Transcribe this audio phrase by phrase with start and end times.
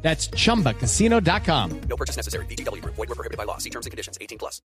[0.00, 1.80] That's chumbacasino.com.
[1.88, 2.46] No purchase necessary.
[2.46, 2.82] BGW.
[2.84, 3.58] Void were prohibited by law.
[3.58, 4.16] See terms and conditions.
[4.20, 4.62] 18 plus.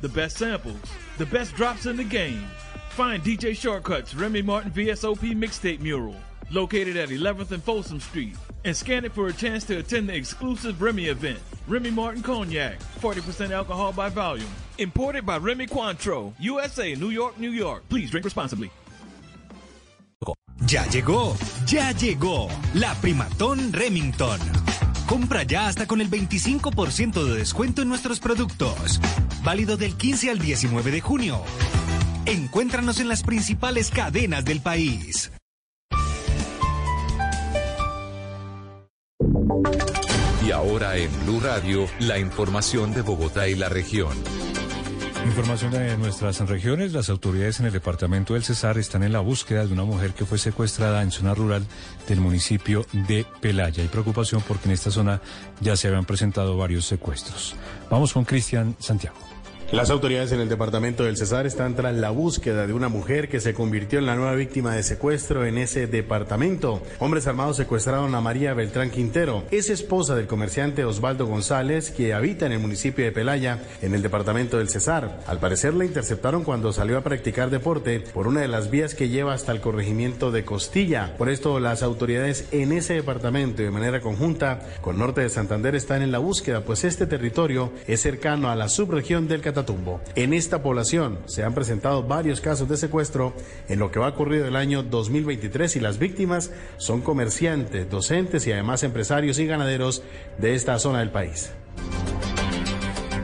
[0.00, 0.80] The best samples,
[1.18, 2.42] the best drops in the game.
[2.90, 6.16] Find DJ Shortcuts Remy Martin VSOP mixtape mural
[6.50, 8.34] located at 11th and Folsom Street
[8.64, 11.38] and scan it for a chance to attend the exclusive Remy event.
[11.68, 14.48] Remy Martin Cognac, 40% alcohol by volume.
[14.78, 17.88] Imported by Remy Cointreau, USA, New York, New York.
[17.88, 18.70] Please drink responsibly.
[20.58, 21.36] Ya llegó,
[21.66, 24.38] ya llegó la Primatón Remington.
[25.06, 29.00] Compra ya hasta con el 25% de descuento en nuestros productos.
[29.42, 31.42] Válido del 15 al 19 de junio.
[32.26, 35.32] Encuéntranos en las principales cadenas del país.
[40.46, 44.16] Y ahora en Blue Radio, la información de Bogotá y la región.
[45.26, 46.92] Información de nuestras regiones.
[46.92, 50.24] Las autoridades en el departamento del Cesar están en la búsqueda de una mujer que
[50.24, 51.64] fue secuestrada en zona rural
[52.08, 53.82] del municipio de Pelaya.
[53.82, 55.20] Hay preocupación porque en esta zona
[55.60, 57.54] ya se habían presentado varios secuestros.
[57.90, 59.29] Vamos con Cristian Santiago.
[59.72, 63.38] Las autoridades en el departamento del Cesar están tras la búsqueda de una mujer que
[63.38, 66.82] se convirtió en la nueva víctima de secuestro en ese departamento.
[66.98, 72.46] Hombres armados secuestraron a María Beltrán Quintero, es esposa del comerciante Osvaldo González, que habita
[72.46, 75.20] en el municipio de Pelaya, en el departamento del Cesar.
[75.28, 79.08] Al parecer la interceptaron cuando salió a practicar deporte por una de las vías que
[79.08, 81.16] lleva hasta el corregimiento de Costilla.
[81.16, 86.02] Por esto las autoridades en ese departamento de manera conjunta con Norte de Santander están
[86.02, 90.00] en la búsqueda, pues este territorio es cercano a la subregión del Catatumbo.
[90.14, 93.34] En esta población se han presentado varios casos de secuestro
[93.68, 98.52] en lo que va ocurrido el año 2023 y las víctimas son comerciantes, docentes y
[98.52, 100.02] además empresarios y ganaderos
[100.38, 101.50] de esta zona del país.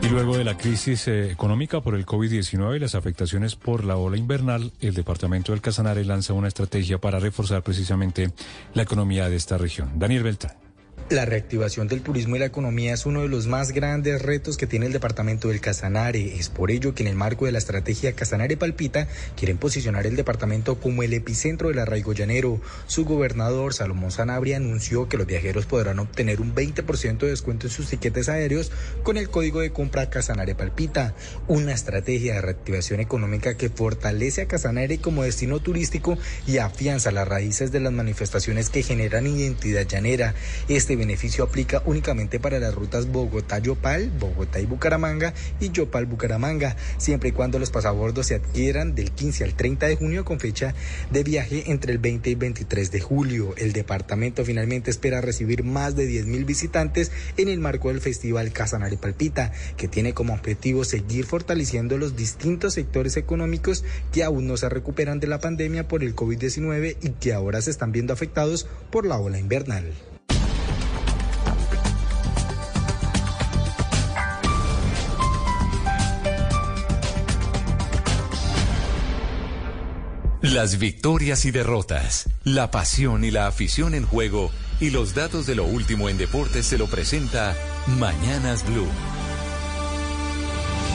[0.01, 3.97] Y luego de la crisis eh, económica por el COVID-19 y las afectaciones por la
[3.97, 8.31] ola invernal, el departamento del Casanare lanza una estrategia para reforzar precisamente
[8.73, 9.91] la economía de esta región.
[9.95, 10.66] Daniel Beltrán.
[11.09, 14.67] La reactivación del turismo y la economía es uno de los más grandes retos que
[14.67, 16.35] tiene el departamento del Casanare.
[16.35, 19.07] Es por ello que en el marco de la estrategia Casanare Palpita
[19.37, 22.59] quieren posicionar el departamento como el epicentro del arraigo llanero.
[22.87, 27.71] Su gobernador, Salomón Sanabria, anunció que los viajeros podrán obtener un 20% de descuento en
[27.71, 31.15] sus tiquetes aéreos con el código de compra Casanare Palpita.
[31.47, 37.29] Una estrategia de reactivación económica que fortalece a Casanare como destino turístico y afianza las
[37.29, 40.35] raíces de las manifestaciones que generan identidad llanera.
[40.67, 47.31] Este beneficio aplica únicamente para las rutas Bogotá-Yopal, Bogotá y Bucaramanga y Yopal-Bucaramanga, siempre y
[47.31, 50.73] cuando los pasabordos se adquieran del 15 al 30 de junio con fecha
[51.11, 53.53] de viaje entre el 20 y 23 de julio.
[53.57, 58.51] El departamento finalmente espera recibir más de 10 mil visitantes en el marco del Festival
[58.51, 64.57] Casanare Palpita, que tiene como objetivo seguir fortaleciendo los distintos sectores económicos que aún no
[64.57, 68.67] se recuperan de la pandemia por el COVID-19 y que ahora se están viendo afectados
[68.91, 70.16] por la ola invernal.
[80.41, 85.55] Las victorias y derrotas, la pasión y la afición en juego y los datos de
[85.55, 87.55] lo último en deportes se lo presenta
[87.97, 88.87] Mañanas Blue.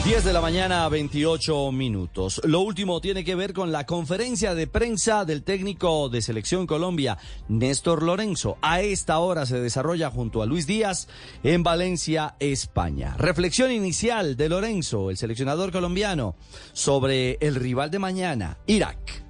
[0.05, 2.41] 10 de la mañana, 28 minutos.
[2.45, 7.17] Lo último tiene que ver con la conferencia de prensa del técnico de Selección Colombia,
[7.49, 8.57] Néstor Lorenzo.
[8.61, 11.09] A esta hora se desarrolla junto a Luis Díaz
[11.43, 13.15] en Valencia, España.
[13.17, 16.35] Reflexión inicial de Lorenzo, el seleccionador colombiano,
[16.71, 19.22] sobre el rival de mañana, Irak.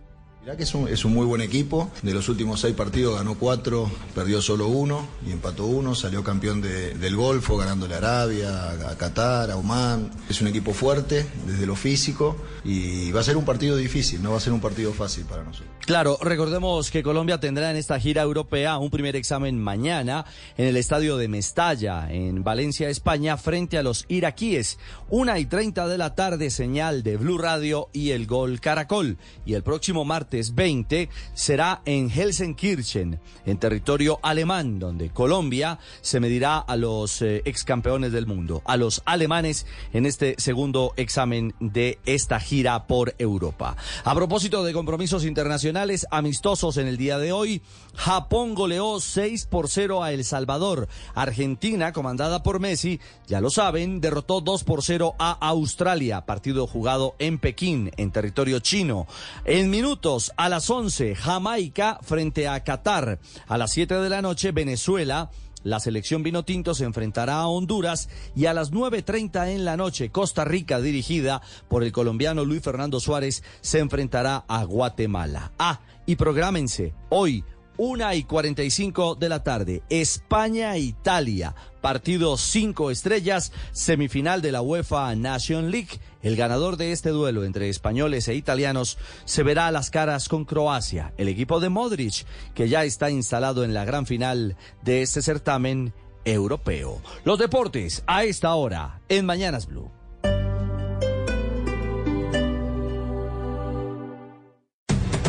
[0.46, 0.74] Irak es
[1.06, 1.90] un, muy buen equipo.
[2.02, 5.96] De los últimos seis partidos ganó cuatro, perdió solo uno y empató uno.
[5.96, 10.12] Salió campeón de- del Golfo, ganándole a Arabia, a Qatar, a Oman.
[10.30, 12.36] Es un equipo fuerte desde lo físico
[12.66, 15.44] y va a ser un partido difícil, no va a ser un partido fácil para
[15.44, 15.72] nosotros.
[15.86, 20.26] Claro, recordemos que Colombia tendrá en esta gira europea un primer examen mañana
[20.58, 24.78] en el estadio de Mestalla, en Valencia, España, frente a los iraquíes.
[25.10, 29.18] Una y treinta de la tarde, señal de Blue Radio y el Gol Caracol.
[29.46, 36.20] Y el próximo martes martes 20 será en Helsenkirchen, en territorio alemán, donde Colombia se
[36.20, 41.54] medirá a los eh, ex campeones del mundo, a los alemanes en este segundo examen
[41.60, 43.76] de esta gira por Europa.
[44.04, 47.62] A propósito de compromisos internacionales amistosos en el día de hoy,
[47.96, 50.88] Japón goleó 6 por 0 a El Salvador.
[51.16, 57.16] Argentina, comandada por Messi, ya lo saben, derrotó 2 por 0 a Australia, partido jugado
[57.20, 59.08] en Pekín, en territorio chino.
[59.46, 63.20] En minutos, a las 11, Jamaica frente a Qatar.
[63.48, 65.30] A las 7 de la noche, Venezuela.
[65.64, 70.10] La selección vino tinto se enfrentará a Honduras y a las 9.30 en la noche
[70.10, 75.54] Costa Rica, dirigida por el colombiano Luis Fernando Suárez, se enfrentará a Guatemala.
[75.58, 77.46] Ah, y prográmense, hoy
[77.78, 79.84] una y 45 de la tarde.
[79.90, 81.56] España-Italia.
[81.82, 83.52] Partido 5 estrellas.
[83.72, 86.00] Semifinal de la UEFA Nation League.
[86.22, 90.46] El ganador de este duelo entre españoles e italianos se verá a las caras con
[90.46, 91.14] Croacia.
[91.18, 95.94] El equipo de Modric, que ya está instalado en la gran final de este certamen
[96.26, 97.02] europeo.
[97.26, 99.92] Los deportes a esta hora en Mañanas Blue.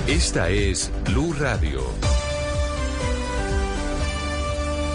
[0.06, 2.13] Esta es Blue Radio.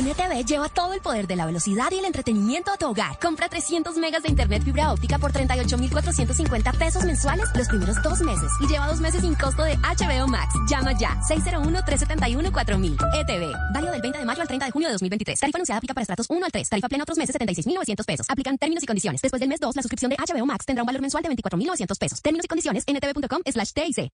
[0.00, 3.18] Con ETV lleva todo el poder de la velocidad y el entretenimiento a tu hogar.
[3.18, 8.50] Compra 300 megas de internet fibra óptica por 38,450 pesos mensuales los primeros dos meses
[8.62, 10.54] y lleva dos meses sin costo de HBO Max.
[10.70, 12.96] Llama ya 601-371-4000.
[13.12, 13.52] ETV.
[13.74, 15.38] Válido del 20 de mayo al 30 de junio de 2023.
[15.38, 16.70] Tarifa anunciada aplica para estratos 1 al 3.
[16.70, 18.26] Tarifa plena otros meses 76,900 pesos.
[18.30, 19.20] Aplican términos y condiciones.
[19.20, 21.98] Después del mes 2, la suscripción de HBO Max tendrá un valor mensual de 24,900
[21.98, 22.22] pesos.
[22.22, 24.10] Términos y condiciones en etv.com slash TIC.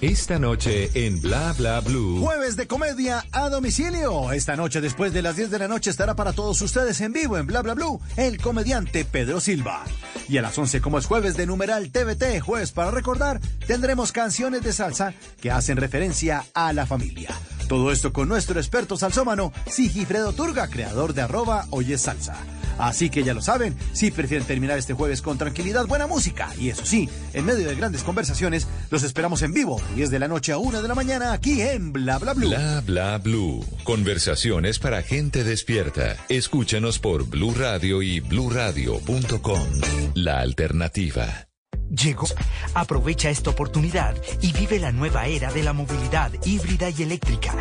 [0.00, 2.20] Esta noche en Bla Bla Blue.
[2.20, 4.30] Jueves de comedia a domicilio.
[4.30, 7.36] Esta noche, después de las 10 de la noche, estará para todos ustedes en vivo
[7.36, 9.82] en Bla Bla Blue el comediante Pedro Silva.
[10.28, 14.62] Y a las 11, como es jueves de numeral TVT, jueves para recordar, tendremos canciones
[14.62, 17.30] de salsa que hacen referencia a la familia.
[17.66, 22.36] Todo esto con nuestro experto salsómano, Sigifredo Turga, creador de arroba Oye Salsa.
[22.78, 26.70] Así que ya lo saben, si prefieren terminar este jueves con tranquilidad, buena música y
[26.70, 30.52] eso sí, en medio de grandes conversaciones, los esperamos en vivo, 10 de la noche
[30.52, 32.48] a 1 de la mañana aquí en Bla Bla Blue.
[32.48, 33.64] Bla Bla Blue.
[33.84, 36.16] Conversaciones para gente despierta.
[36.28, 39.68] Escúchanos por Blue Radio y bluradio.com.
[40.14, 41.48] La alternativa.
[41.90, 42.26] Llegó.
[42.74, 47.54] Aprovecha esta oportunidad y vive la nueva era de la movilidad híbrida y eléctrica.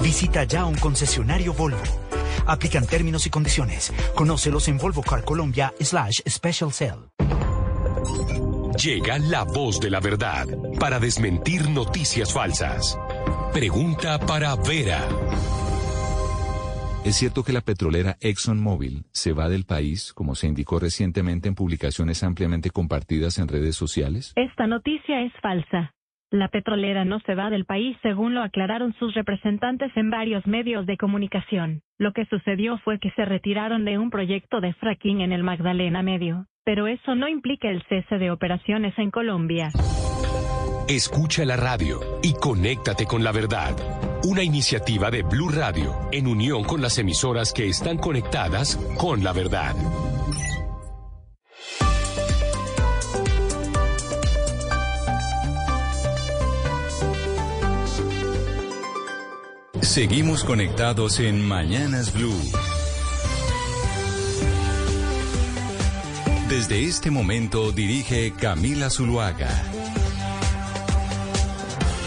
[0.00, 1.82] Visita ya un concesionario Volvo.
[2.46, 3.92] Aplican términos y condiciones.
[4.14, 7.02] Conócelos en Volvo Car Colombia slash Special Sale.
[8.82, 10.46] Llega la voz de la verdad
[10.80, 12.98] para desmentir noticias falsas.
[13.52, 15.06] Pregunta para Vera.
[17.04, 21.54] ¿Es cierto que la petrolera ExxonMobil se va del país, como se indicó recientemente en
[21.54, 24.32] publicaciones ampliamente compartidas en redes sociales?
[24.36, 25.92] Esta noticia es falsa.
[26.32, 30.86] La petrolera no se va del país, según lo aclararon sus representantes en varios medios
[30.86, 31.82] de comunicación.
[31.98, 36.02] Lo que sucedió fue que se retiraron de un proyecto de fracking en el Magdalena
[36.02, 36.46] Medio.
[36.64, 39.68] Pero eso no implica el cese de operaciones en Colombia.
[40.88, 43.76] Escucha la radio y conéctate con la verdad.
[44.24, 49.34] Una iniciativa de Blue Radio en unión con las emisoras que están conectadas con la
[49.34, 49.74] verdad.
[59.82, 62.32] Seguimos conectados en Mañanas Blue.
[66.48, 69.50] Desde este momento dirige Camila Zuluaga.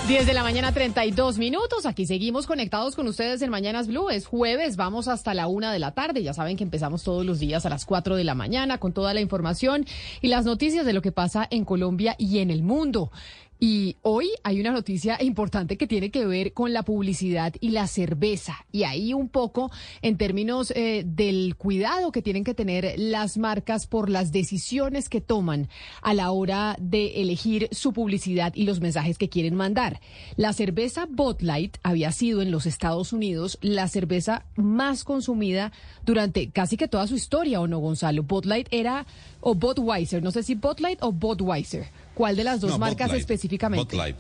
[0.08, 1.88] 10 de la mañana, 32 minutos.
[1.88, 4.12] Aquí seguimos conectados con ustedes en Mañanas Blue.
[4.12, 6.22] Es jueves, vamos hasta la una de la tarde.
[6.22, 9.15] Ya saben que empezamos todos los días a las 4 de la mañana con toda
[9.15, 9.86] la información
[10.22, 13.12] y las noticias de lo que pasa en Colombia y en el mundo.
[13.60, 17.88] Y hoy hay una noticia importante que tiene que ver con la publicidad y la
[17.88, 18.66] cerveza.
[18.72, 19.72] Y ahí un poco
[20.02, 25.22] en términos eh, del cuidado que tienen que tener las marcas por las decisiones que
[25.22, 25.70] toman
[26.02, 30.02] a la hora de elegir su publicidad y los mensajes que quieren mandar.
[30.36, 35.72] La cerveza Bud Light había sido en los Estados Unidos la cerveza más consumida
[36.06, 38.24] durante casi que toda su historia, ¿o no, Gonzalo?
[38.24, 39.06] Bud Light era,
[39.40, 41.88] o Budweiser, no sé si Bud Light o Budweiser.
[42.15, 43.19] ¿Cuál de las dos No, marcas Light.
[43.22, 43.86] específicamente?
[43.86, 44.15] Bud Light.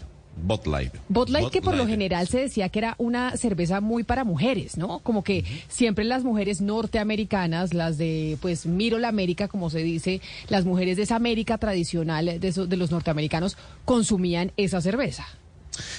[1.07, 4.75] Bud Light que por lo general se decía que era una cerveza muy para mujeres,
[4.77, 4.99] ¿no?
[4.99, 10.19] Como que siempre las mujeres norteamericanas, las de pues Miro la América, como se dice,
[10.49, 15.25] las mujeres de esa América tradicional de, esos- de los norteamericanos consumían esa cerveza.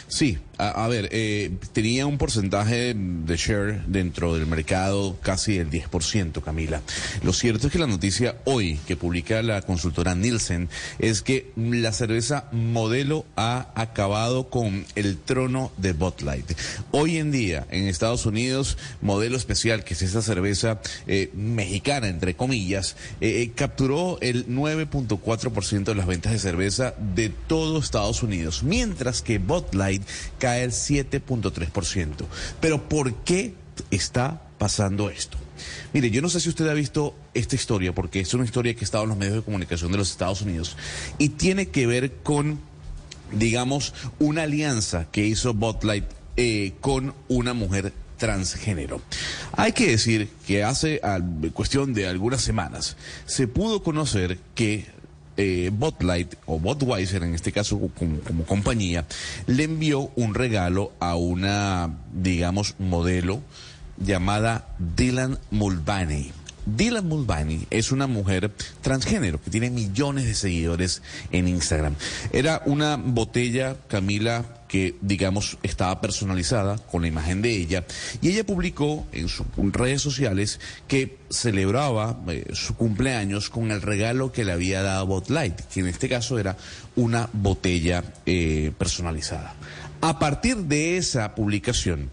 [0.09, 6.43] Sí, A, ver, eh, tenía un porcentaje de share dentro del mercado casi del 10%,
[6.43, 6.81] Camila.
[7.23, 11.93] Lo cierto es que la noticia hoy que publica la consultora Nielsen es que la
[11.93, 16.53] cerveza modelo ha acabado con el trono de Bud Light.
[16.91, 22.35] Hoy en día en Estados Unidos, modelo especial, que es esta cerveza eh, mexicana, entre
[22.35, 28.63] comillas, eh, eh, capturó el 9.4% de las ventas de cerveza de todo Estados Unidos,
[28.63, 30.03] mientras que Bud Light
[30.39, 32.25] cae el 7.3%.
[32.61, 33.55] Pero ¿por qué
[33.91, 35.39] está pasando esto?
[35.93, 38.81] Mire, yo no sé si usted ha visto esta historia, porque es una historia que
[38.81, 40.77] ha estado en los medios de comunicación de los Estados Unidos
[41.19, 42.61] y tiene que ver con,
[43.33, 46.05] digamos, una alianza que hizo Bud Light
[46.37, 49.01] eh, con una mujer transgénero.
[49.53, 51.01] Hay que decir que hace
[51.53, 52.97] cuestión de algunas semanas
[53.27, 54.87] se pudo conocer que
[55.37, 59.07] eh, Bud Light o Budweiser en este caso como, como compañía
[59.47, 63.43] le envió un regalo a una digamos modelo
[63.99, 66.33] llamada Dylan Mulvaney.
[66.67, 68.51] Dylan Mulvaney es una mujer
[68.83, 71.01] transgénero que tiene millones de seguidores
[71.31, 71.95] en Instagram.
[72.33, 77.85] Era una botella, Camila, que digamos estaba personalizada con la imagen de ella
[78.21, 84.33] y ella publicó en sus redes sociales que celebraba eh, su cumpleaños con el regalo
[84.33, 86.57] que le había dado Bud Light, que en este caso era
[86.95, 89.55] una botella eh, personalizada.
[90.01, 92.11] A partir de esa publicación,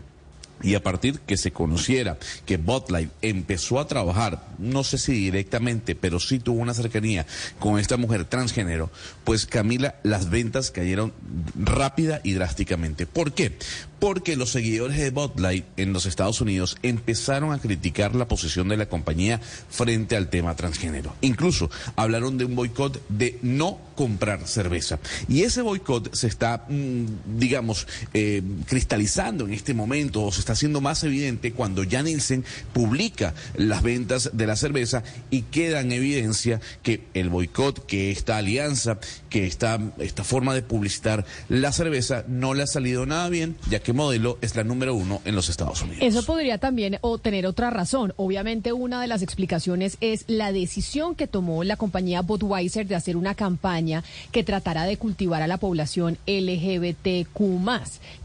[0.63, 5.93] y a partir que se conociera que Botlight empezó a trabajar, no sé si directamente,
[5.93, 7.27] pero sí tuvo una cercanía
[7.59, 8.89] con esta mujer transgénero,
[9.23, 11.13] pues Camila, las ventas cayeron
[11.55, 13.05] rápida y drásticamente.
[13.05, 13.57] ¿Por qué?
[14.03, 18.75] Porque los seguidores de Botlight en los Estados Unidos empezaron a criticar la posición de
[18.75, 21.15] la compañía frente al tema transgénero.
[21.21, 24.99] Incluso hablaron de un boicot de no comprar cerveza.
[25.29, 30.51] Y ese boicot se está, mm, digamos, eh, cristalizando en este momento o se está
[30.51, 32.43] haciendo más evidente cuando ya Nielsen
[32.73, 38.35] publica las ventas de la cerveza y queda en evidencia que el boicot, que esta
[38.35, 43.55] alianza, que esta, esta forma de publicitar la cerveza no le ha salido nada bien,
[43.69, 45.99] ya que Modelo es la número uno en los Estados Unidos.
[46.01, 48.13] Eso podría también o tener otra razón.
[48.17, 53.15] Obviamente una de las explicaciones es la decisión que tomó la compañía Budweiser de hacer
[53.17, 57.27] una campaña que tratara de cultivar a la población LGBTQ+,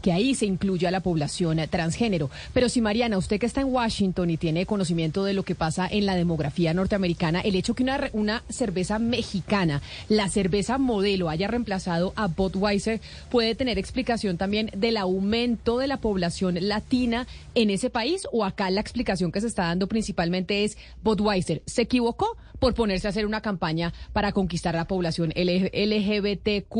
[0.01, 2.29] que ahí se incluye a la población transgénero.
[2.53, 5.87] Pero si Mariana, usted que está en Washington y tiene conocimiento de lo que pasa
[5.89, 11.47] en la demografía norteamericana, el hecho que una, una cerveza mexicana, la cerveza modelo, haya
[11.47, 17.89] reemplazado a Budweiser puede tener explicación también del aumento de la población latina en ese
[17.89, 22.73] país o acá la explicación que se está dando principalmente es Budweiser se equivocó por
[22.73, 26.75] ponerse a hacer una campaña para conquistar la población LGBTQ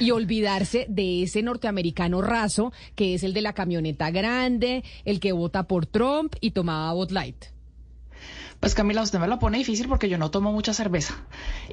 [0.00, 5.32] y olvidarse de ese norteamericano raso que es el de la camioneta grande, el que
[5.32, 7.51] vota por Trump y tomaba Bud Light.
[8.62, 11.16] Pues Camila, usted me la pone difícil porque yo no tomo mucha cerveza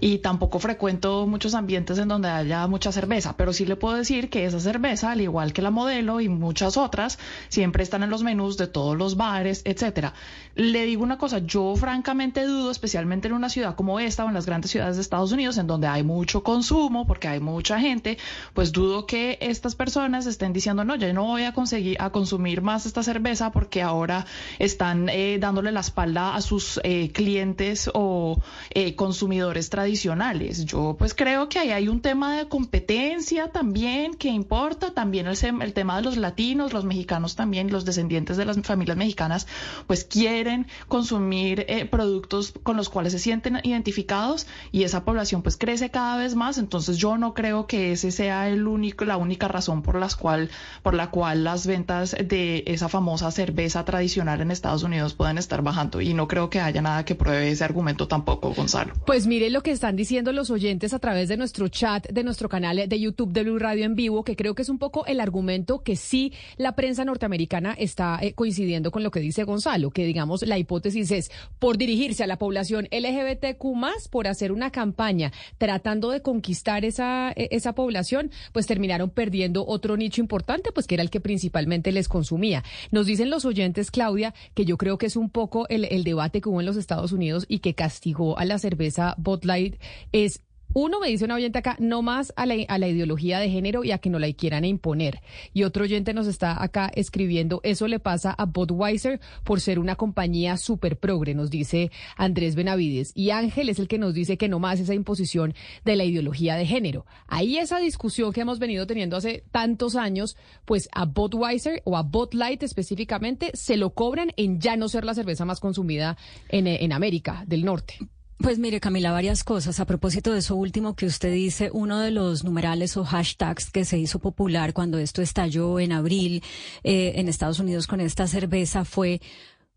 [0.01, 4.31] y tampoco frecuento muchos ambientes en donde haya mucha cerveza, pero sí le puedo decir
[4.31, 7.19] que esa cerveza, al igual que la modelo y muchas otras,
[7.50, 10.15] siempre están en los menús de todos los bares, etcétera.
[10.55, 14.34] Le digo una cosa, yo francamente dudo, especialmente en una ciudad como esta o en
[14.34, 18.17] las grandes ciudades de Estados Unidos, en donde hay mucho consumo, porque hay mucha gente,
[18.55, 22.63] pues dudo que estas personas estén diciendo, no, yo no voy a conseguir a consumir
[22.63, 24.25] más esta cerveza porque ahora
[24.58, 30.65] están eh, dándole la espalda a sus eh, clientes o eh, consumidores tradicionales.
[30.65, 35.74] Yo pues creo que ahí hay un tema de competencia también que importa, también el,
[35.74, 39.48] tema de los latinos, los mexicanos también, los descendientes de las familias mexicanas,
[39.88, 45.57] pues quieren consumir eh, productos con los cuales se sienten identificados y esa población pues
[45.57, 49.48] crece cada vez más, entonces yo no creo que ese sea el único, la única
[49.48, 50.50] razón por las cual,
[50.83, 55.62] por la cual las ventas de esa famosa cerveza tradicional en Estados Unidos pueden estar
[55.62, 58.93] bajando y no creo que haya nada que pruebe ese argumento tampoco, Gonzalo.
[59.05, 62.49] Pues mire lo que están diciendo los oyentes a través de nuestro chat, de nuestro
[62.49, 65.19] canal de YouTube de Blue Radio en vivo, que creo que es un poco el
[65.19, 70.05] argumento que sí la prensa norteamericana está eh, coincidiendo con lo que dice Gonzalo, que
[70.05, 75.31] digamos la hipótesis es por dirigirse a la población LGBTQ más, por hacer una campaña
[75.57, 80.95] tratando de conquistar esa, eh, esa población, pues terminaron perdiendo otro nicho importante, pues que
[80.95, 82.63] era el que principalmente les consumía.
[82.91, 86.41] Nos dicen los oyentes, Claudia, que yo creo que es un poco el, el debate
[86.41, 89.79] que hubo en los Estados Unidos y que castigó a la cerveza Bud Light
[90.11, 90.41] es
[90.73, 93.83] Uno me dice un oyente acá, no más a la, a la ideología de género
[93.83, 95.19] y a que no la quieran imponer.
[95.51, 99.95] Y otro oyente nos está acá escribiendo, eso le pasa a Budweiser por ser una
[99.95, 103.13] compañía súper progre, nos dice Andrés Benavides.
[103.15, 106.55] Y Ángel es el que nos dice que no más esa imposición de la ideología
[106.55, 107.07] de género.
[107.25, 112.03] Ahí esa discusión que hemos venido teniendo hace tantos años, pues a Budweiser o a
[112.03, 116.15] Bud Light específicamente se lo cobran en ya no ser la cerveza más consumida
[116.47, 117.97] en, en América del Norte.
[118.41, 119.81] Pues mire, Camila, varias cosas.
[119.81, 123.84] A propósito de eso último que usted dice, uno de los numerales o hashtags que
[123.84, 126.41] se hizo popular cuando esto estalló en abril
[126.84, 129.19] eh, en Estados Unidos con esta cerveza fue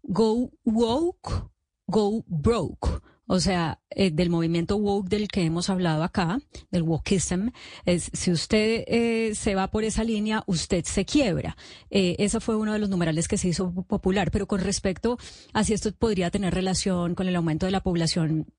[0.05, 1.51] Go Woke,
[1.89, 3.03] Go Broke.
[3.35, 6.39] O sea, eh, del movimiento woke del que hemos hablado acá,
[6.71, 7.49] del wokeism,
[7.87, 11.57] es, si usted eh, se va por esa línea, usted se quiebra.
[11.89, 14.31] Eh, ese fue uno de los numerales que se hizo popular.
[14.31, 15.17] Pero con respecto
[15.55, 18.53] a si esto podría tener relación con el aumento de la población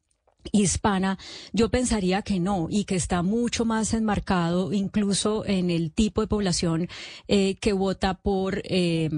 [0.52, 1.18] hispana,
[1.52, 6.28] yo pensaría que no y que está mucho más enmarcado incluso en el tipo de
[6.28, 6.90] población
[7.28, 9.10] eh, que vota por eh,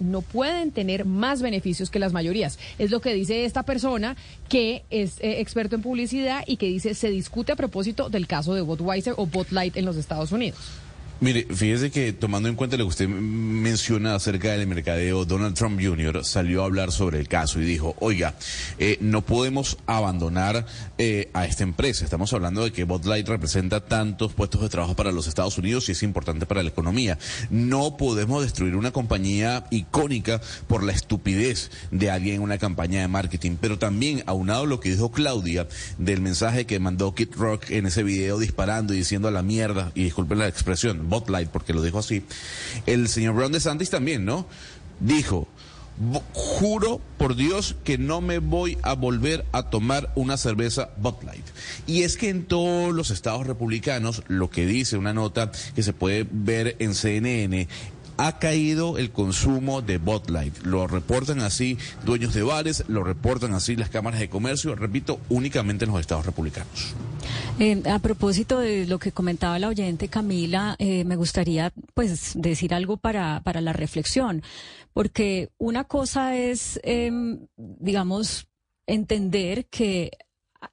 [0.00, 2.58] no pueden tener más beneficios que las mayorías.
[2.78, 4.16] Es lo que dice esta persona
[4.48, 8.54] que es eh, experto en publicidad y que dice se discute a propósito del caso
[8.54, 10.81] de Budweiser o Bud Light en los Estados Unidos.
[11.22, 15.80] Mire, fíjese que tomando en cuenta lo que usted menciona acerca del mercadeo, Donald Trump
[15.80, 16.24] Jr.
[16.24, 18.34] salió a hablar sobre el caso y dijo, oiga,
[18.80, 20.66] eh, no podemos abandonar
[20.98, 22.04] eh, a esta empresa.
[22.04, 25.88] Estamos hablando de que Bud Light representa tantos puestos de trabajo para los Estados Unidos
[25.88, 27.16] y es importante para la economía.
[27.50, 33.06] No podemos destruir una compañía icónica por la estupidez de alguien en una campaña de
[33.06, 33.58] marketing.
[33.60, 37.86] Pero también, aunado a lo que dijo Claudia del mensaje que mandó Kid Rock en
[37.86, 41.82] ese video disparando y diciendo a la mierda, y disculpen la expresión, Botlight, porque lo
[41.82, 42.24] dijo así,
[42.86, 44.46] el señor Brown de Santis también, ¿no?
[44.98, 45.46] Dijo,
[46.32, 51.44] juro por Dios que no me voy a volver a tomar una cerveza Botlight.
[51.86, 55.92] Y es que en todos los estados republicanos, lo que dice una nota que se
[55.92, 57.68] puede ver en CNN,
[58.16, 60.58] ha caído el consumo de Bud Light.
[60.64, 65.84] Lo reportan así dueños de bares, lo reportan así las cámaras de comercio, repito, únicamente
[65.84, 66.94] en los estados republicanos.
[67.58, 72.74] Eh, a propósito de lo que comentaba la oyente Camila, eh, me gustaría pues decir
[72.74, 74.42] algo para, para la reflexión,
[74.92, 77.10] porque una cosa es, eh,
[77.56, 78.48] digamos,
[78.86, 80.10] entender que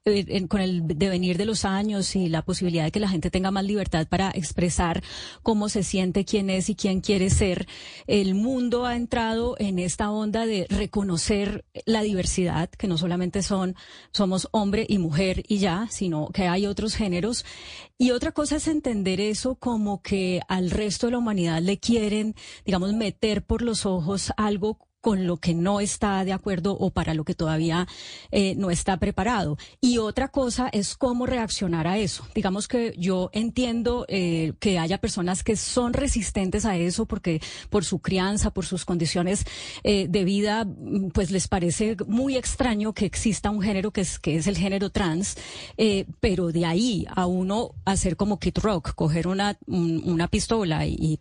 [0.04, 3.50] en, con el devenir de los años y la posibilidad de que la gente tenga
[3.50, 5.02] más libertad para expresar
[5.42, 7.66] cómo se siente, quién es y quién quiere ser,
[8.06, 13.76] el mundo ha entrado en esta onda de reconocer la diversidad, que no solamente son,
[14.12, 17.44] somos hombre y mujer y ya, sino que hay otros géneros.
[17.98, 22.34] Y otra cosa es entender eso como que al resto de la humanidad le quieren,
[22.64, 27.14] digamos, meter por los ojos algo con lo que no está de acuerdo o para
[27.14, 27.86] lo que todavía
[28.30, 29.56] eh, no está preparado.
[29.80, 32.26] Y otra cosa es cómo reaccionar a eso.
[32.34, 37.84] Digamos que yo entiendo eh, que haya personas que son resistentes a eso porque por
[37.84, 39.44] su crianza, por sus condiciones
[39.84, 40.66] eh, de vida,
[41.14, 44.90] pues les parece muy extraño que exista un género que es, que es el género
[44.90, 45.36] trans,
[46.20, 51.18] pero de ahí a uno hacer como Kid Rock, coger una, una pistola y,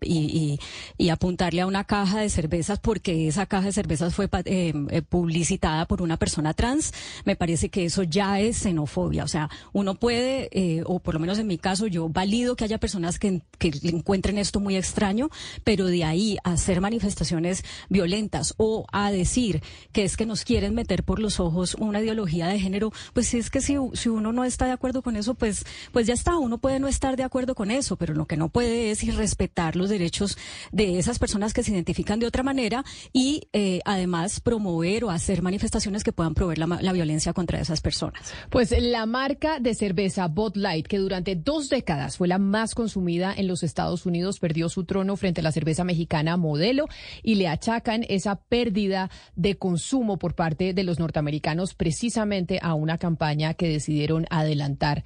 [0.97, 5.01] y apuntarle a una caja de cervezas porque esa caja de cervezas fue eh, eh,
[5.01, 6.93] publicitada por una persona trans,
[7.25, 9.23] me parece que eso ya es xenofobia.
[9.23, 12.63] O sea, uno puede, eh, o por lo menos en mi caso, yo valido que
[12.63, 15.29] haya personas que, que encuentren esto muy extraño,
[15.63, 20.75] pero de ahí a hacer manifestaciones violentas o a decir que es que nos quieren
[20.75, 24.43] meter por los ojos una ideología de género, pues es que si, si uno no
[24.43, 27.55] está de acuerdo con eso, pues, pues ya está, uno puede no estar de acuerdo
[27.55, 30.37] con eso, pero lo que no puede es irrespetar los derechos
[30.71, 35.41] de esas personas que se identifican de otra manera y eh, además promover o hacer
[35.41, 38.33] manifestaciones que puedan promover la, violencia contra esas personas.
[38.49, 43.33] Pues la marca de cerveza Bud Light, que durante dos décadas fue la más consumida
[43.35, 46.87] en los Estados Unidos, perdió su trono frente a la cerveza mexicana Modelo
[47.21, 52.97] y le achacan esa pérdida de consumo por parte de los norteamericanos precisamente a una
[52.97, 55.03] campaña que decidieron adelantar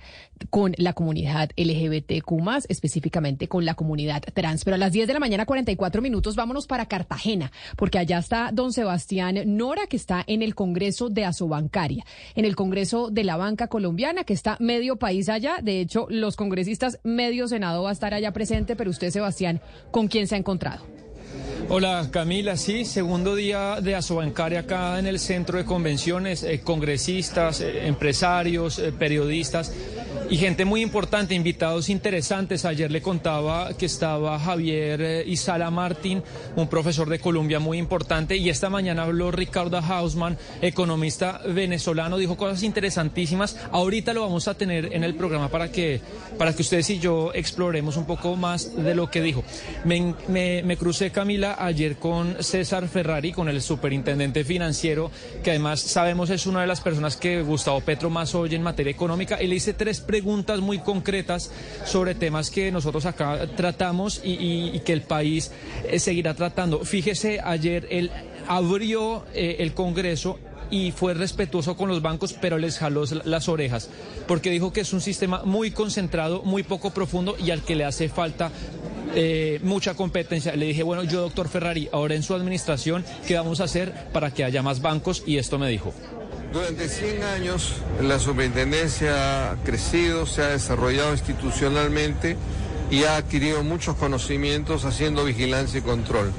[0.50, 4.64] con la comunidad LGBTQ+, específicamente con la comunidad trans.
[4.64, 8.52] Pero a las 10 de la mañana, 44 minutos, vámonos para Cartagena, porque allá está
[8.54, 13.38] don Sebastián Nora, que está en el Congreso de Asobancaria, en el Congreso de la
[13.38, 15.58] Banca Colombiana, que está medio país allá.
[15.62, 20.08] De hecho, los congresistas, medio Senado va a estar allá presente, pero usted, Sebastián, ¿con
[20.08, 20.84] quién se ha encontrado?
[21.70, 27.62] Hola Camila, sí, segundo día de Asobancaria acá en el centro de convenciones, eh, congresistas,
[27.62, 29.74] eh, empresarios, eh, periodistas
[30.30, 32.66] y gente muy importante, invitados interesantes.
[32.66, 36.24] Ayer le contaba que estaba Javier Isala Martín,
[36.56, 42.38] un profesor de Colombia muy importante, y esta mañana habló Ricardo Hausman, economista venezolano, dijo
[42.38, 43.58] cosas interesantísimas.
[43.72, 46.02] Ahorita lo vamos a tener en el programa para que,
[46.38, 49.44] para que ustedes y yo exploremos un poco más de lo que dijo.
[49.84, 55.12] Me, me, me crucé, Camila, ayer con César Ferrari, con el superintendente financiero,
[55.44, 58.92] que además sabemos es una de las personas que Gustavo Petro más oye en materia
[58.92, 61.50] económica, y le hice tres preguntas muy concretas
[61.86, 65.50] sobre temas que nosotros acá tratamos y, que el país
[65.90, 66.86] eh, seguirá tratando.
[66.86, 68.12] Fíjese, ayer él
[68.48, 70.38] abrió eh, el Congreso
[70.70, 73.90] y fue respetuoso con los bancos, pero les jaló las orejas,
[74.28, 77.84] porque dijo que es un sistema muy concentrado, muy poco profundo y al que le
[77.84, 78.52] hace falta
[79.16, 80.56] eh, mucha competencia.
[80.56, 84.32] Le dije, bueno, yo, doctor Ferrari, ahora en su administración, ¿qué vamos a hacer para
[84.32, 85.24] que haya más bancos?
[85.26, 85.92] Y esto me dijo.
[86.54, 92.38] Durante 100 años la superintendencia ha crecido, se ha desarrollado institucionalmente
[92.92, 96.32] y ha adquirido muchos conocimientos haciendo vigilancia y control.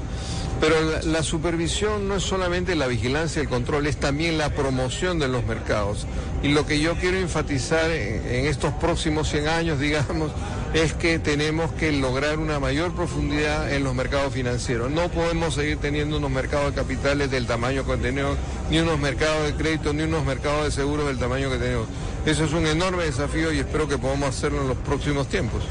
[0.61, 5.19] Pero la, supervisión no es solamente la vigilancia y el control, es también la promoción
[5.19, 6.07] de los mercados.
[6.43, 10.31] Y lo que yo quiero enfatizar en, estos próximos 100 años, digamos,
[10.73, 14.89] es que tenemos que lograr una mayor profundidad en los mercados financieros.
[14.91, 18.37] No podemos seguir teniendo unos mercados de capitales del tamaño que tenemos,
[18.69, 21.87] ni unos mercados de crédito, ni unos mercados de seguros del tamaño que tenemos.
[22.25, 25.63] Eso es un enorme desafío y espero que podamos hacerlo en los próximos tiempos.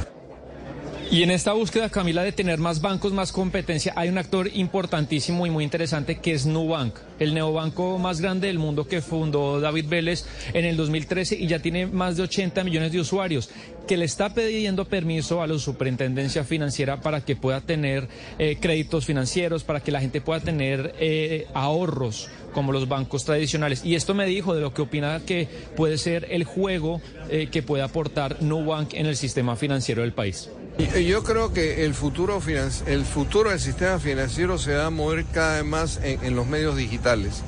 [1.11, 5.47] Y en esta búsqueda, Camila, de tener más bancos, más competencia, hay un actor importantísimo
[5.47, 9.87] y muy interesante que es Nubank, el neobanco más grande del mundo que fundó David
[9.89, 13.51] Vélez en el 2013 y ya tiene más de 80 millones de usuarios,
[13.87, 19.05] que le está pidiendo permiso a la superintendencia financiera para que pueda tener eh, créditos
[19.05, 23.85] financieros, para que la gente pueda tener eh, ahorros como los bancos tradicionales.
[23.85, 27.63] Y esto me dijo de lo que opina que puede ser el juego eh, que
[27.63, 30.49] puede aportar Nubank en el sistema financiero del país.
[30.77, 32.43] Yo creo que el futuro,
[32.87, 36.77] el futuro del sistema financiero se va a mover cada vez más en, los medios
[36.77, 37.43] digitales.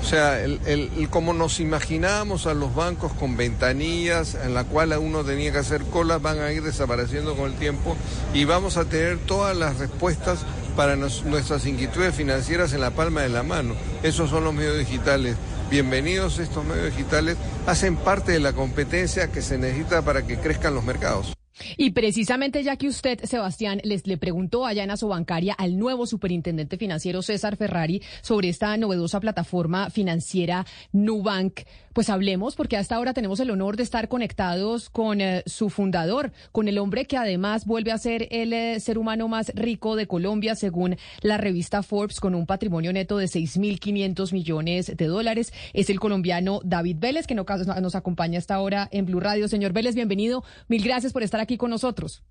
[0.00, 5.22] O sea, el, como nos imaginábamos a los bancos con ventanillas en la cual uno
[5.22, 7.96] tenía que hacer colas, van a ir desapareciendo con el tiempo
[8.34, 10.40] y vamos a tener todas las respuestas
[10.74, 13.74] para nuestras inquietudes financieras en la palma de la mano.
[14.02, 15.36] Esos son los medios digitales.
[15.70, 20.74] Bienvenidos estos medios digitales, hacen parte de la competencia que se necesita para que crezcan
[20.74, 21.32] los mercados.
[21.76, 26.76] Y precisamente ya que usted, Sebastián, les le preguntó allá en Asobancaria al nuevo superintendente
[26.76, 31.60] financiero César Ferrari sobre esta novedosa plataforma financiera Nubank,
[31.92, 36.32] pues hablemos porque hasta ahora tenemos el honor de estar conectados con eh, su fundador,
[36.52, 40.06] con el hombre que además vuelve a ser el eh, ser humano más rico de
[40.06, 45.52] Colombia según la revista Forbes con un patrimonio neto de 6.500 millones de dólares.
[45.72, 49.48] Es el colombiano David Vélez que nos acompaña hasta ahora en Blue Radio.
[49.48, 50.44] Señor Vélez, bienvenido.
[50.68, 52.22] Mil gracias por estar aquí con nosotros.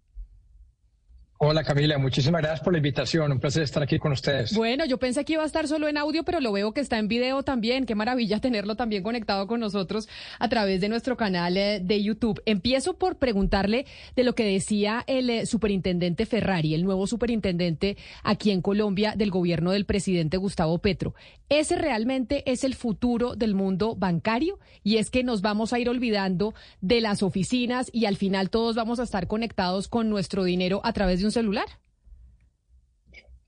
[1.43, 3.31] Hola Camila, muchísimas gracias por la invitación.
[3.31, 4.55] Un placer estar aquí con ustedes.
[4.55, 6.99] Bueno, yo pensé que iba a estar solo en audio, pero lo veo que está
[6.99, 7.87] en video también.
[7.87, 12.43] Qué maravilla tenerlo también conectado con nosotros a través de nuestro canal eh, de YouTube.
[12.45, 18.51] Empiezo por preguntarle de lo que decía el eh, superintendente Ferrari, el nuevo superintendente aquí
[18.51, 21.15] en Colombia del gobierno del presidente Gustavo Petro.
[21.49, 24.59] ¿Ese realmente es el futuro del mundo bancario?
[24.83, 28.75] Y es que nos vamos a ir olvidando de las oficinas y al final todos
[28.75, 31.65] vamos a estar conectados con nuestro dinero a través de un celular.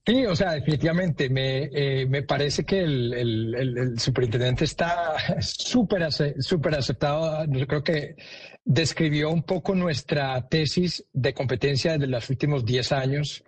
[0.06, 7.46] Sí, o sea, definitivamente me, eh, me parece que el, superintendente está súper súper aceptado.
[7.68, 8.18] Creo que
[8.66, 13.44] describió un poco nuestra tesis de competencia de los últimos 10 años,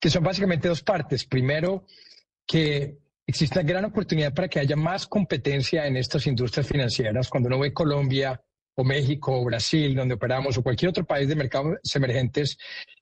[0.00, 1.24] que son básicamente dos partes.
[1.24, 1.86] Primero,
[2.44, 7.28] que existe una gran oportunidad para que haya más competencia en estas industrias financieras.
[7.28, 8.42] Cuando uno ve Colombia,
[8.80, 12.56] o México Brasil, donde operamos, o cualquier otro país de mercados emergentes,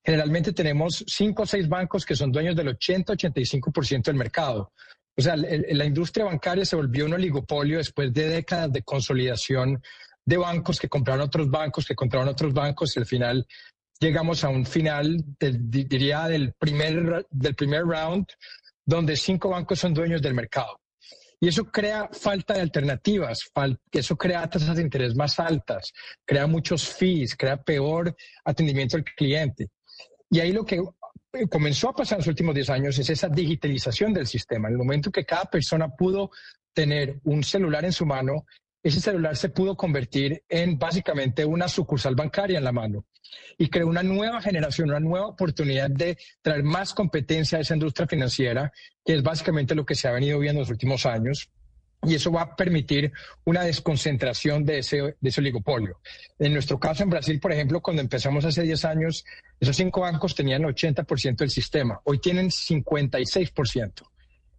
[0.05, 4.73] generalmente tenemos cinco o seis bancos que son dueños del 80-85% del mercado.
[5.17, 9.83] O sea, la industria bancaria se volvió un oligopolio después de décadas de consolidación
[10.25, 13.47] de bancos que compraron otros bancos, que compraron otros bancos, y al final
[13.99, 18.27] llegamos a un final, diría, del primer, del primer round,
[18.85, 20.81] donde cinco bancos son dueños del mercado.
[21.41, 23.51] Y eso crea falta de alternativas,
[23.93, 25.93] eso crea tasas de interés más altas,
[26.25, 29.69] crea muchos fees, crea peor atendimiento al cliente.
[30.31, 30.83] Y ahí lo que
[31.49, 34.69] comenzó a pasar en los últimos 10 años es esa digitalización del sistema.
[34.69, 36.31] En el momento que cada persona pudo
[36.73, 38.45] tener un celular en su mano,
[38.89, 43.05] ese celular se pudo convertir en básicamente una sucursal bancaria en la mano
[43.57, 48.07] y creó una nueva generación, una nueva oportunidad de traer más competencia a esa industria
[48.07, 48.73] financiera,
[49.05, 51.51] que es básicamente lo que se ha venido viendo en los últimos años.
[52.05, 53.13] Y eso va a permitir
[53.45, 55.99] una desconcentración de ese, de ese oligopolio.
[56.39, 59.25] En nuestro caso, en Brasil, por ejemplo, cuando empezamos hace 10 años,
[59.59, 62.01] esos cinco bancos tenían 80% del sistema.
[62.05, 64.05] Hoy tienen 56%.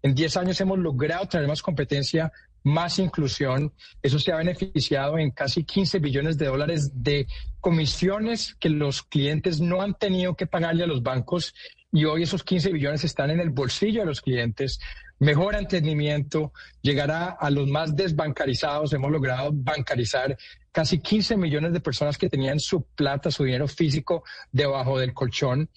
[0.01, 2.31] En 10 años hemos logrado traer más competencia
[2.63, 3.73] más inclusión.
[4.01, 7.27] Eso se ha beneficiado en casi 15 billones de dólares de
[7.59, 11.53] comisiones que los clientes no han tenido que pagarle a los bancos
[11.91, 14.79] y hoy esos 15 billones están en el bolsillo de los clientes.
[15.19, 18.93] Mejor entendimiento, llegará a los más desbancarizados.
[18.93, 20.37] Hemos logrado bancarizar
[20.71, 25.69] casi 15 millones de personas que tenían su plata, su dinero físico debajo del colchón.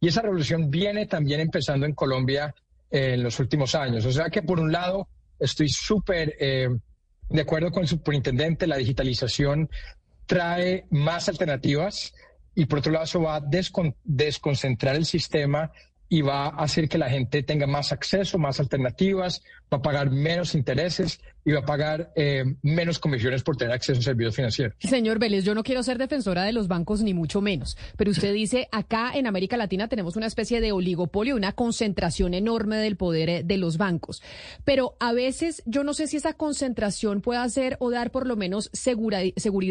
[0.00, 2.54] Y esa revolución viene también empezando en Colombia
[2.90, 4.04] en los últimos años.
[4.06, 6.68] O sea que por un lado Estoy súper eh,
[7.30, 9.68] de acuerdo con el superintendente, la digitalización
[10.26, 12.14] trae más alternativas
[12.54, 13.44] y por otro lado eso va a
[14.04, 15.70] desconcentrar el sistema
[16.08, 20.10] y va a hacer que la gente tenga más acceso, más alternativas, va a pagar
[20.10, 24.76] menos intereses y va a pagar eh, menos comisiones por tener acceso a servicios financieros.
[24.80, 28.34] Señor Vélez, yo no quiero ser defensora de los bancos ni mucho menos, pero usted
[28.34, 33.30] dice acá en América Latina tenemos una especie de oligopolio, una concentración enorme del poder
[33.30, 34.22] eh, de los bancos,
[34.66, 38.36] pero a veces yo no sé si esa concentración puede hacer o dar por lo
[38.36, 39.22] menos seguridad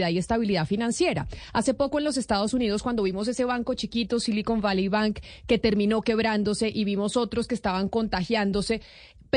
[0.09, 1.27] y estabilidad financiera.
[1.53, 5.59] Hace poco en los Estados Unidos cuando vimos ese banco chiquito, Silicon Valley Bank, que
[5.59, 8.81] terminó quebrándose y vimos otros que estaban contagiándose,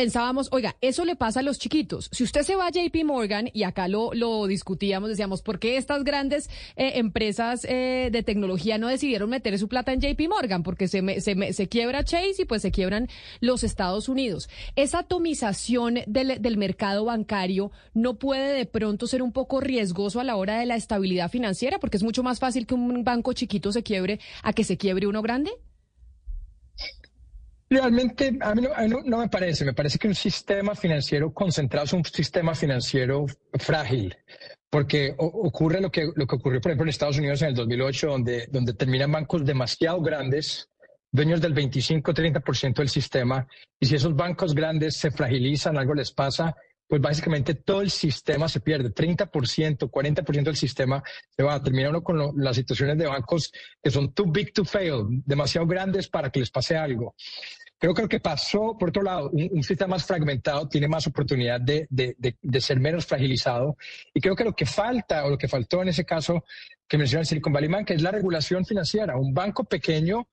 [0.00, 2.08] pensábamos, oiga, eso le pasa a los chiquitos.
[2.10, 5.76] Si usted se va a JP Morgan, y acá lo, lo discutíamos, decíamos, ¿por qué
[5.76, 10.62] estas grandes eh, empresas eh, de tecnología no decidieron meter su plata en JP Morgan?
[10.62, 13.08] Porque se, se, se, quiebra Chase y pues se quiebran
[13.40, 14.48] los Estados Unidos.
[14.74, 20.24] Esa atomización del, del mercado bancario no puede de pronto ser un poco riesgoso a
[20.24, 23.70] la hora de la estabilidad financiera, porque es mucho más fácil que un banco chiquito
[23.70, 25.50] se quiebre a que se quiebre uno grande.
[27.72, 28.66] Realmente a mí,
[29.04, 33.26] no, me parece, me parece que un sistema financiero concentrado es un sistema financiero
[33.60, 34.16] frágil,
[34.68, 38.08] porque ocurre lo que, lo que ocurrió, por ejemplo, en Estados Unidos en el 2008,
[38.08, 40.68] donde, donde terminan bancos demasiado grandes,
[41.12, 43.46] dueños del 25-30% del sistema,
[43.78, 46.56] y si esos bancos grandes se fragilizan, algo les pasa,
[46.90, 51.00] pues básicamente todo el sistema se pierde, 30%, 40% del sistema
[51.36, 54.64] se va, a terminar uno con las situaciones de bancos que son too big to
[54.64, 57.14] fail, demasiado grandes para que les pase algo.
[57.80, 61.62] Creo que lo que pasó, por otro lado, un, sistema más fragmentado tiene más oportunidad
[61.62, 61.88] de,
[62.60, 63.78] ser menos fragilizado.
[64.12, 66.44] Y creo que lo que falta, o lo que faltó en ese caso
[66.86, 69.16] que menciona Silicon Valley Bank, es la regulación financiera.
[69.16, 70.28] Un banco pequeño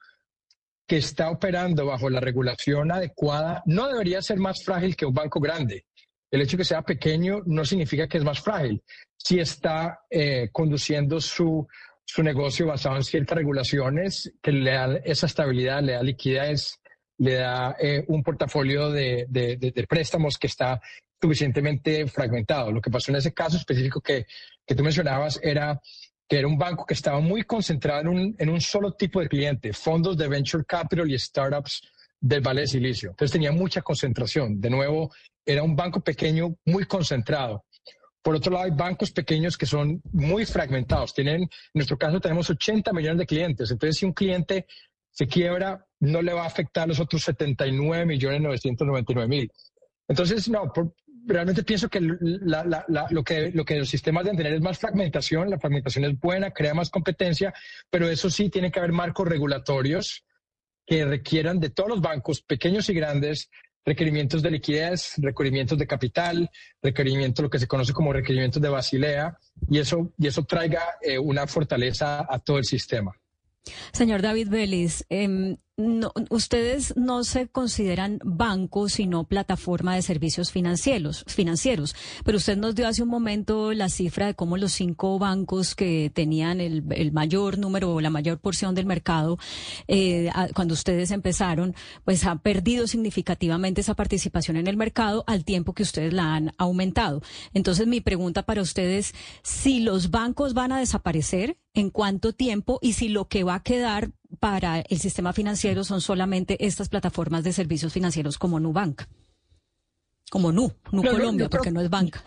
[0.86, 5.40] que está operando bajo la regulación adecuada no debería ser más frágil que un banco
[5.40, 5.86] grande.
[6.30, 8.84] El hecho de que sea pequeño no significa que es más frágil.
[9.16, 11.66] Si está eh, conduciendo su,
[12.04, 16.82] su negocio basado en ciertas regulaciones que le dan esa estabilidad, le da liquidez,
[17.20, 20.80] le da eh, un portafolio de, de, préstamos que está
[21.20, 22.72] suficientemente fragmentado.
[22.72, 24.26] Lo que pasó en ese caso específico que,
[24.66, 25.82] que tú mencionabas era
[26.28, 29.30] que era un banco que estaba muy concentrado en un, en un solo tipo de
[29.30, 31.82] cliente, fondos de venture capital y startups
[32.20, 33.10] del Valle de Silicio.
[33.12, 34.60] Entonces tenía mucha concentración.
[34.60, 35.12] De nuevo,
[35.46, 37.64] era un banco pequeño muy concentrado.
[38.22, 41.14] Por otro lado, hay bancos pequeños que son muy fragmentados.
[41.14, 43.72] Tienen, en nuestro caso tenemos 80 millones de clientes.
[43.72, 44.66] Entonces, si un cliente
[45.12, 49.52] se quiebra, no le va a afectar a los otros 79 millones 999 mil.
[50.08, 50.72] Entonces, no,
[51.26, 55.50] realmente pienso que, lo que lo que los sistemas deben tener es más fragmentación.
[55.50, 57.54] La fragmentación es buena, crea más competencia,
[57.90, 60.24] pero eso sí, tiene que haber marcos regulatorios
[60.86, 63.50] que requieran de todos los bancos, pequeños y grandes,
[63.86, 66.50] requerimientos de liquidez, requerimientos de capital,
[66.82, 69.38] requerimientos, lo que se conoce como requerimientos de Basilea,
[69.70, 73.14] y eso, y eso traiga eh, una fortaleza a todo el sistema.
[73.92, 81.24] Señor David Vélez, eh, no, ustedes no se consideran bancos, sino plataforma de servicios financieros,
[81.28, 81.96] financieros.
[82.26, 86.12] Pero usted nos dio hace un momento la cifra de cómo los cinco bancos que
[86.12, 89.38] tenían el, mayor número o la mayor porción del mercado
[89.88, 95.74] eh, cuando ustedes empezaron, pues ha perdido significativamente esa participación en el mercado al tiempo
[95.74, 97.22] que ustedes la han aumentado.
[97.54, 99.14] Entonces, mi pregunta para ustedes,
[99.44, 102.80] si los bancos van a desaparecer, ¿en cuánto tiempo?
[102.82, 107.44] Y si lo que va a quedar para el sistema financiero son solamente estas plataformas
[107.44, 109.04] de servicios financieros como Nubank.
[110.30, 112.24] Como Nu, Nu Colombia, porque no es banca.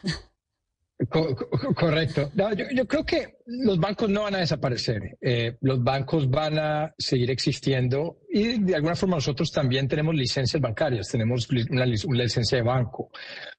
[1.77, 2.31] correcto.
[2.75, 5.19] yo, creo que los bancos no van a desaparecer.
[5.21, 10.61] Eh, los bancos van a seguir existiendo y de alguna forma nosotros también tenemos licencias
[10.61, 13.11] bancarias, tenemos una, una licencia de banco.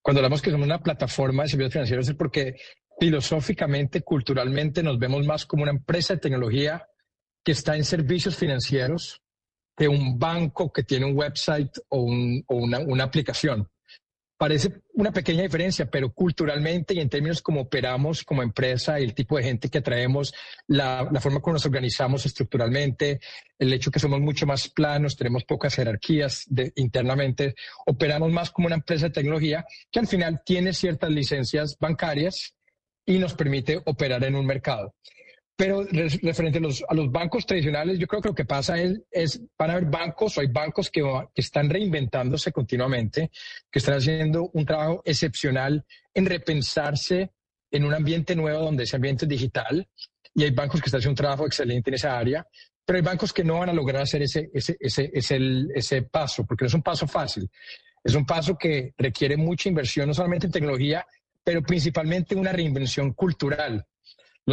[0.02, 2.56] Cuando hablamos que somos una plataforma de servicios financieros es porque
[3.00, 6.88] filosóficamente, culturalmente nos vemos más como una empresa de tecnología
[7.44, 9.22] que está en servicios financieros
[9.76, 13.68] que un banco que tiene un website o, una, aplicación.
[14.38, 19.38] Parece una pequeña diferencia, pero culturalmente y en términos como operamos como empresa el tipo
[19.38, 20.34] de gente que atraemos,
[20.68, 23.20] la, forma como nos organizamos estructuralmente,
[23.58, 27.54] el hecho que somos mucho más planos, tenemos pocas jerarquías internamente,
[27.86, 32.56] operamos más como una empresa de tecnología que al final tiene ciertas licencias bancarias
[33.06, 34.96] y nos permite operar en un mercado.
[35.62, 35.86] Pero
[36.24, 39.74] referente a los, bancos tradicionales, yo creo que lo que pasa es, es van a
[39.74, 41.04] haber bancos o hay bancos que,
[41.36, 43.30] que, están reinventándose continuamente,
[43.70, 47.34] que están haciendo un trabajo excepcional en repensarse
[47.70, 49.88] en un ambiente nuevo donde ese ambiente es digital.
[50.34, 52.44] Y hay bancos que están haciendo un trabajo excelente en esa área,
[52.84, 55.38] pero hay bancos que no van a lograr hacer ese, ese, ese, ese,
[55.76, 57.48] ese paso, porque no es un paso fácil.
[58.04, 61.06] Es un paso que requiere mucha inversión, no solamente en tecnología,
[61.44, 63.86] pero principalmente una reinvención cultural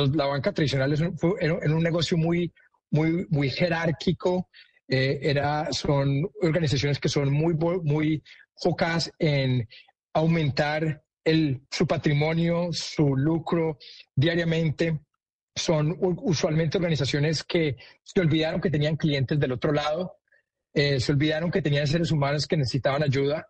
[0.06, 2.52] la banca tradicional es un, era, un negocio muy,
[2.90, 4.48] muy, muy jerárquico.
[4.88, 8.22] Eh, era, son organizaciones que son muy, muy
[8.56, 9.68] focas en
[10.14, 13.78] aumentar el, su patrimonio, su lucro
[14.14, 15.00] diariamente.
[15.54, 20.18] Son usualmente organizaciones que se olvidaron que tenían clientes del otro lado,
[20.72, 23.48] eh, se olvidaron que tenían seres humanos que necesitaban ayuda.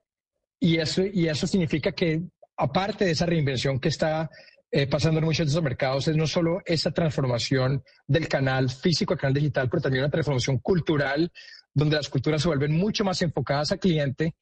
[0.59, 2.23] Y eso, y eso significa que,
[2.57, 4.29] aparte de esa reinvención que está
[4.71, 9.15] eh, pasando en muchos de esos mercados es no solo esa transformación del canal físico
[9.15, 11.33] al canal digital, pero también una transformación cultural,
[11.73, 14.35] donde las culturas se vuelven mucho más enfocadas al cliente,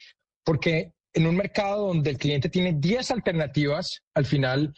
[0.45, 4.75] porque en un mercado donde el cliente tiene 10 alternativas, al final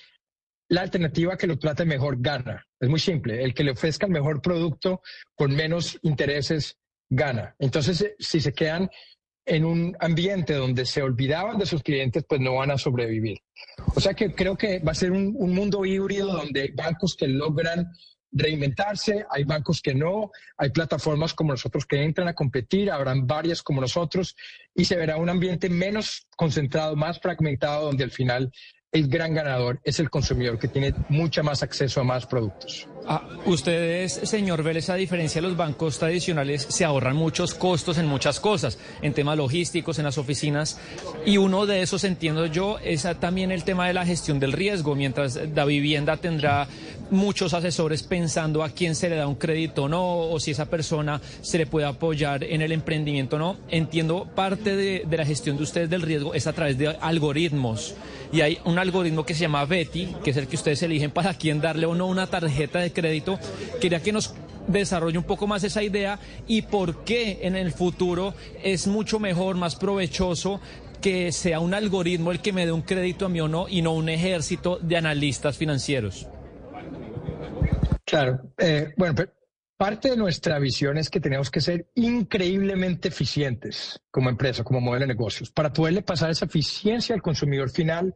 [0.68, 2.66] la alternativa que lo trate mejor gana.
[2.78, 5.00] Es muy simple, el que le ofrezca el mejor producto
[5.34, 6.76] con menos intereses
[7.08, 7.56] gana.
[7.58, 8.90] Entonces, si se quedan
[9.48, 13.38] en un ambiente donde se olvidaban de sus clientes, pues no van a sobrevivir.
[13.94, 17.26] O sea que creo que va a ser un, mundo híbrido donde hay bancos que
[17.26, 17.90] logran
[18.30, 23.62] reinventarse, hay bancos que no, hay plataformas como nosotros que entran a competir, habrán varias
[23.62, 24.36] como nosotros
[24.74, 28.52] y se verá un ambiente menos concentrado, más fragmentado, donde al final
[28.90, 32.88] el gran ganador es el consumidor que tiene mucha más acceso a más productos.
[33.10, 38.06] Ah, ustedes, señor Vélez, a diferencia de los bancos tradicionales, se ahorran muchos costos en
[38.06, 40.78] muchas cosas, en temas logísticos, en las oficinas,
[41.24, 44.94] y uno de esos, entiendo yo, es también el tema de la gestión del riesgo,
[44.94, 46.68] mientras la vivienda tendrá
[47.10, 50.66] muchos asesores pensando a quién se le da un crédito o no, o si esa
[50.66, 53.56] persona se le puede apoyar en el emprendimiento o no.
[53.70, 57.94] Entiendo, parte de, la gestión de ustedes del riesgo es a través de algoritmos,
[58.30, 61.34] y hay un algoritmo que se llama Betty, que es el que ustedes eligen para
[61.34, 63.38] quién darle o no una tarjeta de crédito.
[63.80, 64.34] Quería que nos
[64.68, 69.56] desarrolle un poco más esa idea y por qué en el futuro es mucho mejor,
[69.56, 70.60] más provechoso
[71.00, 73.82] que sea un algoritmo el que me dé un crédito a mí o no y
[73.82, 76.28] no un ejército de analistas financieros.
[78.04, 79.14] Claro, eh, bueno,
[79.76, 85.02] parte de nuestra visión es que tenemos que ser increíblemente eficientes como empresa, como modelo
[85.02, 88.14] de negocios, para poderle pasar esa eficiencia al consumidor final,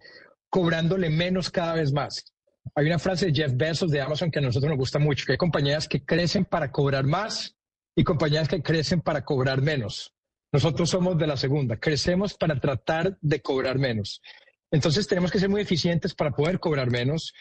[0.52, 2.30] cobrándole menos cada vez más.
[2.74, 5.32] hay una frase de Jeff Bezos de Amazon que a nosotros nos gusta mucho, que
[5.32, 7.56] hay compañías que crecen para cobrar más
[7.96, 10.12] y compañías que crecen para cobrar menos.
[10.52, 14.20] Nosotros somos de la segunda, crecemos para tratar de cobrar menos.
[14.70, 17.32] Entonces tenemos que ser muy eficientes para poder cobrar menos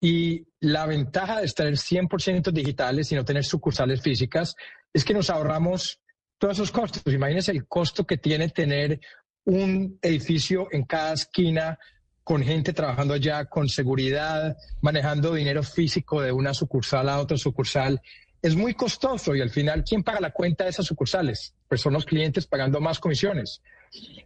[0.00, 4.54] y la ventaja de estar 100% digitales y no tener sucursales físicas
[4.92, 6.00] es que nos ahorramos
[6.38, 7.02] todos esos costos.
[7.12, 9.00] Imagínense el costo que tiene tener
[9.44, 11.76] un edificio en cada esquina
[12.24, 18.00] con gente trabajando allá, con seguridad, manejando dinero físico de una sucursal a otra sucursal
[18.42, 21.54] es muy costoso y al final, ¿quién paga la cuenta de esas sucursales?
[21.68, 23.62] Pues son los clientes pagando más comisiones.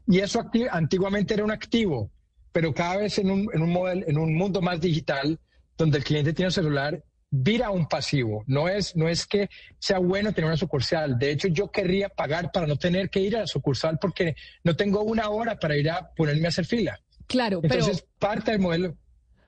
[0.07, 2.11] Y eso antiguamente era un activo,
[2.53, 5.39] pero cada vez en un, en un, model, en un mundo más digital,
[5.77, 8.45] donde el cliente tiene un celular, vira un pasivo.
[8.47, 9.49] No es, no es que
[9.81, 11.19] sea bueno tener una sucursal.
[11.19, 14.77] De hecho, yo querría pagar para no tener que ir a la sucursal porque no
[14.77, 17.01] tengo una hora para ir a ponerme a hacer fila.
[17.27, 18.97] Claro, Entonces, parte del modelo.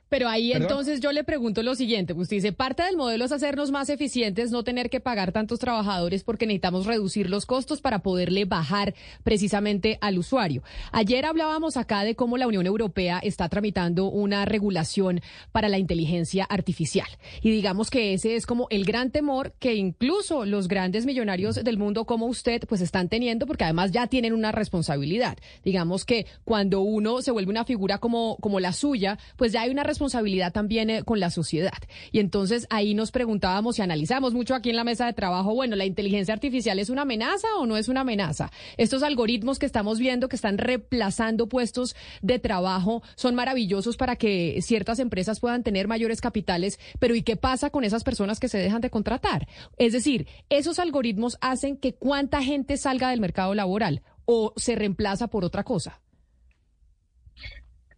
[0.08, 3.72] Pero ahí entonces yo le pregunto lo siguiente, usted dice, parte del modelo es hacernos
[3.72, 8.44] más eficientes, no tener que pagar tantos trabajadores porque necesitamos reducir los costos para poderle
[8.44, 8.94] bajar
[9.24, 10.62] precisamente al usuario.
[10.92, 16.44] Ayer hablábamos acá de cómo la Unión Europea está tramitando una regulación para la inteligencia
[16.44, 17.08] artificial.
[17.42, 21.78] Y digamos que ese es como el gran temor que incluso los grandes millonarios del
[21.78, 25.36] mundo como usted pues están teniendo porque además ya tienen una responsabilidad.
[25.64, 29.70] Digamos que cuando uno se vuelve una figura como, como la suya, pues ya hay
[29.70, 31.78] una responsabilidad responsabilidad también eh, con la sociedad.
[32.12, 35.74] Y entonces ahí nos preguntábamos y analizamos mucho aquí en la mesa de trabajo, bueno,
[35.74, 38.50] ¿la inteligencia artificial es una amenaza o no es una amenaza?
[38.76, 44.58] Estos algoritmos que estamos viendo que están reemplazando puestos de trabajo son maravillosos para que
[44.60, 48.58] ciertas empresas puedan tener mayores capitales, pero ¿y qué pasa con esas personas que se
[48.58, 49.48] dejan de contratar?
[49.78, 55.28] Es decir, esos algoritmos hacen que cuánta gente salga del mercado laboral o se reemplaza
[55.28, 56.02] por otra cosa.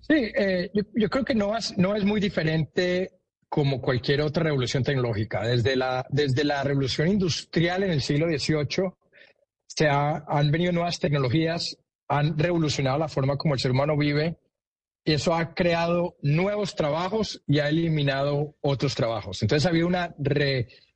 [0.08, 4.82] Sí, eh, yo, creo que no es, no es muy diferente como cualquier otra revolución
[4.82, 5.46] tecnológica.
[5.46, 8.90] Desde la, desde la revolución industrial en el siglo XVIII
[9.66, 11.76] se han venido nuevas tecnologías,
[12.08, 14.38] han revolucionado la forma como el ser humano vive
[15.04, 19.42] y eso ha creado nuevos trabajos y ha eliminado otros trabajos.
[19.42, 20.14] Entonces ha habido una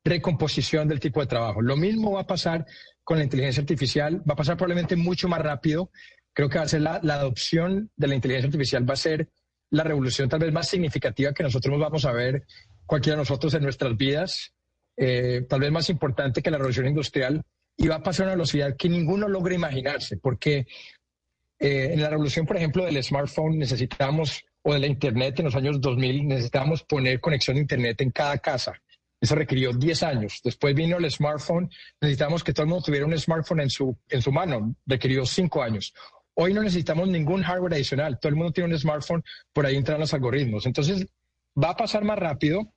[0.04, 1.60] recomposición del tipo de trabajo.
[1.60, 2.66] Lo mismo va a pasar
[3.04, 5.90] con la inteligencia artificial, va a pasar probablemente mucho más rápido
[6.32, 9.28] creo que va a ser la, adopción de la inteligencia artificial, va a ser
[9.70, 12.44] la revolución tal vez más significativa que nosotros vamos a ver
[12.86, 14.52] cualquiera de nosotros en nuestras vidas,
[14.96, 17.42] eh, tal vez más importante que la revolución industrial,
[17.76, 20.66] y va a pasar a una velocidad que ninguno logra imaginarse, porque
[21.58, 25.54] eh, en la revolución, por ejemplo, del smartphone necesitamos, o de la Internet en los
[25.54, 28.80] años 2000, necesitábamos poner conexión a Internet en cada casa.
[29.20, 30.40] Eso requirió 10 años.
[30.42, 31.70] Después vino el smartphone,
[32.00, 35.62] necesitamos que todo el mundo tuviera un smartphone en su, en su mano, requirió 5
[35.62, 35.94] años.
[36.34, 38.18] Hoy no necesitamos ningún hardware adicional.
[38.18, 39.22] Todo el mundo tiene un smartphone,
[39.52, 40.66] por ahí entran los algoritmos.
[40.66, 41.06] Entonces,
[41.62, 42.72] va a pasar más rápido.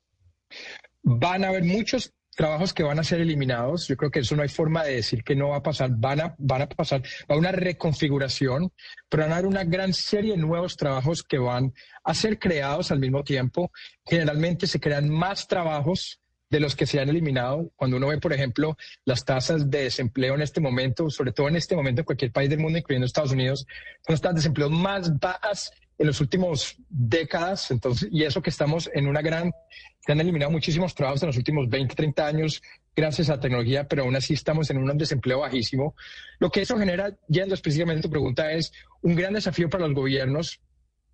[1.01, 3.87] Van a haber muchos trabajos que van a ser eliminados.
[3.87, 5.91] Yo creo que eso no hay forma de decir que no va a pasar.
[5.91, 8.71] Van a, van a pasar a una reconfiguración,
[9.09, 12.91] pero van a haber una gran serie de nuevos trabajos que van a ser creados
[12.91, 13.71] al mismo tiempo.
[14.05, 16.19] Generalmente se crean más trabajos
[16.49, 17.71] de los que se han eliminado.
[17.75, 21.55] Cuando uno ve, por ejemplo, las tasas de desempleo en este momento, sobre todo en
[21.55, 23.65] este momento en cualquier país del mundo, incluyendo Estados Unidos,
[24.05, 27.71] son las tasas de desempleo más bajas en los últimos décadas.
[27.71, 29.51] Entonces, y eso que estamos en una gran,
[29.99, 32.61] se han eliminado muchísimos trabajos en los últimos 20, 30 años
[32.95, 35.95] gracias a la tecnología, pero aún así estamos en un desempleo bajísimo.
[36.39, 38.71] Lo que eso genera, yendo específicamente a tu pregunta, es
[39.01, 40.61] un gran desafío para los gobiernos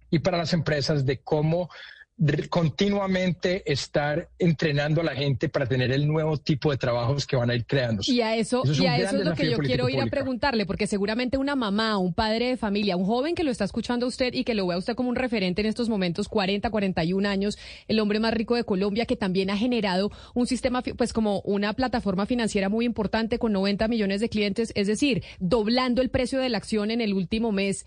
[0.10, 1.70] y para las empresas de cómo
[2.50, 7.50] continuamente estar entrenando a la gente para tener el nuevo tipo de trabajos que van
[7.50, 8.04] a ir creando.
[8.06, 10.86] Y a eso, y a eso es lo que yo quiero ir a preguntarle, porque
[10.86, 14.34] seguramente una mamá, un padre de familia, un joven que lo está escuchando a usted
[14.34, 17.58] y que lo ve a usted como un referente en estos momentos, 40, 41 años,
[17.88, 21.74] el hombre más rico de Colombia, que también ha generado un sistema, pues como una
[21.74, 26.50] plataforma financiera muy importante con 90 millones de clientes, es decir, doblando el precio de
[26.50, 27.86] la acción en el último mes.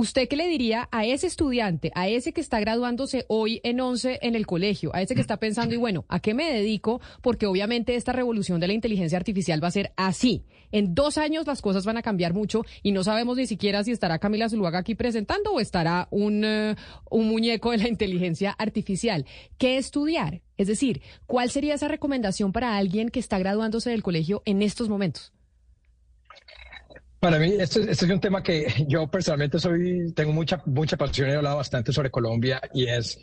[0.00, 4.20] ¿Usted qué le diría a ese estudiante, a ese que está graduándose hoy en 11
[4.22, 7.02] en el colegio, a ese que está pensando, y bueno, ¿a qué me dedico?
[7.20, 10.46] Porque obviamente esta revolución de la inteligencia artificial va a ser así.
[10.72, 13.90] En dos años las cosas van a cambiar mucho y no sabemos ni siquiera si
[13.90, 16.76] estará Camila Zuluaga aquí presentando o estará un, eh,
[17.10, 19.26] un muñeco de la inteligencia artificial.
[19.58, 20.40] ¿Qué estudiar?
[20.56, 24.88] Es decir, ¿cuál sería esa recomendación para alguien que está graduándose del colegio en estos
[24.88, 25.34] momentos?
[27.20, 31.28] Para mí, este, este, es un tema que yo personalmente soy, tengo mucha, mucha pasión,
[31.28, 33.18] he hablado bastante sobre Colombia y es,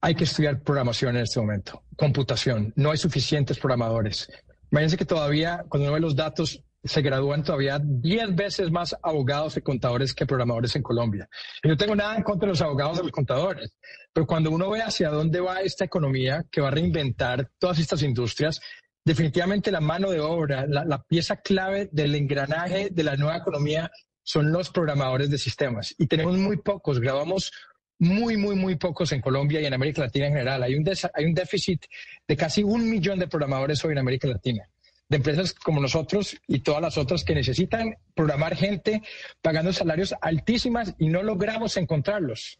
[0.00, 2.72] hay que estudiar programación en este momento, computación.
[2.74, 4.30] No hay suficientes programadores.
[4.70, 9.56] Imagínense que todavía, cuando uno ve los datos, se gradúan todavía 10 veces más abogados
[9.56, 11.28] y contadores que programadores en Colombia.
[11.62, 13.76] Y no tengo nada en contra de los abogados y los contadores,
[14.12, 18.02] pero cuando uno ve hacia dónde va esta economía que va a reinventar todas estas
[18.02, 18.60] industrias,
[19.04, 23.90] definitivamente la mano de obra, la, pieza clave del engranaje de la nueva economía
[24.22, 25.94] son los programadores de sistemas.
[25.98, 27.52] Y tenemos muy pocos, grabamos
[27.98, 30.62] muy, muy, muy pocos en Colombia y en América Latina en general.
[30.62, 31.84] Hay un, hay un déficit
[32.26, 34.68] de casi un millón de programadores hoy en América Latina
[35.08, 39.02] de empresas como nosotros y todas las otras que necesitan programar gente
[39.42, 42.56] pagando salarios altísimas y no logramos encontrarlos.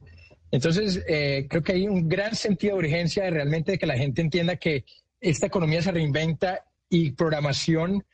[0.51, 4.21] Entonces, eh, creo que hay un gran sentido de urgencia de realmente que la gente
[4.21, 4.85] entienda que
[5.25, 8.05] esta economía se reinventa y programación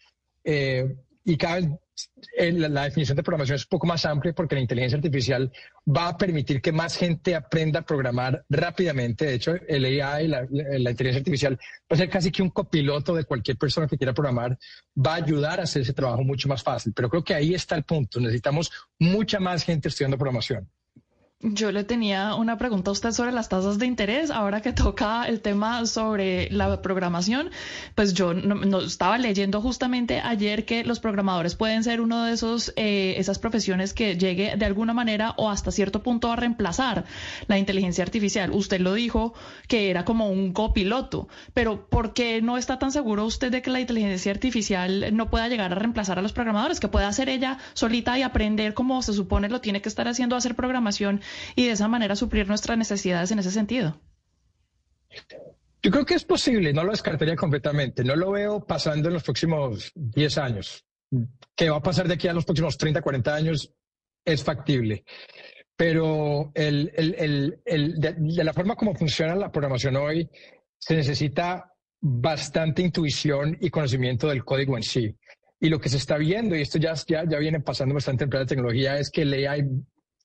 [0.44, 1.68] eh, y cada vez
[2.38, 5.52] la, definición de programación es un poco más amplia porque la inteligencia artificial
[5.86, 9.26] va a permitir que más gente aprenda a programar rápidamente.
[9.26, 13.14] De hecho, el AI, la, la inteligencia artificial, va a ser casi que un copiloto
[13.14, 14.58] de cualquier persona que quiera programar,
[14.96, 16.92] va a ayudar a hacer ese trabajo mucho más fácil.
[16.94, 18.20] Pero creo que ahí está el punto.
[18.20, 20.70] Necesitamos mucha más gente estudiando programación.
[21.42, 24.30] Yo le tenía una pregunta a usted sobre las tasas de interés.
[24.30, 27.50] Ahora que toca el tema sobre la programación,
[27.94, 32.74] pues yo no, estaba leyendo justamente ayer que los programadores pueden ser uno de esos
[32.76, 37.06] eh, esas profesiones que llegue de alguna manera o hasta cierto punto a reemplazar
[37.46, 38.50] la inteligencia artificial.
[38.50, 39.32] Usted lo dijo
[39.66, 43.70] que era como un copiloto, pero ¿por qué no está tan seguro usted de que
[43.70, 47.56] la inteligencia artificial no pueda llegar a reemplazar a los programadores, que pueda hacer ella
[47.72, 51.22] solita y aprender como se supone lo tiene que estar haciendo hacer programación?
[51.56, 54.00] Y de esa manera suplir nuestras necesidades en ese sentido?
[55.82, 59.22] Yo creo que es posible, no lo descartaría completamente, no lo veo pasando en los
[59.22, 60.84] próximos 10 años.
[61.56, 63.72] ¿Qué va a pasar de aquí a los próximos 30, 40 años?
[64.24, 65.04] Es factible.
[65.76, 70.28] Pero el, el, el, de, la forma como funciona la programación hoy,
[70.78, 75.16] se necesita bastante intuición y conocimiento del código en sí.
[75.58, 78.30] Y lo que se está viendo, y esto ya, ya, ya viene pasando bastante en
[78.30, 79.64] la tecnología, es que el AI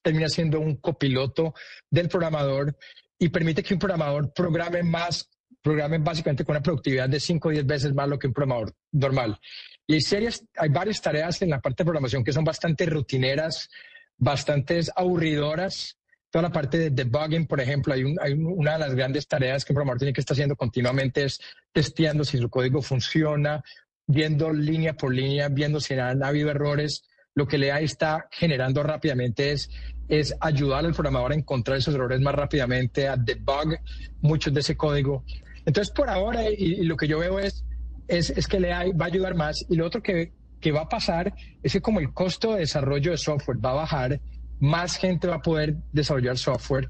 [0.06, 1.52] termina siendo un copiloto
[1.90, 2.76] del programador
[3.18, 5.28] y permite que un programador programe más,
[5.60, 8.72] programe básicamente con una productividad de 5 o 10 veces más lo que un programador
[8.92, 9.36] normal.
[9.84, 10.28] Y hay,
[10.58, 13.68] hay varias tareas en la parte de programación que son bastante rutineras,
[14.16, 15.98] bastante aburridoras.
[16.30, 19.72] Toda la parte de debugging, por ejemplo, hay, hay una de las grandes tareas que
[19.72, 21.40] un programador tiene que estar haciendo continuamente es
[21.72, 23.60] testeando si su código funciona,
[24.06, 27.02] viendo línea por línea, viendo si han habido errores.
[27.34, 29.68] Lo que le está generando rápidamente es
[30.08, 33.76] es ayudar al programador a encontrar esos errores más rápidamente, a debug
[34.20, 35.24] muchos de ese código.
[35.64, 37.64] Entonces, por ahora, y, lo que yo veo es,
[38.08, 39.64] es, es, que le va a ayudar más.
[39.68, 43.10] Y lo otro que, que va a pasar es que como el costo de desarrollo
[43.10, 44.20] de software va a bajar,
[44.60, 46.88] más gente va a poder desarrollar software.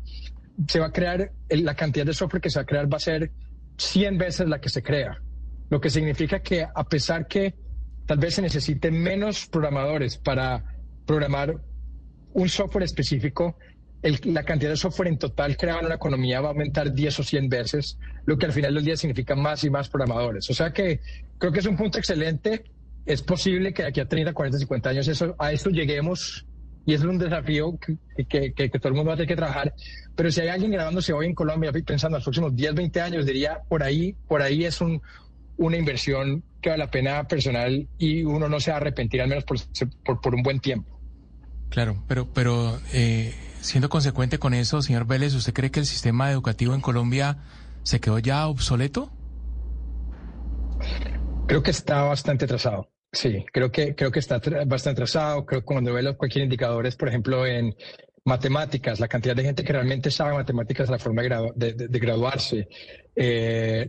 [0.69, 3.01] Se va a crear, la cantidad de software que se va a crear va a
[3.01, 3.33] ser
[3.79, 5.21] 100 veces la que se crea.
[5.69, 7.55] Lo que significa que a pesar que
[8.07, 10.65] tal vez se necesite menos programadores para
[11.05, 11.61] programar
[12.37, 13.57] un software específico,
[14.03, 17.23] la cantidad de software en total creado en una economía va a aumentar 10 o
[17.23, 20.49] 100 veces, lo que al final del día significa más y más programadores.
[20.51, 21.01] O sea que
[21.39, 22.65] creo que es un punto excelente.
[23.07, 26.45] Es posible que aquí a 30, 40, 50 años a esto lleguemos
[26.85, 29.73] y es un desafío que, que, todo el mundo va a tener que trabajar.
[30.15, 33.25] Pero si hay alguien grabándose hoy en Colombia pensando en los próximos 10, 20 años,
[33.25, 35.01] diría, por ahí, por ahí es un,
[35.57, 39.29] una inversión que vale la pena personal y uno no se va a arrepentir al
[39.29, 40.96] menos por un buen tiempo.
[41.69, 46.31] Claro, pero, pero eh, siendo consecuente con eso, señor Vélez, ¿usted cree que el sistema
[46.31, 47.39] educativo en Colombia
[47.83, 49.11] se quedó ya obsoleto?
[51.47, 52.91] Creo que está bastante atrasado.
[53.13, 55.47] Sí, creo que, creo que está bastante atrasado.
[55.47, 57.75] Creo que cuando veo cualquier indicador es, por ejemplo, en
[58.27, 62.69] matemáticas, la cantidad de gente que realmente sabe matemáticas, la forma de, de, graduarse,
[63.15, 63.89] eh,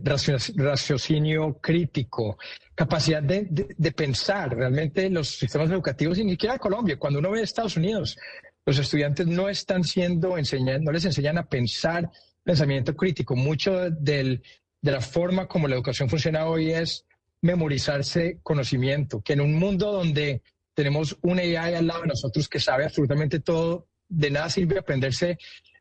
[0.56, 2.38] raciocinio crítico,
[2.72, 4.56] capacidad de, pensar.
[4.56, 8.16] Realmente los sistemas educativos, y ni siquiera Colombia, cuando uno ve Estados Unidos,
[8.64, 12.08] los estudiantes no están siendo enseñados, no les enseñan a pensar
[12.44, 13.34] pensamiento crítico.
[13.34, 14.40] Mucho del,
[14.80, 17.04] de la forma como la educación funciona hoy es
[17.42, 20.42] memorizarse conocimiento, que en un mundo donde
[20.74, 25.38] tenemos un AI al lado de nosotros que sabe absolutamente todo, de nada sirve aprenderse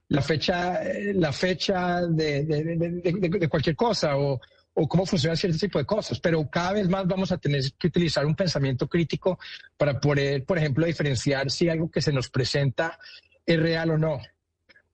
[0.09, 0.81] la fecha,
[1.13, 4.39] la fecha de, cualquier cosa o,
[4.73, 7.87] o, cómo funciona cierto tipo de cosas, pero cada vez más vamos a tener que
[7.87, 9.37] utilizar un pensamiento crítico
[9.75, 12.97] para poder, por ejemplo, diferenciar si algo que se nos presenta
[13.45, 14.19] es real o no,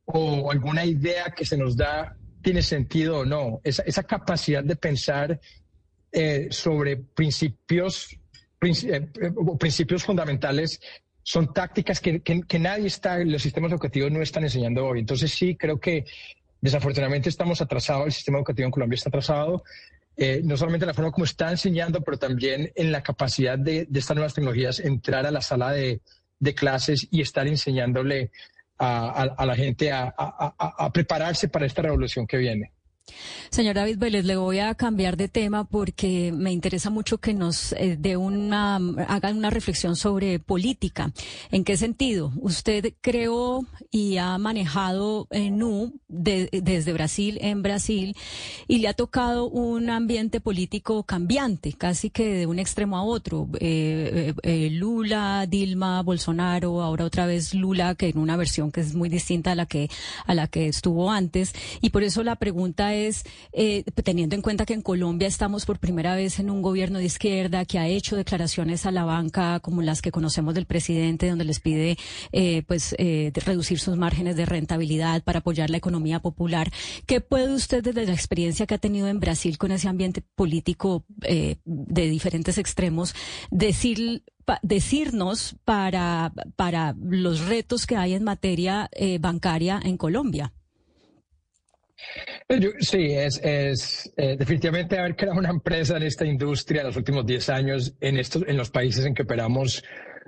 [0.06, 3.62] o alguna idea que se nos da tiene sentido o no.
[3.64, 5.40] Esa, esa capacidad de pensar
[6.12, 8.16] eh, sobre principios,
[8.62, 9.08] eh,
[9.60, 10.80] principios fundamentales
[11.24, 15.00] son tácticas que, que, nadie está, los sistemas educativos no están enseñando hoy.
[15.00, 16.06] Entonces sí, creo que
[16.62, 19.64] desafortunadamente estamos atrasados, el sistema educativo en Colombia está atrasado
[20.16, 23.88] eh, no solamente en la forma como está enseñando, pero también en la capacidad de,
[23.92, 26.02] estas nuevas tecnologías entrar a la sala de,
[26.56, 28.30] clases y estar enseñándole
[28.78, 32.74] a, la gente a prepararse para esta revolución que viene.
[33.50, 37.74] Señor David Vélez, le voy a cambiar de tema porque me interesa mucho que nos
[37.74, 38.78] eh, dé una,
[39.08, 41.12] hagan una reflexión sobre política.
[41.52, 42.32] ¿En qué sentido?
[42.38, 48.16] Usted creó y ha manejado NU desde Brasil, en Brasil,
[48.68, 53.50] y le ha tocado un ambiente político cambiante, casi que de un extremo a otro.
[53.60, 58.96] Eh, eh, Lula, Dilma, Bolsonaro, ahora otra vez Lula, que en una versión que es
[58.96, 59.90] muy distinta a la que,
[60.26, 61.54] a la que estuvo antes.
[61.82, 65.80] Y por eso la pregunta es, eh, teniendo en cuenta que en Colombia estamos por
[65.80, 69.82] primera vez en un gobierno de izquierda que ha hecho declaraciones a la banca como
[69.82, 71.98] las que conocemos del presidente, donde les pide
[72.32, 76.72] eh, pues eh, reducir sus márgenes de rentabilidad para apoyar la economía popular.
[77.06, 81.06] ¿Qué puede usted desde la experiencia que ha tenido en Brasil con ese ambiente político
[81.66, 83.16] de diferentes extremos
[83.52, 84.24] decir
[84.62, 88.90] decirnos para, para los retos que hay en materia
[89.20, 90.54] bancaria en Colombia?
[92.80, 97.26] Sí, es, es eh, definitivamente haber creado una empresa en esta industria en los últimos
[97.26, 99.84] 10 años en, estos, en los países en que operamos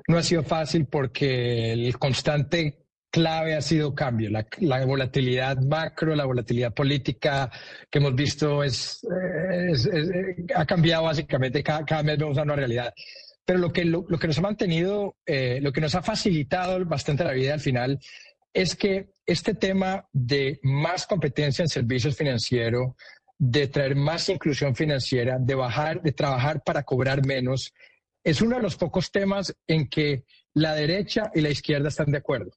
[0.07, 2.86] no ha sido fácil porque el constante
[3.16, 4.30] clave ha sido cambio.
[4.30, 7.49] La, volatilidad macro, la volatilidad política
[7.89, 9.07] que hemos visto es,
[10.53, 12.93] ha cambiado básicamente, cada, cada, vez vemos una realidad.
[13.45, 17.24] Pero lo que, lo, que nos ha mantenido, eh, lo que nos ha facilitado bastante
[17.24, 17.99] la vida al final
[18.53, 22.93] es que este tema de más competencia en servicios financieros,
[23.38, 27.73] de traer más inclusión financiera, de bajar, de trabajar para cobrar menos,
[28.23, 30.23] es uno de los pocos temas en que
[30.53, 32.51] la derecha y la izquierda están de acuerdo.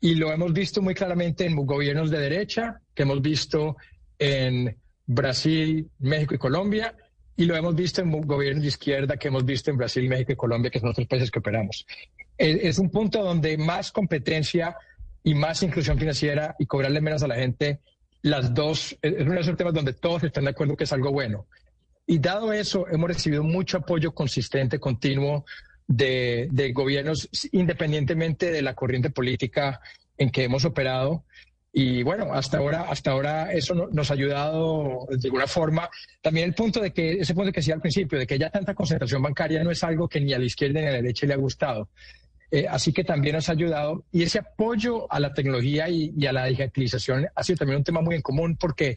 [0.00, 3.76] Y lo hemos visto muy claramente en gobiernos de derecha, que hemos visto
[4.18, 6.96] en Brasil, México y Colombia,
[7.36, 10.36] y lo hemos visto en gobiernos de izquierda que hemos visto en Brasil, México y
[10.36, 11.86] Colombia, que son otros países que operamos.
[12.38, 14.76] Es un punto donde más competencia
[15.26, 17.80] y más inclusión financiera y cobrarle menos a la gente,
[18.22, 21.10] las dos, es uno de esos temas donde todos están de acuerdo que es algo
[21.10, 21.48] bueno.
[22.06, 25.44] Y dado eso, hemos recibido mucho apoyo consistente, continuo
[25.88, 29.80] de, de gobiernos, independientemente de la corriente política
[30.16, 31.24] en que hemos operado.
[31.72, 35.90] Y bueno, hasta ahora, hasta ahora eso nos ha ayudado de alguna forma.
[36.22, 38.74] También el punto de que, ese punto que decía al principio, de que ya tanta
[38.74, 41.34] concentración bancaria no es algo que ni a la izquierda ni a la derecha le
[41.34, 41.88] ha gustado.
[42.50, 44.04] Eh, así que también nos ha ayudado.
[44.12, 48.00] Y ese apoyo a la tecnología y, a la digitalización ha sido también un tema
[48.00, 48.96] muy en común porque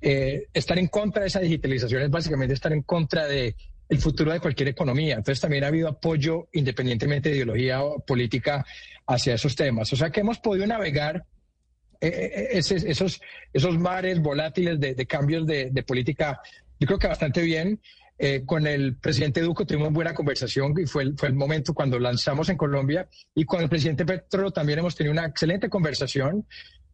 [0.00, 3.56] eh, estar en contra de esa digitalización es básicamente estar en contra de
[3.88, 5.16] el futuro de cualquier economía.
[5.16, 8.64] Entonces también ha habido apoyo independientemente de ideología política
[9.06, 9.92] hacia esos temas.
[9.92, 11.24] O sea que hemos podido navegar
[12.00, 13.20] eh, esos,
[13.52, 16.40] esos mares volátiles de, cambios de, de política,
[16.78, 17.80] yo creo que bastante bien.
[18.16, 21.98] Eh, con el presidente Duco tuvimos buena conversación y fue el, fue el momento cuando
[21.98, 23.08] lanzamos en Colombia.
[23.34, 26.46] Y con el presidente Petro también hemos tenido una excelente conversación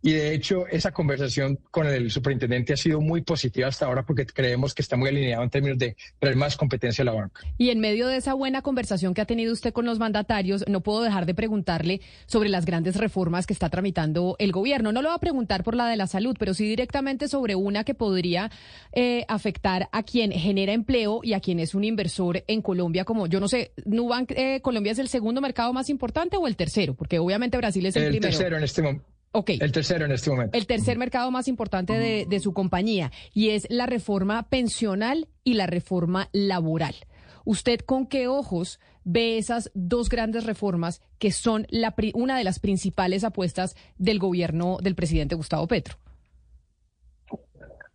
[0.03, 4.25] y de hecho, esa conversación con el superintendente ha sido muy positiva hasta ahora porque
[4.25, 7.43] creemos que está muy alineado en términos de traer más competencia a la banca.
[7.59, 10.81] Y en medio de esa buena conversación que ha tenido usted con los mandatarios, no
[10.81, 14.93] puedo dejar de preguntarle sobre las grandes reformas que está tramitando el gobierno.
[14.93, 17.85] No lo va a preguntar por la de la salud, pero sí directamente sobre una
[17.85, 18.51] que podría
[18.93, 23.27] eh, afectar a quien genera empleo y a quien es un inversor en Colombia, como
[23.27, 26.95] yo no sé, Nubank eh, Colombia es el segundo mercado más importante o el tercero,
[26.95, 28.31] porque obviamente Brasil es el, el primero.
[28.31, 29.10] tercero en este momento.
[29.33, 29.59] Okay.
[29.61, 30.59] El tercero en este momento.
[30.59, 31.93] El tercer mercado más importante
[32.27, 36.97] de, su compañía y es la reforma pensional y la reforma laboral.
[37.45, 42.59] ¿Usted con qué ojos ve esas dos grandes reformas que son la, una de las
[42.59, 45.97] principales apuestas del gobierno del presidente Gustavo Petro?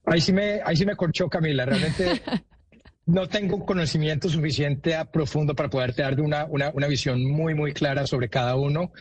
[0.06, 1.66] Ahí sí me, ahí sí me corchó, Camila.
[1.66, 2.22] Realmente
[3.08, 7.56] no tengo un conocimiento suficiente a profundo para poderte dar una, una, una visión muy,
[7.56, 8.92] muy clara sobre cada uno.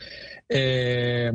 [0.49, 1.31] Eh,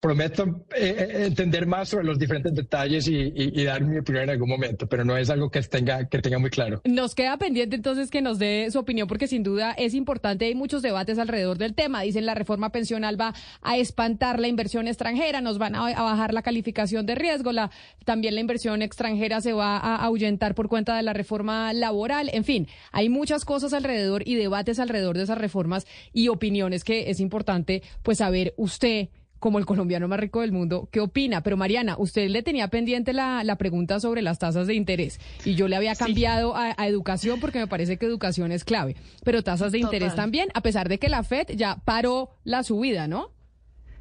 [0.00, 4.48] prometo eh, eh, entender más sobre los diferentes detalles y, dar mi opinión en algún
[4.48, 6.80] momento, pero no es algo que tenga, que tenga muy claro.
[6.84, 10.44] Nos queda pendiente entonces que nos dé su opinión, porque sin duda es importante.
[10.44, 12.02] Hay muchos debates alrededor del tema.
[12.02, 16.42] Dicen la reforma pensional va a espantar la inversión extranjera, nos van a, bajar la
[16.42, 17.70] calificación de riesgo, la,
[18.04, 22.30] también la inversión extranjera se va a ahuyentar por cuenta de la reforma laboral.
[22.32, 27.10] En fin, hay muchas cosas alrededor y debates alrededor de esas reformas y opiniones que
[27.10, 29.08] es importante pues saber usted
[29.46, 31.40] como el colombiano más rico del mundo, ¿qué opina?
[31.44, 35.68] Pero Mariana, usted le tenía pendiente la, pregunta sobre las tasas de interés y yo
[35.68, 39.78] le había cambiado a, educación porque me parece que educación es clave, pero tasas de
[39.78, 43.35] interés también, a pesar de que la Fed ya paró la subida, ¿no?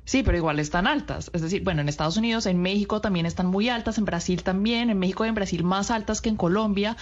[0.06, 1.32] Sí, pero igual están altas.
[1.34, 4.92] Es decir, bueno, en Estados Unidos, en México también están muy altas, en Brasil también,
[4.92, 6.96] en México y en Brasil más altas que en Colombia.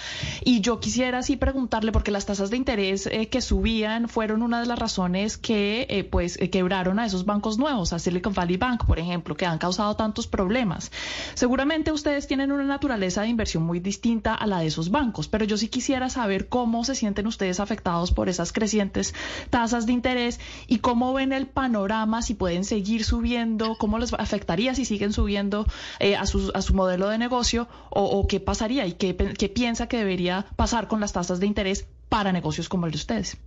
[0.45, 4.61] Y yo quisiera así preguntarle, porque las tasas de interés eh, que subían fueron una
[4.61, 8.55] de las razones que eh, pues eh, quebraron a esos bancos nuevos, a Silicon Valley
[8.55, 10.89] Bank, por ejemplo, que han causado tantos problemas.
[11.33, 15.43] Seguramente ustedes tienen una naturaleza de inversión muy distinta a la de esos bancos, pero
[15.43, 19.13] yo sí quisiera saber cómo se sienten ustedes afectados por esas crecientes
[19.49, 23.75] tasas de interés y cómo ven el panorama, si pueden seguir subiendo?
[23.79, 25.65] ¿Cómo les afectaría si siguen subiendo
[25.99, 27.67] eh, a, su, a su modelo de negocio?
[27.89, 32.31] ¿O, qué pasaría y qué, piensa que debería pasar con las tasas de interés para
[32.31, 33.37] negocios como el de ustedes?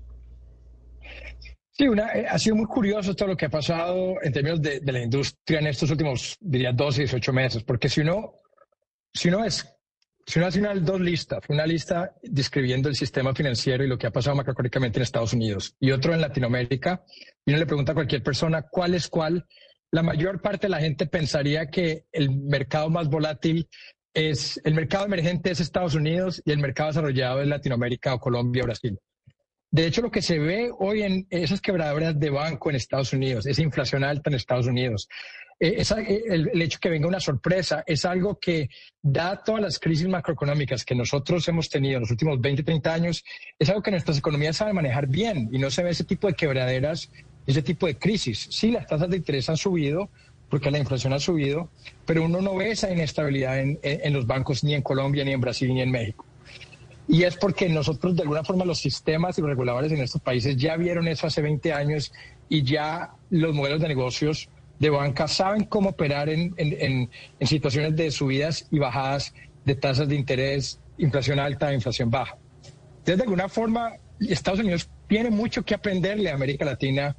[1.71, 4.81] Sí, una, eh, ha sido muy curioso todo lo que ha pasado en términos de,
[4.85, 8.33] la industria en estos últimos, diría, 12, 18 meses, porque si uno,
[9.13, 9.76] si uno es
[10.27, 14.09] si uno hace una, dos listas, una lista describiendo el sistema financiero y lo que
[14.09, 17.05] ha pasado macroeconómicamente en Estados Unidos y otro en Latinoamérica,
[17.45, 19.47] y uno le pregunta a cualquier persona cuál es cuál,
[19.93, 23.69] la mayor parte de la gente pensaría que el mercado más volátil
[24.13, 28.65] es, el mercado emergente es Estados Unidos y el mercado desarrollado es Latinoamérica o Colombia
[28.65, 28.99] o Brasil.
[29.77, 33.45] De hecho, lo que se ve hoy en esas quebraduras de banco en Estados Unidos,
[33.45, 35.07] esa inflación alta en Estados Unidos,
[35.61, 38.71] eh, eh, el, hecho que venga una sorpresa es algo que,
[39.03, 43.23] da todas las crisis macroeconómicas que nosotros hemos tenido en los últimos 20, 30 años,
[43.59, 46.33] es algo que nuestras economías saben manejar bien y no se ve ese tipo de
[46.33, 47.11] quebraderas,
[47.47, 48.49] ese tipo de crisis.
[48.51, 50.09] Sí, las tasas de interés han subido
[50.49, 51.69] porque la inflación ha subido,
[52.07, 55.69] pero uno no ve esa inestabilidad en los bancos ni en Colombia, ni en Brasil,
[55.75, 56.26] ni en México.
[57.09, 60.57] Y es porque nosotros, de alguna forma, los sistemas y los reguladores en estos países
[60.57, 62.13] ya vieron eso hace 20 años
[62.49, 64.49] y ya los modelos de negocios
[64.79, 69.33] de banca saben cómo operar en, en, en, situaciones de subidas y bajadas
[69.65, 72.37] de tasas de interés, inflación alta, inflación baja.
[72.99, 77.17] Entonces, de alguna forma, Estados Unidos tiene mucho que aprenderle a América Latina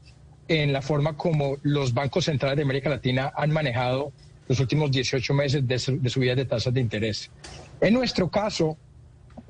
[0.48, 4.12] en la forma como los bancos centrales de América Latina han manejado
[4.48, 7.32] los últimos 18 meses de, de subidas de tasas de interés.
[7.82, 8.78] En nuestro caso,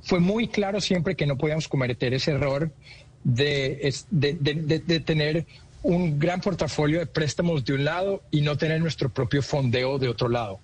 [0.02, 2.72] fue muy claro siempre que no podíamos cometer ese error
[3.24, 5.46] de, de, de, tener
[5.84, 10.08] un gran portafolio de préstamos de un lado y no tener nuestro propio fondeo de
[10.08, 10.60] otro lado.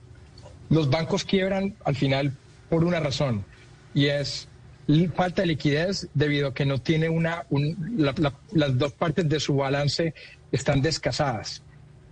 [0.69, 2.33] Los bancos quiebran al final
[2.69, 3.43] por una razón
[3.93, 4.47] y es
[5.15, 7.45] falta de liquidez debido a que no tiene una,
[8.51, 10.13] las dos partes de su balance
[10.51, 11.63] están descasadas.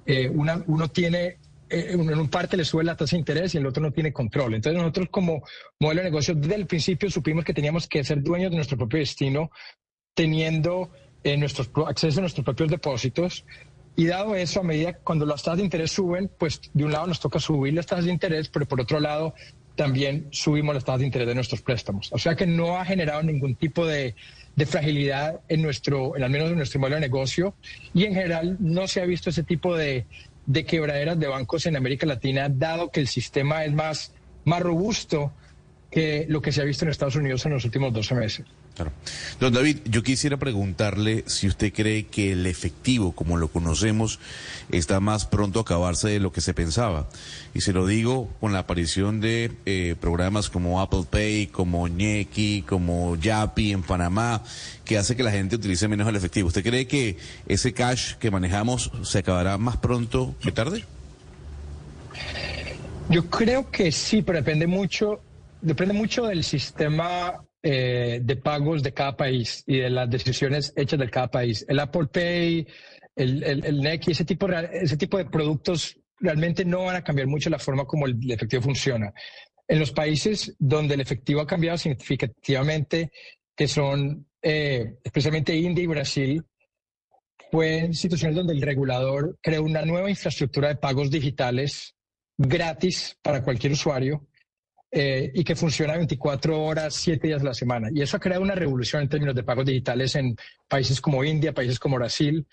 [0.06, 1.38] Eh, uno tiene,
[1.72, 4.56] en un parte le sube la tasa de interés y el otro no tiene control.
[4.56, 5.44] Entonces nosotros como
[5.80, 9.00] modelo de negocio desde el principio supimos que teníamos que ser dueños de nuestro propio
[9.00, 9.52] destino
[10.14, 10.92] teniendo
[11.24, 13.46] en nuestros, acceso a nuestros propios depósitos.
[13.96, 17.08] Y dado eso, a medida cuando las tasas de interés suben, pues de un lado
[17.08, 19.34] nos toca subir las tasas de interés, pero por otro lado
[19.76, 22.10] también subimos las tasas de interés de nuestros préstamos.
[22.12, 24.16] O sea que no ha generado ningún tipo de,
[24.56, 27.56] de fragilidad en nuestro, en al menos en nuestro modelo de negocio.
[27.94, 30.06] Y en general no se ha visto ese tipo de,
[30.46, 34.14] de quebraderas de bancos en América Latina, dado que el sistema es más,
[34.46, 35.32] más robusto
[35.90, 38.46] que lo que se ha visto en Estados Unidos en los últimos 12 meses.
[38.76, 38.94] Claro.
[39.40, 44.20] Don David, yo quisiera preguntarle si usted cree que el efectivo, como lo conocemos,
[44.72, 47.10] está más pronto a acabarse de lo que se pensaba.
[47.54, 52.64] Y se lo digo con la aparición de eh, programas como Apple Pay, como Ñequi,
[52.68, 54.42] como Yapi en Panamá,
[54.86, 56.48] que hace que la gente utilice menos el efectivo.
[56.48, 57.18] ¿Usted cree que
[57.48, 60.86] ese cash que manejamos se acabará más pronto que tarde?
[63.10, 65.20] Yo creo que sí, pero depende mucho
[65.62, 71.00] depende mucho del sistema eh, de pagos de cada país y de las decisiones hechas
[71.00, 71.66] de cada país.
[71.68, 72.68] El Apple Pay,
[73.16, 77.28] el, el, el NEC ese tipo, ese tipo de productos realmente no van a cambiar
[77.28, 79.14] mucho la forma como el, efectivo funciona.
[79.68, 83.12] En los países donde el efectivo ha cambiado significativamente,
[83.56, 86.44] que son eh, especialmente India y Brasil,
[87.52, 91.96] fue en situaciones donde el regulador creó una nueva infraestructura de pagos digitales
[92.38, 94.28] gratis para cualquier usuario
[94.94, 97.88] eh, y que funciona 24 horas, 7 días a la semana.
[97.94, 100.36] Y eso ha creado una revolución en términos de pagos digitales en
[100.68, 102.46] países como India, países como Brasil,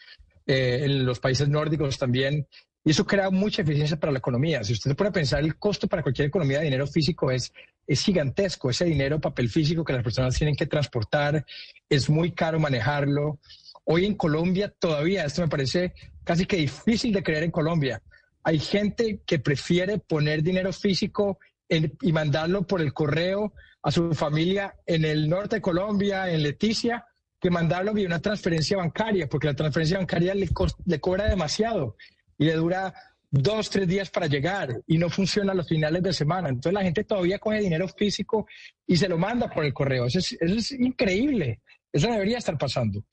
[0.46, 2.46] eh, en los países nórdicos también.
[2.84, 4.62] Y eso crea mucha eficiencia para la economía.
[4.62, 7.52] Si usted puede pensar, el costo para cualquier economía de dinero físico es,
[7.86, 8.70] es gigantesco.
[8.70, 11.44] Ese dinero, papel físico que las personas tienen que transportar,
[11.88, 13.40] es muy caro manejarlo.
[13.84, 18.00] Hoy en Colombia todavía, esto me parece casi que difícil de creer en Colombia.
[18.44, 21.38] Hay gente que prefiere poner dinero físico
[21.68, 23.52] y mandarlo por el correo
[23.82, 27.04] a su familia en el norte de Colombia, en Leticia,
[27.40, 30.48] que mandarlo vía una transferencia bancaria, porque la transferencia bancaria le,
[30.86, 31.96] le cobra demasiado
[32.36, 32.92] y le dura
[33.30, 36.48] dos, tres días para llegar y no funciona a los finales de semana.
[36.48, 38.46] Entonces la gente todavía coge dinero físico
[38.86, 40.06] y se lo manda por el correo.
[40.06, 41.60] Eso es, eso es increíble.
[41.92, 43.04] Eso debería estar pasando.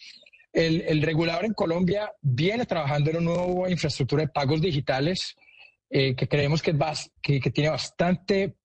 [0.52, 5.36] El, el, regulador en Colombia viene trabajando en una nueva infraestructura de pagos digitales
[5.98, 8.58] eh, que creemos que, es que, que, tiene bastante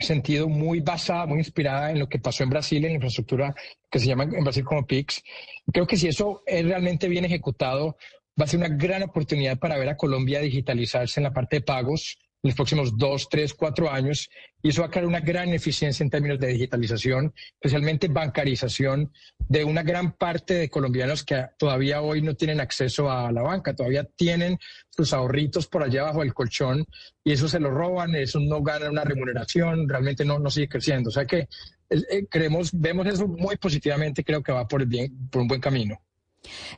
[0.00, 3.54] sentido, muy basada, muy inspirada en lo que pasó en Brasil, en la infraestructura
[3.88, 5.22] que se llama en Brasil como PIX.
[5.72, 7.96] Creo que si eso es realmente bien ejecutado,
[8.36, 11.62] va a ser una gran oportunidad para ver a Colombia digitalizarse en la parte de
[11.62, 14.28] pagos en los próximos dos, tres, cuatro años
[14.62, 19.64] y eso va a crear una gran eficiencia en términos de digitalización, especialmente bancarización de
[19.64, 24.04] una gran parte de colombianos que todavía hoy no tienen acceso a la banca, todavía
[24.04, 24.58] tienen
[24.90, 26.84] sus ahorritos por allá bajo el colchón
[27.22, 31.10] y eso se lo roban, eso no gana una remuneración, realmente no, no sigue creciendo.
[31.10, 31.48] O sea que
[31.90, 35.60] eh, creemos, vemos eso muy positivamente, creo que va por, el bien, por un buen
[35.60, 36.00] camino.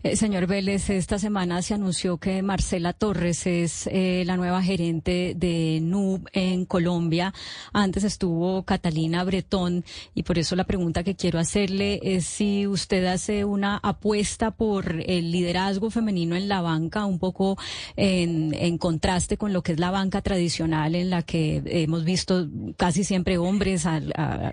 [0.03, 5.35] Eh, señor Vélez, esta semana se anunció que Marcela Torres es eh, la nueva gerente
[5.37, 7.33] de NUB en Colombia.
[7.73, 9.85] Antes estuvo Catalina Bretón
[10.15, 15.03] y por eso la pregunta que quiero hacerle es si usted hace una apuesta por
[15.07, 17.57] el liderazgo femenino en la banca, un poco
[17.97, 23.05] en, contraste con lo que es la banca tradicional en la que hemos visto casi
[23.05, 24.13] siempre hombres en,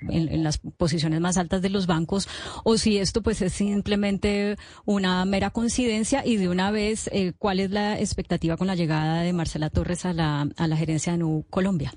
[0.09, 2.29] en las posiciones más altas de los bancos,
[2.63, 4.55] o si esto pues es simplemente
[4.85, 8.75] un una mera coincidencia y de una vez, eh, ¿cuál es la expectativa con la
[8.75, 11.91] llegada de Marcela Torres a la, a la gerencia de NU Colombia?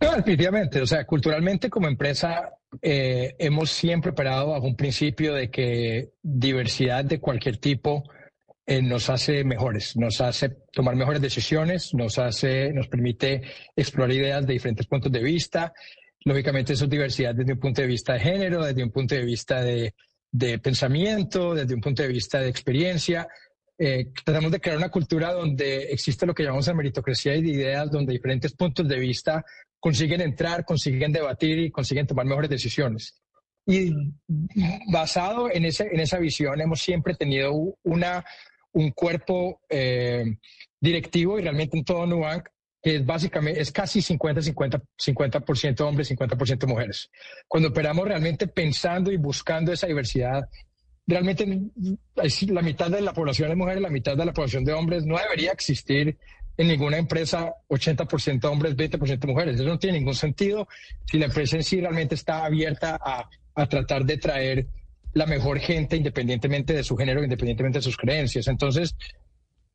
[0.00, 0.10] No.
[0.82, 2.50] O sea, culturalmente como empresa
[2.82, 8.02] eh, hemos siempre operado bajo un principio de que diversidad de cualquier tipo
[8.66, 13.42] eh, nos hace mejores, nos hace tomar mejores decisiones, nos hace, nos permite
[13.76, 15.72] explorar ideas de diferentes puntos de vista.
[16.24, 19.24] Lógicamente eso es diversidad desde un punto de vista de género, desde un punto de
[19.24, 19.94] vista de
[20.34, 23.28] de pensamiento, desde un punto de vista de experiencia.
[23.78, 27.50] Eh, tratamos de crear una cultura donde existe lo que llamamos la meritocracia y de
[27.50, 29.44] ideas, donde diferentes puntos de vista
[29.78, 33.22] consiguen entrar, consiguen debatir y consiguen tomar mejores decisiones.
[33.64, 33.92] Y
[34.92, 37.52] basado en, ese, en esa visión, hemos siempre tenido
[37.84, 38.24] una,
[38.72, 40.24] un cuerpo eh,
[40.80, 42.48] directivo y realmente en todo Nubank
[42.84, 47.10] que es básicamente, es casi 50, 50, 50% hombres, 50% mujeres.
[47.48, 50.46] Cuando operamos realmente pensando y buscando esa diversidad,
[51.06, 51.46] realmente
[52.14, 55.16] la mitad de la población de mujeres, la mitad de la población de hombres, no
[55.16, 56.18] debería existir
[56.58, 59.54] en ninguna empresa 80% hombres, 20% mujeres.
[59.54, 60.68] Eso no tiene ningún sentido
[61.06, 64.66] si la empresa en sí realmente está abierta a, a tratar de traer
[65.14, 68.46] la mejor gente independientemente de su género, independientemente de sus creencias.
[68.46, 68.94] Entonces,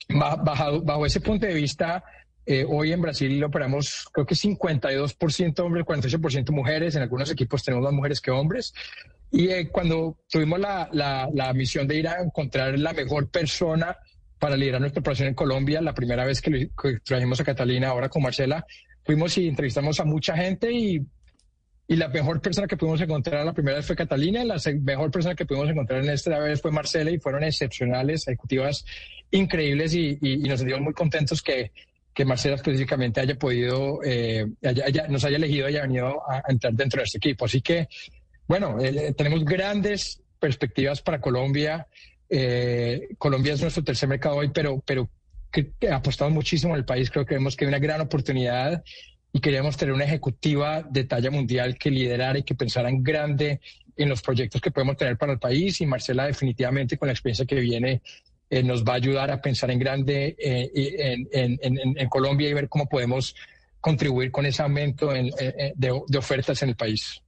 [0.10, 2.03] bajo ese punto de vista,
[2.46, 6.96] eh, hoy en Brasil operamos creo que 52% hombres, 48% mujeres.
[6.96, 8.74] En algunos equipos tenemos más mujeres que hombres.
[9.32, 13.96] Y eh, cuando tuvimos la, la, misión de ir a encontrar la mejor persona
[14.40, 16.70] para liderar nuestra operación en Colombia, la primera vez que,
[17.04, 18.66] trajimos a Catalina, ahora con Marcela,
[19.04, 21.06] fuimos y entrevistamos a mucha gente y,
[21.88, 25.36] y la mejor persona que pudimos encontrar la primera vez fue Catalina, la mejor persona
[25.36, 28.86] que pudimos encontrar en esta vez fue Marcela y fueron excepcionales, ejecutivas
[29.30, 31.72] increíbles y, y nos sentimos muy contentos que
[32.14, 34.45] que Marcela específicamente haya podido, eh,
[35.10, 37.45] nos haya elegido, haya venido a, entrar dentro de este equipo.
[37.45, 37.88] Así que,
[38.47, 41.88] bueno, eh, tenemos grandes perspectivas para Colombia.
[42.30, 45.10] Eh, Colombia es nuestro tercer mercado hoy, pero, pero
[45.51, 47.10] que, apostamos muchísimo en el país.
[47.10, 48.84] Creo que vemos que hay una gran oportunidad
[49.32, 53.62] y queríamos tener una ejecutiva de talla mundial que liderara y que pensara en grande
[53.95, 55.80] en los proyectos que podemos tener para el país.
[55.82, 58.01] Y Marcela definitivamente con la experiencia que viene
[58.50, 62.88] eh, nos va a ayudar a pensar en grande eh, en, Colombia y ver cómo
[62.88, 63.36] podemos
[63.80, 67.22] contribuir con ese aumento de ofertas en el país.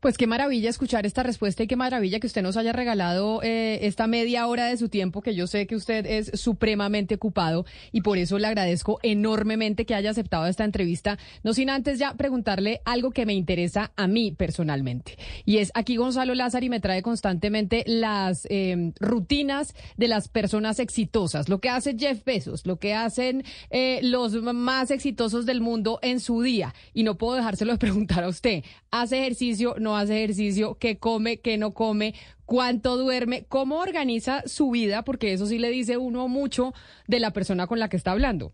[0.00, 3.80] Pues qué maravilla escuchar esta respuesta y qué maravilla que usted nos haya regalado eh,
[3.82, 8.02] esta media hora de su tiempo, que yo sé que usted es supremamente ocupado y
[8.02, 11.18] por eso le agradezco enormemente que haya aceptado esta entrevista.
[11.42, 15.18] No sin antes ya preguntarle algo que me interesa a mí personalmente.
[15.44, 21.48] Y es aquí Gonzalo Lázaro me trae constantemente las em, rutinas de las personas exitosas,
[21.48, 26.20] lo que hace Jeff Bezos, lo que hacen eh, los más exitosos del mundo en
[26.20, 26.72] su día.
[26.94, 28.62] Y no puedo dejárselo de preguntar a usted.
[28.90, 29.74] ¿Hace ejercicio?
[29.78, 30.76] ¿No hace ejercicio?
[30.78, 31.38] ¿Qué come?
[31.38, 32.14] ¿Qué no come?
[32.44, 33.44] ¿Cuánto duerme?
[33.48, 35.02] ¿Cómo organiza su vida?
[35.02, 36.72] Porque eso sí le dice uno mucho
[37.06, 38.52] de la persona con la que está hablando.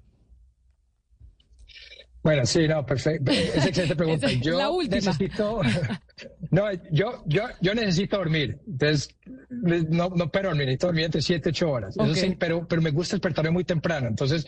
[2.24, 3.30] Bueno, sí, no, perfecto.
[3.32, 4.32] Es excelente pregunta.
[4.32, 4.96] Yo la última.
[4.96, 5.60] necesito,
[6.50, 8.58] no, yo, yo, yo necesito dormir.
[8.66, 9.14] Entonces,
[9.50, 11.96] no, no pero dormir, necesito dormir entre 7 y 8 horas.
[11.96, 14.08] Eso sí, pero, pero me gusta despertarme muy temprano.
[14.08, 14.46] Entonces,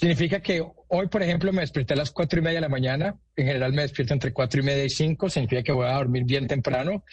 [0.00, 3.16] Significa que hoy, por ejemplo, me desperté a las cuatro y media de la mañana.
[3.36, 5.28] En general me despierto entre cuatro y media y cinco.
[5.28, 7.04] Significa que voy a dormir bien temprano.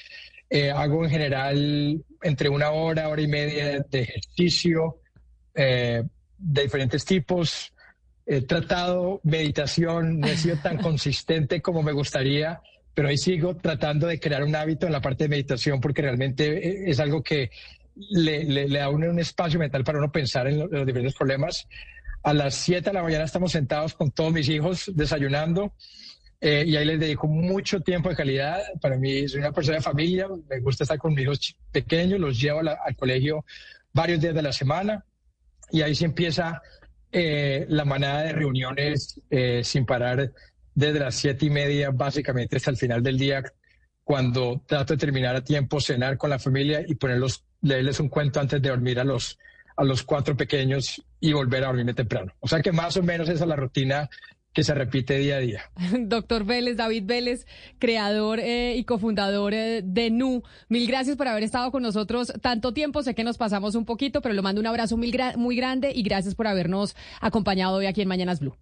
[0.49, 5.01] Eh, hago en general entre una hora, hora y media de ejercicio
[5.53, 6.01] eh,
[6.37, 7.73] de diferentes tipos.
[8.25, 12.61] He tratado meditación, no he sido tan consistente como me gustaría,
[12.93, 16.55] pero ahí sigo tratando de crear un hábito en la parte de meditación porque realmente
[16.55, 17.51] eh, es algo que
[18.11, 21.67] le, le, da uno un espacio mental para uno pensar en, los diferentes problemas.
[22.27, 25.73] A las 7 de la mañana estamos sentados con todos mis hijos desayunando.
[26.41, 28.59] Eh, y ahí les dedico mucho tiempo de calidad.
[28.81, 32.37] Para mí soy una persona de familia, me gusta estar con mis hijos pequeños, los
[32.37, 33.45] llevo al colegio
[33.93, 35.05] varios días de la semana
[35.71, 36.61] y ahí se empieza
[37.13, 40.33] eh, la manada de reuniones eh, sin parar
[40.75, 43.41] desde las siete y media básicamente hasta el final del día
[44.03, 48.41] cuando trato de terminar a tiempo, cenar con la familia y ponerlos, leerles un cuento
[48.41, 49.39] antes de dormir a los,
[49.77, 52.33] a los cuatro pequeños y volver a dormirme temprano.
[52.39, 54.09] O sea que más o menos esa es la rutina
[54.53, 55.61] que se repite día a día.
[55.99, 57.45] Doctor Vélez, David Vélez,
[57.77, 62.73] creador eh, y cofundador eh, de NU, mil gracias por haber estado con nosotros tanto
[62.73, 63.03] tiempo.
[63.03, 66.01] Sé que nos pasamos un poquito, pero le mando un abrazo muy, muy grande y
[66.01, 68.55] gracias por habernos acompañado hoy aquí en Mañanas Blue.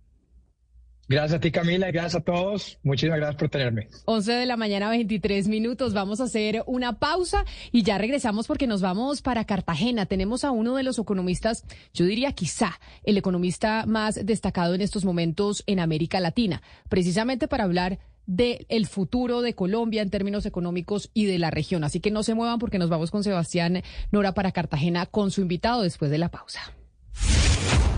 [1.07, 2.79] Gracias a ti, Camila, y gracias a todos.
[2.81, 3.89] Muchísimas gracias por tenerme.
[4.05, 5.93] 11 de la mañana, 23 minutos.
[5.93, 10.07] Vamos a hacer una pausa y ya regresamos porque nos vamos para Cartagena.
[10.07, 15.05] Tenemos a uno de los economistas, yo diría quizá el economista más destacado en estos
[15.05, 21.11] momentos en América Latina, precisamente para hablar del el futuro de Colombia en términos económicos
[21.13, 21.83] y de la región.
[21.83, 25.41] Así que no se muevan porque nos vamos con Sebastián Nora para Cartagena con su
[25.41, 26.61] invitado después de la pausa.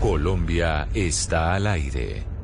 [0.00, 2.37] Colombia está al aire.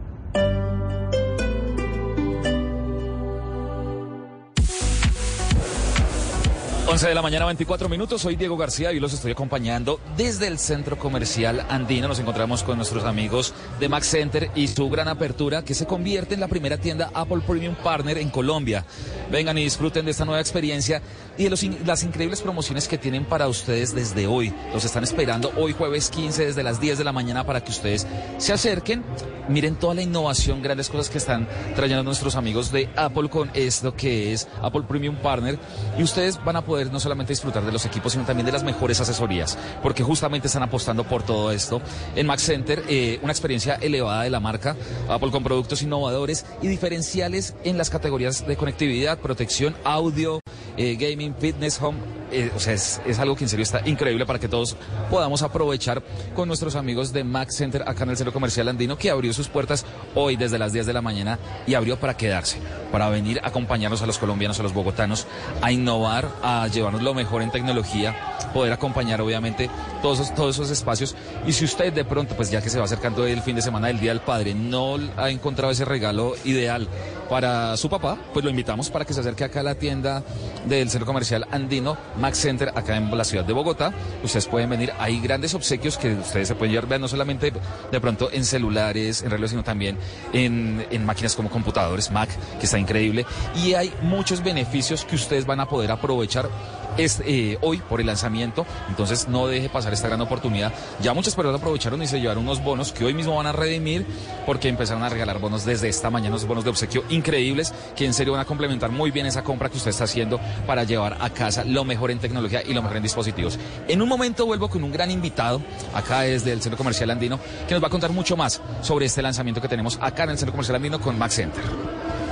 [6.94, 8.22] 11 de la mañana, 24 minutos.
[8.22, 12.06] Soy Diego García y los estoy acompañando desde el centro comercial andino.
[12.06, 16.34] Nos encontramos con nuestros amigos de Max Center y su gran apertura que se convierte
[16.34, 18.84] en la primera tienda Apple Premium Partner en Colombia.
[19.32, 21.02] Vengan y disfruten de esta nueva experiencia
[21.36, 24.52] y de los, las increíbles promociones que tienen para ustedes desde hoy.
[24.72, 28.06] Los están esperando hoy jueves 15 desde las 10 de la mañana para que ustedes
[28.38, 29.04] se acerquen.
[29.48, 33.94] Miren toda la innovación, grandes cosas que están trayendo nuestros amigos de Apple con esto
[33.94, 35.58] que es Apple Premium Partner
[35.98, 38.64] y ustedes van a poder no solamente disfrutar de los equipos, sino también de las
[38.64, 41.82] mejores asesorías, porque justamente están apostando por todo esto.
[42.16, 44.76] En Max Center, eh, una experiencia elevada de la marca,
[45.08, 50.40] Apple con productos innovadores y diferenciales en las categorías de conectividad, protección, audio,
[50.76, 52.02] Eh, gaming, fitness, home.
[52.36, 54.76] Eh, o sea, es, es, algo que en serio está increíble para que todos
[55.08, 56.02] podamos aprovechar
[56.34, 59.46] con nuestros amigos de Max Center acá en el Centro Comercial Andino, que abrió sus
[59.46, 62.58] puertas hoy desde las 10 de la mañana y abrió para quedarse,
[62.90, 65.28] para venir a acompañarnos a los colombianos, a los bogotanos,
[65.62, 68.16] a innovar, a llevarnos lo mejor en tecnología,
[68.52, 69.70] poder acompañar obviamente
[70.02, 71.14] todos esos, todos esos espacios.
[71.46, 73.86] Y si usted de pronto, pues ya que se va acercando el fin de semana
[73.86, 76.88] del Día del Padre, no ha encontrado ese regalo ideal
[77.28, 80.22] para su papá, pues lo invitamos para que se acerque acá a la tienda
[80.66, 83.92] del centro comercial andino Max Center, acá en la ciudad de Bogotá.
[84.22, 87.52] Ustedes pueden venir, hay grandes obsequios que ustedes se pueden llevar, no solamente
[87.92, 89.98] de pronto en celulares, en relojes, sino también
[90.32, 93.26] en, en máquinas como computadores, Mac, que está increíble.
[93.62, 96.48] Y hay muchos beneficios que ustedes van a poder aprovechar
[96.96, 98.66] es, eh, hoy por el lanzamiento.
[98.88, 100.72] Entonces no deje pasar esta gran oportunidad.
[101.00, 104.06] Ya muchas personas aprovecharon y se llevaron unos bonos que hoy mismo van a redimir
[104.46, 108.14] porque empezaron a regalar bonos desde esta mañana, unos bonos de obsequio increíbles que en
[108.14, 111.30] serio van a complementar muy bien esa compra que usted está haciendo para llevar a
[111.30, 113.58] casa lo mejor en tecnología y lo mejor en dispositivos.
[113.88, 115.60] En un momento vuelvo con un gran invitado
[115.94, 119.22] acá desde el Centro Comercial Andino que nos va a contar mucho más sobre este
[119.22, 122.23] lanzamiento que tenemos acá en el Centro Comercial Andino con Max Center.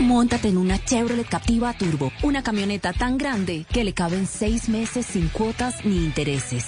[0.00, 5.04] Móntate en una Chevrolet Captiva Turbo, una camioneta tan grande que le caben seis meses
[5.04, 6.64] sin cuotas ni intereses.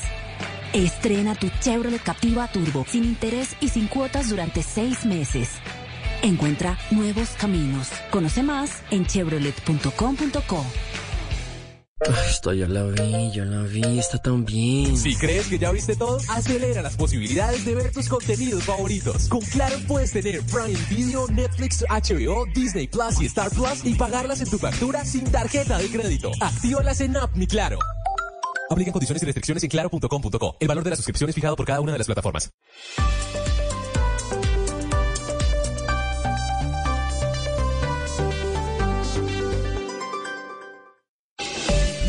[0.75, 5.49] Estrena tu Chevrolet Captiva Turbo sin interés y sin cuotas durante seis meses.
[6.21, 7.89] Encuentra nuevos caminos.
[8.11, 10.65] Conoce más en chevrolet.com.co.
[12.29, 14.97] Esto ya la vi, yo la vi, está tan bien.
[14.97, 19.29] Si crees que ya viste todo, acelera las posibilidades de ver tus contenidos favoritos.
[19.29, 24.41] Con Claro puedes tener Prime Video, Netflix, HBO, Disney Plus y Star Plus y pagarlas
[24.41, 26.31] en tu factura sin tarjeta de crédito.
[26.41, 27.79] Actívalas en App Mi Claro.
[28.69, 30.57] Aplican condiciones y restricciones en claro.com.co.
[30.59, 32.51] El valor de la suscripción es fijado por cada una de las plataformas.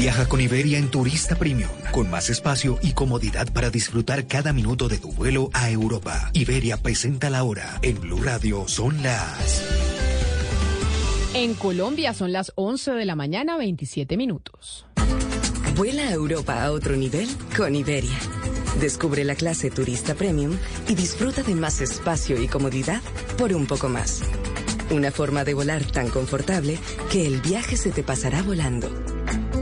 [0.03, 4.89] Viaja con Iberia en Turista Premium, con más espacio y comodidad para disfrutar cada minuto
[4.89, 6.29] de tu vuelo a Europa.
[6.33, 7.79] Iberia presenta la hora.
[7.81, 9.63] En Blue Radio son las...
[11.33, 14.85] En Colombia son las 11 de la mañana, 27 minutos.
[15.77, 18.19] Vuela a Europa a otro nivel con Iberia.
[18.81, 20.57] Descubre la clase Turista Premium
[20.89, 23.01] y disfruta de más espacio y comodidad
[23.37, 24.21] por un poco más.
[24.91, 26.77] Una forma de volar tan confortable
[27.09, 29.12] que el viaje se te pasará volando.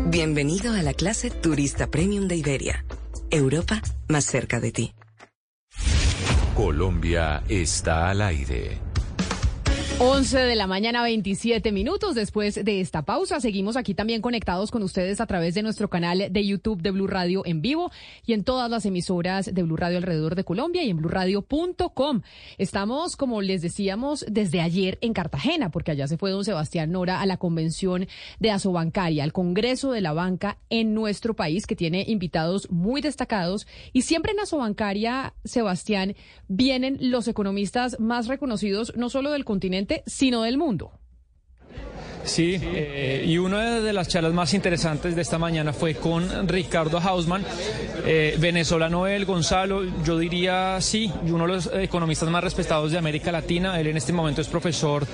[0.07, 2.85] Bienvenido a la clase Turista Premium de Iberia.
[3.29, 4.93] Europa más cerca de ti.
[6.55, 8.90] Colombia está al aire.
[10.03, 13.39] 11 de la mañana, 27 minutos después de esta pausa.
[13.39, 17.05] Seguimos aquí también conectados con ustedes a través de nuestro canal de YouTube de Blue
[17.05, 17.91] Radio en vivo
[18.25, 22.21] y en todas las emisoras de Blue Radio alrededor de Colombia y en bluradio.com.
[22.57, 27.21] Estamos, como les decíamos, desde ayer en Cartagena, porque allá se fue don Sebastián Nora
[27.21, 28.07] a la convención
[28.39, 33.67] de Asobancaria, al Congreso de la Banca en nuestro país, que tiene invitados muy destacados.
[33.93, 36.15] Y siempre en Asobancaria, Sebastián,
[36.47, 41.00] vienen los economistas más reconocidos, no solo del continente, sino del mundo.
[42.23, 46.99] Sí, eh, y una de las charlas más interesantes de esta mañana fue con Ricardo
[46.99, 47.43] Hausman,
[48.05, 53.31] eh, venezolano él, Gonzalo, yo diría sí, uno de los economistas más respetados de América
[53.31, 53.79] Latina.
[53.79, 55.05] Él en este momento es profesor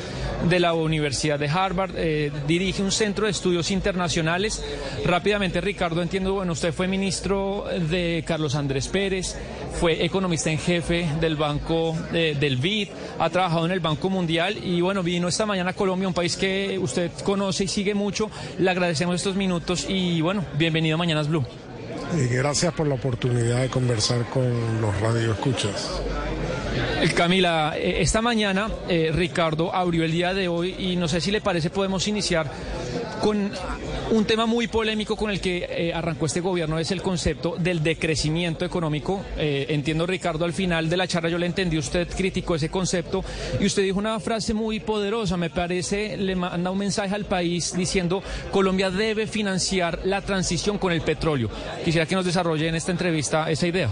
[0.49, 4.63] de la Universidad de Harvard, eh, dirige un centro de estudios internacionales.
[5.05, 9.35] Rápidamente, Ricardo, entiendo, bueno, usted fue ministro de Carlos Andrés Pérez,
[9.79, 12.89] fue economista en jefe del Banco del BID,
[13.19, 16.35] ha trabajado en el Banco Mundial y bueno, vino esta mañana a Colombia, un país
[16.35, 18.29] que usted conoce y sigue mucho.
[18.59, 21.45] Le agradecemos estos minutos y bueno, bienvenido a Mañanas Blue.
[22.15, 26.01] Y gracias por la oportunidad de conversar con los radioescuchas.
[27.01, 31.21] Eh, Camila, eh, esta mañana eh, Ricardo abrió el día de hoy y no sé
[31.21, 32.49] si le parece podemos iniciar
[33.21, 33.51] con
[34.11, 38.65] un tema muy polémico con el que arrancó este gobierno es el concepto del decrecimiento
[38.65, 39.23] económico.
[39.37, 43.23] entiendo, Ricardo, al final de la charla yo le entendí, usted criticó ese concepto
[43.59, 47.73] y usted dijo una frase muy poderosa, me parece, le manda un mensaje al país
[47.75, 51.49] diciendo Colombia debe financiar la transición con el petróleo.
[51.83, 53.89] Quisiera que nos desarrolle en esta entrevista esa idea.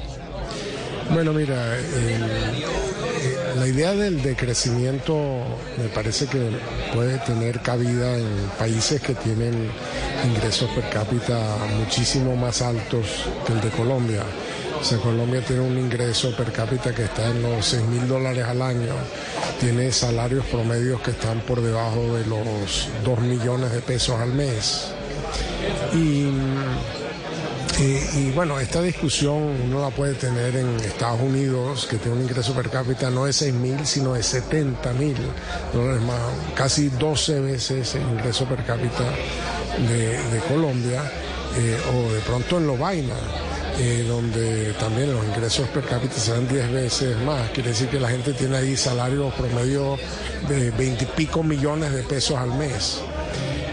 [1.13, 1.77] Bueno, mira,
[3.55, 5.15] la idea del decrecimiento
[5.77, 6.51] me parece que
[6.93, 8.27] puede tener cabida en
[8.59, 9.69] países que tienen
[10.25, 11.39] ingresos per cápita
[11.79, 14.23] muchísimo más altos que el de Colombia.
[14.75, 18.61] O Colombia tiene un ingreso per cápita que está en los 6 mil dólares al
[18.61, 18.93] año,
[19.59, 24.91] tiene salarios promedios que están por debajo de los 2 millones de pesos al mes.
[25.93, 26.27] Y
[27.77, 32.53] y, bueno, esta discusión uno la puede tener en Estados Unidos, que tiene un ingreso
[32.53, 35.17] per cápita no de 6 mil, sino de 70 mil
[35.73, 36.19] dólares más,
[36.55, 39.03] casi 12 veces el ingreso per cápita
[39.89, 41.11] de, Colombia,
[41.57, 43.15] eh, o de pronto en Lovaina.
[43.77, 47.49] Eh, donde también los ingresos per cápita serán 10 veces más.
[47.49, 49.97] Quiere decir que la gente tiene ahí salarios promedio
[50.47, 53.01] de 20 y pico millones de pesos al mes.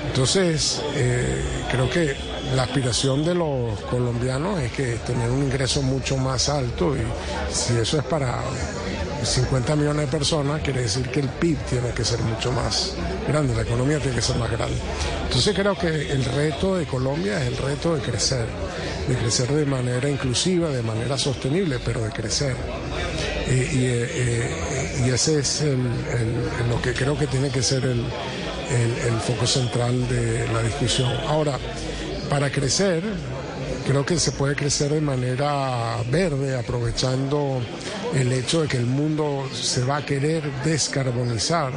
[0.09, 1.41] Entonces, eh,
[1.71, 2.17] creo que
[2.55, 7.01] la aspiración de los colombianos es que tener un ingreso mucho más alto y
[7.53, 8.43] si eso es para
[9.23, 12.95] 50 millones de personas, quiere decir que el PIB tiene que ser mucho más
[13.27, 14.77] grande, la economía tiene que ser más grande.
[15.25, 18.47] Entonces creo que el reto de Colombia es el reto de crecer,
[19.09, 22.57] de crecer de manera inclusiva, de manera sostenible, pero de crecer.
[23.49, 25.63] y, eh, ese es
[26.71, 28.05] lo que creo que tiene que ser el,
[28.71, 31.13] el foco central de la discusión.
[31.29, 31.59] Ahora,
[32.29, 33.03] para crecer,
[33.87, 37.61] creo que se puede crecer de manera verde, aprovechando
[38.15, 41.73] el hecho de que el mundo se va a querer descarbonizar.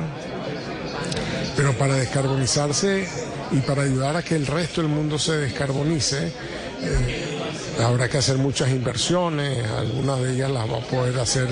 [1.56, 3.08] Pero para descarbonizarse
[3.52, 6.28] y para ayudar a que el resto del mundo se descarbonice,
[6.82, 11.48] eh, habrá que hacer muchas inversiones, algunas de ellas las va a poder hacer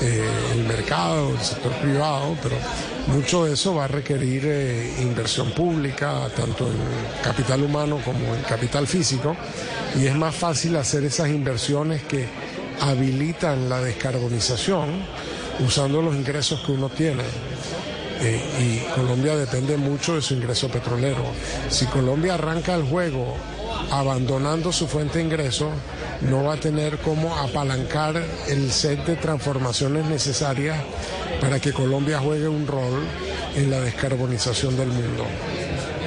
[0.00, 2.56] eh, el mercado, el sector privado, pero
[3.08, 8.42] mucho de eso va a requerir eh, inversión pública, tanto en capital humano como en
[8.42, 9.36] capital físico,
[9.98, 12.26] y es más fácil hacer esas inversiones que
[12.80, 15.04] habilitan la descarbonización
[15.64, 17.24] usando los ingresos que uno tiene.
[18.22, 21.24] Eh, y Colombia depende mucho de su ingreso petrolero.
[21.68, 23.36] Si Colombia arranca el juego
[23.90, 25.70] abandonando su fuente de ingreso,
[26.22, 30.78] no va a tener cómo apalancar el set de transformaciones necesarias
[31.40, 33.02] para que Colombia juegue un rol
[33.54, 35.24] en la descarbonización del mundo.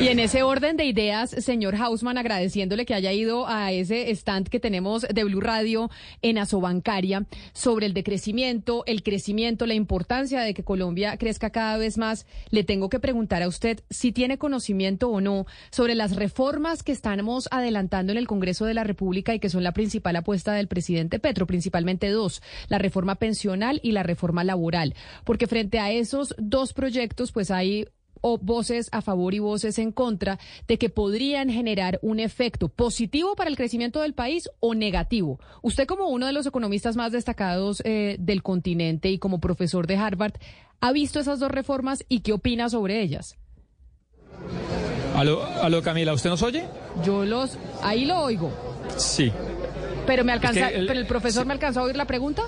[0.01, 4.49] Y en ese orden de ideas, señor Hausman, agradeciéndole que haya ido a ese stand
[4.49, 5.89] que tenemos de Blue Radio
[6.21, 11.97] en Asobancaria sobre el decrecimiento, el crecimiento, la importancia de que Colombia crezca cada vez
[11.97, 16.83] más, le tengo que preguntar a usted si tiene conocimiento o no sobre las reformas
[16.83, 20.53] que estamos adelantando en el Congreso de la República y que son la principal apuesta
[20.53, 25.91] del presidente Petro, principalmente dos, la reforma pensional y la reforma laboral, porque frente a
[25.91, 27.85] esos dos proyectos, pues hay
[28.23, 33.35] o voces a favor y voces en contra de que podrían generar un efecto positivo
[33.35, 35.39] para el crecimiento del país o negativo.
[35.61, 39.97] Usted como uno de los economistas más destacados eh, del continente y como profesor de
[39.97, 40.33] Harvard,
[40.79, 43.35] ¿ha visto esas dos reformas y qué opina sobre ellas?
[45.15, 46.63] Aló, aló Camila, ¿usted nos oye?
[47.03, 48.51] Yo los, ahí lo oigo.
[48.95, 49.31] Sí.
[50.07, 52.43] Pero me alcanza, el, pero el profesor me alcanzó a oír la pregunta.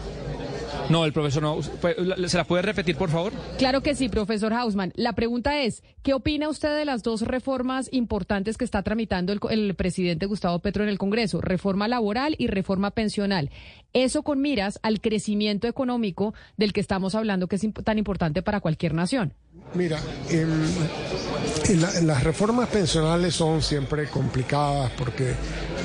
[0.90, 1.62] No, el profesor no.
[1.62, 3.34] ¿Se la puede repetir, por favor?
[3.58, 4.94] Claro que sí, profesor Hausman.
[4.96, 9.40] La pregunta es, ¿qué opina usted de las dos reformas importantes que está tramitando el,
[9.50, 11.42] el presidente Gustavo Petro en el Congreso?
[11.42, 13.50] Reforma laboral y reforma pensional.
[13.94, 18.60] Eso con miras al crecimiento económico del que estamos hablando, que es tan importante para
[18.60, 19.34] cualquier nación.
[19.76, 20.00] Mira,
[22.04, 25.34] las reformas pensionales son siempre complicadas porque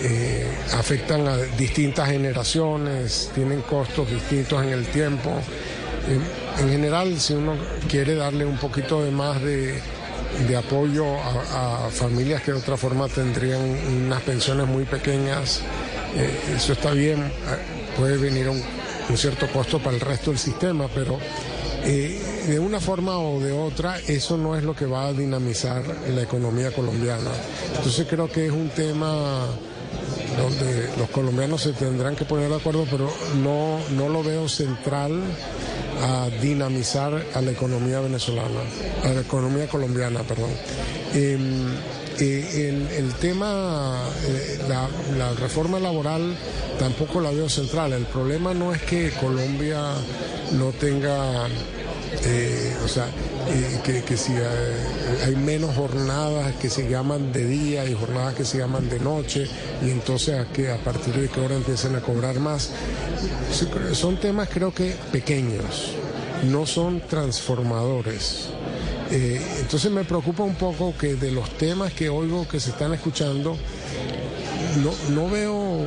[0.03, 5.31] eh, afectan a distintas generaciones, tienen costos distintos en el tiempo.
[6.59, 7.55] En, general, si uno
[7.89, 9.83] quiere darle un poquito de más de,
[10.57, 13.61] apoyo a, familias que de otra forma tendrían
[14.05, 15.63] unas pensiones muy pequeñas,
[16.15, 17.31] eh, eso está bien, eh,
[17.97, 18.63] puede venir un,
[19.09, 21.19] un cierto costo para el resto del sistema, pero
[21.85, 25.83] eh, de una forma o de otra, eso no es lo que va a dinamizar
[26.09, 27.31] la economía colombiana.
[27.77, 29.47] Entonces creo que es un tema
[30.37, 33.11] donde los colombianos se tendrán que poner de acuerdo, pero
[33.43, 35.23] no, no lo veo central
[36.03, 38.61] a dinamizar a la economía venezolana,
[39.05, 40.51] a la economía colombiana, perdón.
[41.13, 41.69] Em,
[42.19, 46.37] eh, el, tema, eh, la, la reforma laboral
[46.79, 47.93] tampoco la veo central.
[47.93, 49.81] El problema no es que Colombia
[50.53, 51.47] no tenga,
[52.25, 53.07] eh, o sea,
[53.49, 58.59] eh, que, si hay, menos jornadas que se llaman de día y jornadas que se
[58.59, 59.47] llaman de noche,
[59.83, 62.71] y entonces a, que a partir de qué hora empiezan a cobrar más.
[63.93, 65.93] Son temas creo que pequeños,
[66.45, 68.49] no son transformadores.
[69.11, 72.93] Eh, entonces me preocupa un poco que de los temas que oigo que se están
[72.95, 73.57] escuchando,
[74.85, 75.85] no, no, veo,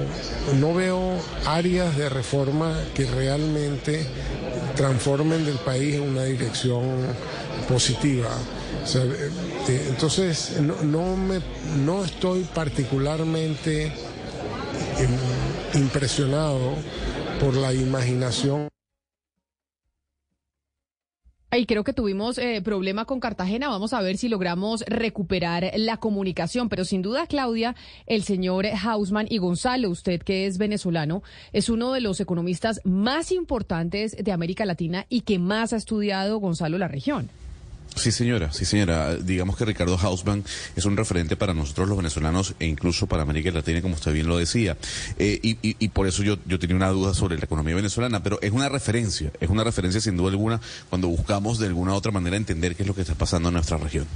[0.59, 4.05] no veo áreas de reforma que realmente
[4.75, 6.83] transformen del país en una dirección
[7.67, 8.29] positiva.
[8.95, 9.29] Eh,
[9.69, 11.39] eh, entonces, no, me,
[11.85, 13.85] no estoy particularmente
[14.97, 16.75] em, impresionado
[17.39, 18.67] por la imaginación.
[21.55, 23.69] Y creo que tuvimos eh, problema con Cartagena.
[23.69, 26.67] Vamos a ver si logramos recuperar la comunicación.
[26.67, 27.75] Pero sin duda, Claudia,
[28.07, 31.21] el señor Hausman y Gonzalo, usted que es venezolano,
[31.51, 36.39] es uno de los economistas más importantes de América Latina y que más ha estudiado,
[36.39, 37.29] Gonzalo, la región.
[37.95, 39.15] Sí, señora, sí, señora.
[39.15, 40.43] Digamos que Ricardo Hausman
[40.75, 44.27] es un referente para nosotros los venezolanos e incluso para América Latina, como usted bien
[44.27, 44.77] lo decía.
[45.17, 48.51] Eh, y, por eso yo, yo tenía una duda sobre la economía venezolana, pero es
[48.51, 50.59] una referencia, es una referencia sin duda alguna
[50.89, 53.55] cuando buscamos de alguna u otra manera entender qué es lo que está pasando en
[53.55, 54.07] nuestra región.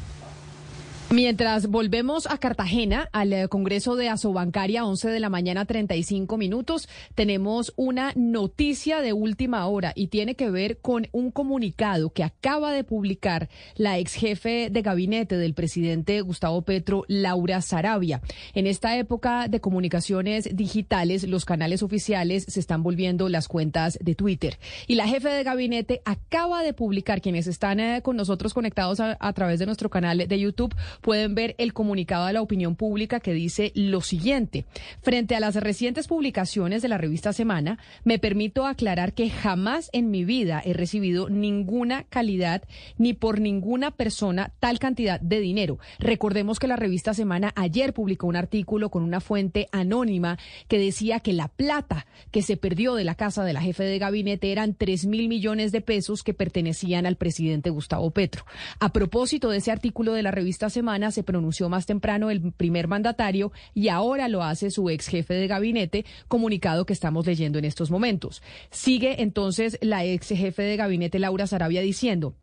[1.10, 6.90] Mientras volvemos a Cartagena, al eh, Congreso de Asobancaria, 11 de la mañana, 35 minutos,
[7.16, 12.74] tenemos una noticia de última hora y tiene que ver con un comunicado que acaba
[12.74, 18.22] de publicar la ex jefe de gabinete del presidente Gustavo Petro, Laura Sarabia.
[18.54, 24.14] En esta época de comunicaciones digitales, los canales oficiales se están volviendo las cuentas de
[24.14, 24.60] Twitter.
[24.88, 29.16] Y la jefe de gabinete acaba de publicar, quienes están eh, con nosotros conectados a,
[29.22, 33.19] a través de nuestro canal de YouTube, pueden ver el comunicado a la opinión pública
[33.19, 34.65] que dice lo siguiente.
[35.02, 40.11] Frente a las recientes publicaciones de la revista Semana, me permito aclarar que jamás en
[40.11, 42.64] mi vida he recibido ninguna calidad
[42.98, 45.80] ni por ninguna persona tal cantidad de dinero.
[45.99, 50.38] Recordemos que la revista Semana ayer publicó un artículo con una fuente anónima
[50.68, 53.99] que decía que la plata que se perdió de la casa de la jefe de
[53.99, 58.45] gabinete eran 3 mil millones de pesos que pertenecían al presidente Gustavo Petro.
[58.80, 62.88] A propósito de ese artículo de la revista Semana, se pronunció más temprano el primer
[62.88, 67.65] mandatario y ahora lo hace su ex jefe de gabinete, comunicado que estamos leyendo en
[67.65, 68.41] estos momentos.
[68.72, 72.35] Sigue entonces la ex jefe de gabinete Laura Sarabia diciendo,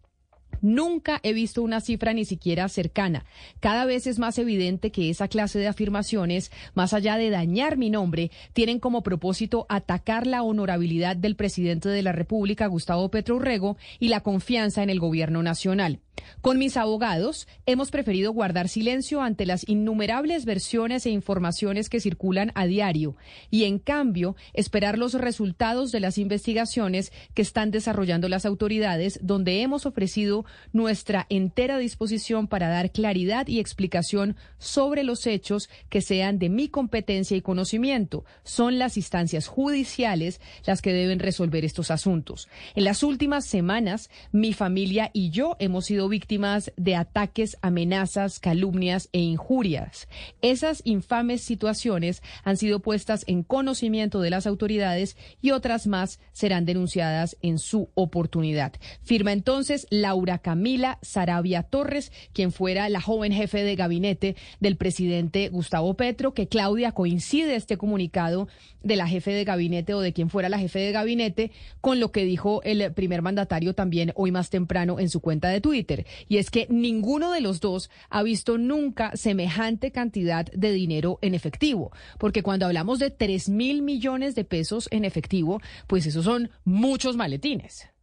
[0.60, 3.24] Nunca he visto una cifra ni siquiera cercana.
[3.60, 7.90] Cada vez es más evidente que esa clase de afirmaciones, más allá de dañar mi
[7.90, 13.76] nombre, tienen como propósito atacar la honorabilidad del presidente de la República, Gustavo Petro Urrego,
[13.98, 16.00] y la confianza en el gobierno nacional.
[16.40, 22.52] Con mis abogados hemos preferido guardar silencio ante las innumerables versiones e informaciones que circulan
[22.54, 23.16] a diario
[23.50, 29.62] y, en cambio, esperar los resultados de las investigaciones que están desarrollando las autoridades, donde
[29.62, 36.38] hemos ofrecido nuestra entera disposición para dar claridad y explicación sobre los hechos que sean
[36.38, 38.24] de mi competencia y conocimiento.
[38.42, 42.48] Son las instancias judiciales las que deben resolver estos asuntos.
[42.74, 49.08] En las últimas semanas, mi familia y yo hemos sido víctimas de ataques, amenazas, calumnias
[49.12, 50.08] e injurias.
[50.42, 56.64] Esas infames situaciones han sido puestas en conocimiento de las autoridades y otras más serán
[56.64, 58.72] denunciadas en su oportunidad.
[59.02, 65.48] Firma entonces Laura Camila Sarabia Torres, quien fuera la joven jefe de gabinete del presidente
[65.48, 68.48] Gustavo Petro, que Claudia coincide este comunicado
[68.82, 71.50] de la jefe de gabinete o de quien fuera la jefe de gabinete
[71.80, 75.60] con lo que dijo el primer mandatario también hoy más temprano en su cuenta de
[75.60, 76.06] Twitter.
[76.28, 81.34] Y es que ninguno de los dos ha visto nunca semejante cantidad de dinero en
[81.34, 86.50] efectivo, porque cuando hablamos de 3 mil millones de pesos en efectivo, pues esos son
[86.64, 87.93] muchos maletines.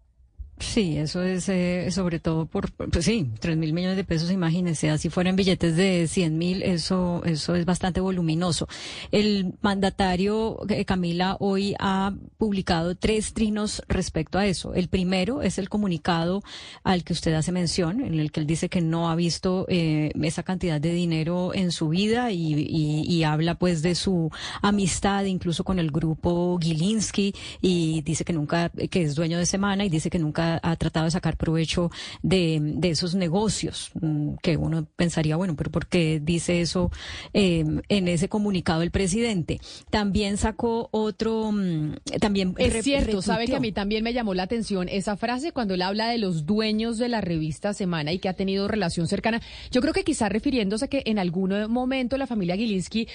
[0.61, 4.91] Sí, eso es eh, sobre todo por, pues sí, tres mil millones de pesos, imagínense,
[4.91, 8.67] así fueran billetes de cien mil, eso, eso es bastante voluminoso.
[9.11, 14.73] El mandatario eh, Camila hoy ha publicado tres trinos respecto a eso.
[14.75, 16.43] El primero es el comunicado
[16.83, 20.11] al que usted hace mención, en el que él dice que no ha visto eh,
[20.21, 24.31] esa cantidad de dinero en su vida y, y, habla pues de su
[24.61, 29.85] amistad incluso con el grupo Gilinski y dice que nunca, que es dueño de Semana
[29.85, 31.91] y dice que nunca ha, tratado de sacar provecho
[32.21, 36.91] de, esos negocios, mm, que uno pensaría, bueno, pero ¿por qué dice eso
[37.33, 39.59] em, en ese comunicado el presidente?
[39.89, 42.53] También sacó otro, mm, también...
[42.57, 45.81] Es cierto, sabe que a mí también me llamó la atención esa frase cuando él
[45.81, 49.41] habla de los dueños de la revista Semana y que ha tenido relación cercana.
[49.71, 53.07] Yo creo que quizá refiriéndose a que en algún momento la familia Gilinski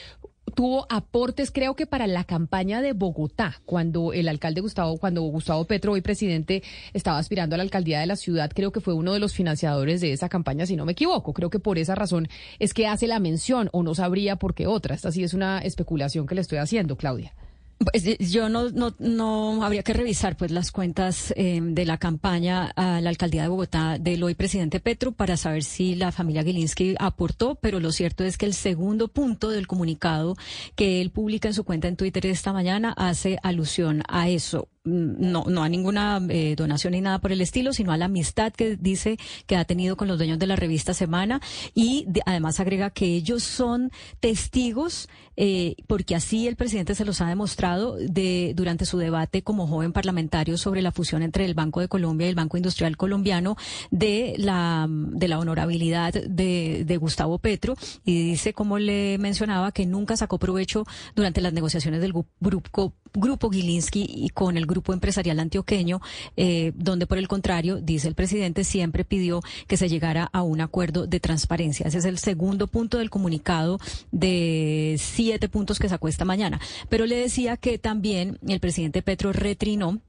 [0.55, 5.65] tuvo aportes, creo que para la campaña de Bogotá, cuando el alcalde Gustavo, cuando Gustavo
[5.65, 6.63] Petro, hoy presidente,
[6.93, 10.01] estaba aspirando a la alcaldía de la ciudad, creo que fue uno de los financiadores
[10.01, 11.33] de esa campaña, si no me equivoco.
[11.33, 12.29] Creo que por esa razón
[12.59, 14.95] es que hace la mención, o no sabría por qué otra.
[14.95, 17.33] Esta sí es una especulación que le estoy haciendo, Claudia.
[17.79, 21.99] Pues eh, yo no, no, no habría que revisar pues las cuentas eh, de la
[21.99, 26.43] campaña a la alcaldía de Bogotá del hoy presidente Petro para saber si la familia
[26.43, 30.37] Gilinski aportó, pero lo cierto es que el segundo punto del comunicado
[30.75, 35.45] que él publica en su cuenta en Twitter esta mañana hace alusión a eso no,
[35.49, 38.77] no a ninguna eh, donación ni nada por el estilo, sino a la amistad que
[38.77, 41.41] dice que ha tenido con los dueños de la revista Semana.
[41.75, 43.91] Y además agrega que ellos son
[44.21, 49.67] testigos, eh, porque así el presidente se los ha demostrado de, durante su debate como
[49.67, 53.57] joven parlamentario sobre la fusión entre el Banco de Colombia y el Banco Industrial Colombiano
[53.91, 57.75] de la, de la honorabilidad de, de Gustavo Petro.
[58.05, 60.85] Y dice, como le mencionaba, que nunca sacó provecho
[61.15, 66.01] durante las negociaciones del grupo, grupo Gilinski y con el grupo empresarial antioqueño,
[66.37, 70.61] eh, donde por el contrario, dice el presidente, siempre pidió que se llegara a un
[70.61, 71.87] acuerdo de transparencia.
[71.87, 73.79] Ese es el segundo punto del comunicado
[74.13, 76.61] de siete puntos que sacó esta mañana.
[76.89, 80.01] Pero le decía que también el presidente Petro retrinó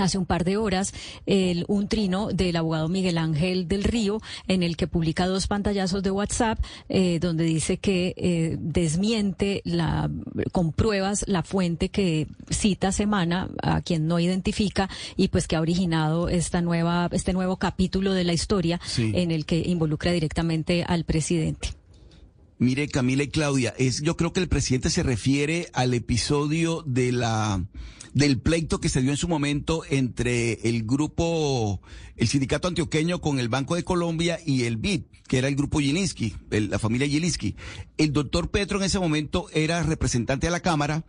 [0.00, 0.92] hace un par de horas
[1.26, 6.02] el, un trino del abogado Miguel Ángel del Río en el que publica dos pantallazos
[6.02, 6.58] de WhatsApp
[6.88, 10.10] eh, donde dice que eh, desmiente la,
[10.52, 15.60] con pruebas la fuente que cita Semana a quien no identifica y pues que ha
[15.60, 21.04] originado esta nueva este nuevo capítulo de la historia en el que involucra directamente al
[21.04, 21.68] presidente.
[22.58, 27.12] Mire, Camila y Claudia, es, yo creo que el presidente se refiere al episodio de
[27.12, 27.64] la
[28.18, 31.80] del pleito que se dio en su momento entre el grupo,
[32.16, 35.78] el sindicato antioqueño con el Banco de Colombia y el BID, que era el grupo
[35.78, 37.54] Gilinski, la familia Gilinski.
[37.96, 41.04] El doctor Petro en ese momento era representante de la Cámara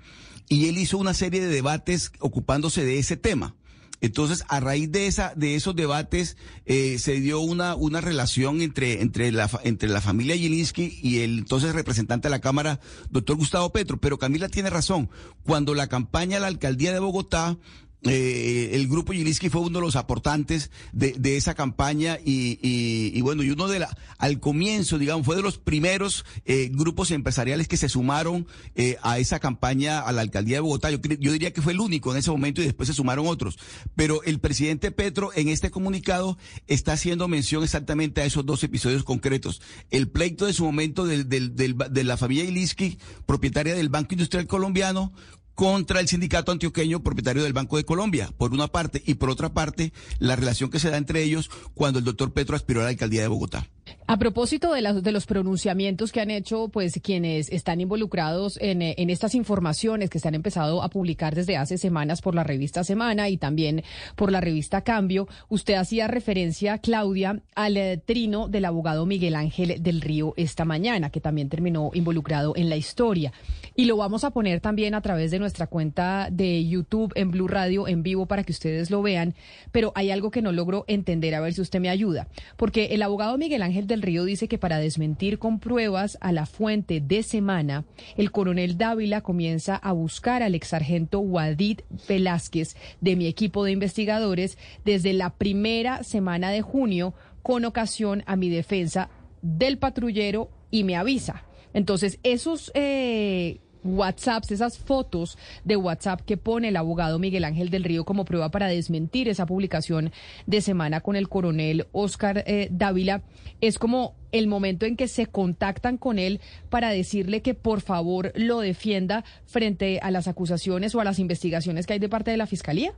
[0.50, 3.56] y él hizo una serie de debates ocupándose de ese tema.
[4.02, 9.02] Entonces, a raíz de esa, de esos debates, eh, se dio una, una relación entre,
[9.02, 13.72] entre la, entre la familia Gilinski y el entonces representante de la Cámara, doctor Gustavo
[13.72, 13.98] Petro.
[13.98, 15.10] Pero Camila tiene razón.
[15.44, 17.58] Cuando la campaña a la alcaldía de Bogotá
[18.04, 23.12] eh, el grupo Yiliski fue uno de los aportantes de, de esa campaña y, y,
[23.14, 27.12] y, bueno, y uno de la, al comienzo, digamos, fue de los primeros eh, grupos
[27.12, 30.90] empresariales que se sumaron eh, a esa campaña a la alcaldía de Bogotá.
[30.92, 33.60] Yo, diría que fue el único en ese momento y después se sumaron otros.
[33.96, 39.04] Pero el presidente Petro en este comunicado está haciendo mención exactamente a esos dos episodios
[39.04, 39.62] concretos.
[39.90, 44.14] El pleito de su momento del, del, del, de la familia Yiliski, propietaria del Banco
[44.14, 45.12] Industrial Colombiano,
[45.60, 49.50] contra el sindicato antioqueño propietario del Banco de Colombia, por una parte, y por otra
[49.50, 52.92] parte, la relación que se da entre ellos cuando el doctor Petro aspiró a la
[52.92, 53.68] alcaldía de Bogotá.
[54.08, 59.10] A propósito de, de los pronunciamientos que han hecho pues quienes están involucrados en, en,
[59.10, 63.30] estas informaciones que se han empezado a publicar desde hace semanas por la revista Semana
[63.30, 63.84] y también
[64.16, 69.82] por la revista Cambio, usted hacía referencia, Claudia, al eh, trino del abogado Miguel Ángel
[69.82, 73.32] del Río esta mañana, que también terminó involucrado en la historia.
[73.76, 77.48] Y lo vamos a poner también a través de nuestra cuenta de YouTube en Blue
[77.48, 79.36] Radio en vivo para que ustedes lo vean.
[79.72, 82.28] Pero hay algo que no logro entender, a ver si usted me ayuda.
[82.58, 86.46] Porque el abogado Miguel Ángel del Río dice que para desmentir con pruebas a la
[86.46, 87.86] fuente de semana,
[88.18, 94.58] el coronel Dávila comienza a buscar al exsargento Wadid Velázquez de mi equipo de investigadores
[94.86, 99.10] desde la primera semana de junio con ocasión a mi defensa
[99.42, 101.44] del patrullero y me avisa.
[101.74, 107.84] Entonces, esos eh, WhatsApps, esas fotos de WhatsApp que pone el abogado Miguel Ángel del
[107.84, 110.12] Río como prueba para desmentir esa publicación
[110.46, 113.22] de semana con el coronel Oscar eh, Dávila,
[113.62, 116.40] es como el momento en que se contactan con él
[116.70, 121.86] para decirle que por favor lo defienda frente a las acusaciones o a las investigaciones
[121.88, 122.94] que hay de parte de la Fiscalía.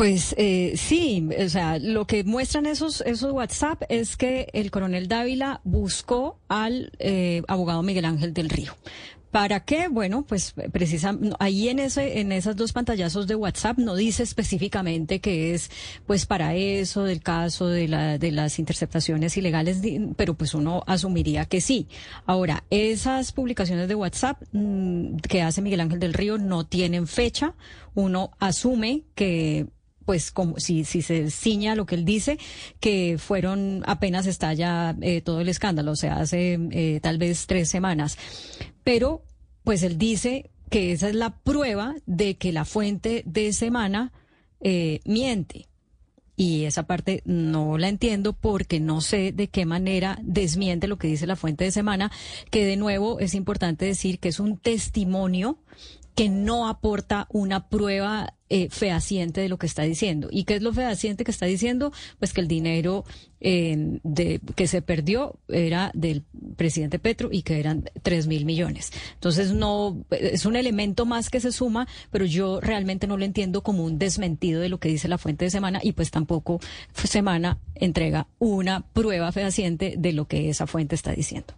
[0.00, 5.08] Pues eh, sí, o sea, lo que muestran esos, esos WhatsApp es que el coronel
[5.08, 8.74] Dávila buscó al eh, abogado Miguel Ángel del Río.
[9.30, 9.88] ¿Para qué?
[9.88, 15.20] Bueno, pues precisamente ahí en ese, en esas dos pantallazos de WhatsApp no dice específicamente
[15.20, 15.70] que es
[16.06, 19.82] pues para eso del caso de la, de las interceptaciones ilegales,
[20.16, 21.88] pero pues uno asumiría que sí.
[22.24, 27.54] Ahora, esas publicaciones de WhatsApp mm, que hace Miguel Ángel del Río no tienen fecha.
[27.94, 29.66] Uno asume que
[30.10, 32.36] pues como si, si se ciña lo que él dice,
[32.80, 37.68] que fueron apenas estalla eh, todo el escándalo, o sea, hace eh, tal vez tres
[37.68, 38.18] semanas.
[38.82, 39.22] Pero,
[39.62, 44.10] pues él dice que esa es la prueba de que la fuente de semana
[44.60, 45.68] eh, miente.
[46.34, 51.06] Y esa parte no la entiendo porque no sé de qué manera desmiente lo que
[51.06, 52.10] dice la fuente de semana,
[52.50, 55.58] que de nuevo es importante decir que es un testimonio
[56.14, 60.28] que no aporta una prueba eh, fehaciente de lo que está diciendo.
[60.30, 61.92] ¿Y qué es lo fehaciente que está diciendo?
[62.18, 63.04] Pues que el dinero
[63.40, 64.00] eh,
[64.56, 66.24] que se perdió era del
[66.56, 68.90] presidente Petro y que eran tres mil millones.
[69.14, 73.62] Entonces no es un elemento más que se suma, pero yo realmente no lo entiendo
[73.62, 76.58] como un desmentido de lo que dice la fuente de semana y pues tampoco
[76.92, 81.54] semana entrega una prueba fehaciente de lo que esa fuente está diciendo.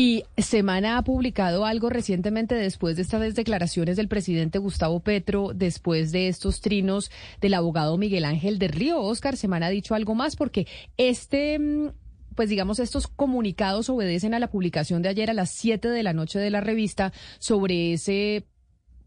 [0.00, 6.12] Y Semana ha publicado algo recientemente después de estas declaraciones del presidente Gustavo Petro, después
[6.12, 7.10] de estos trinos
[7.40, 9.02] del abogado Miguel Ángel de Río.
[9.02, 10.68] Oscar, Semana ha dicho algo más porque
[10.98, 11.88] este mm,
[12.36, 16.12] pues digamos, estos comunicados obedecen a la publicación de ayer a las 7 de la
[16.12, 18.46] noche de la revista sobre ese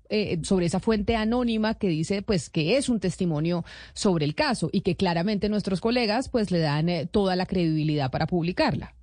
[0.10, 3.64] eh, sobre esa fuente anónima que dice pues que es un testimonio
[3.94, 8.12] sobre el caso y que claramente nuestros colegas pues le dan eh, toda la credibilidad
[8.12, 8.94] para publicarla.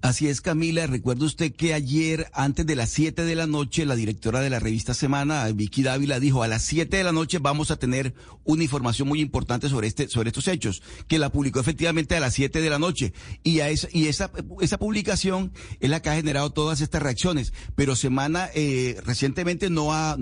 [0.00, 0.86] Así es, Camila.
[0.86, 4.60] Recuerda usted que ayer, antes de las 7 de la noche, la directora de la
[4.60, 8.14] revista Semana, Vicky Dávila, dijo, a las 7 de la noche vamos a tener
[8.44, 12.34] una información muy importante sobre este, sobre estos hechos, que la publicó efectivamente a las
[12.34, 13.12] 7 de la noche.
[13.42, 17.52] Y a esa, y esa, publicación es la que ha generado todas estas reacciones.
[17.74, 20.16] Pero Semana, eh, recientemente no ha,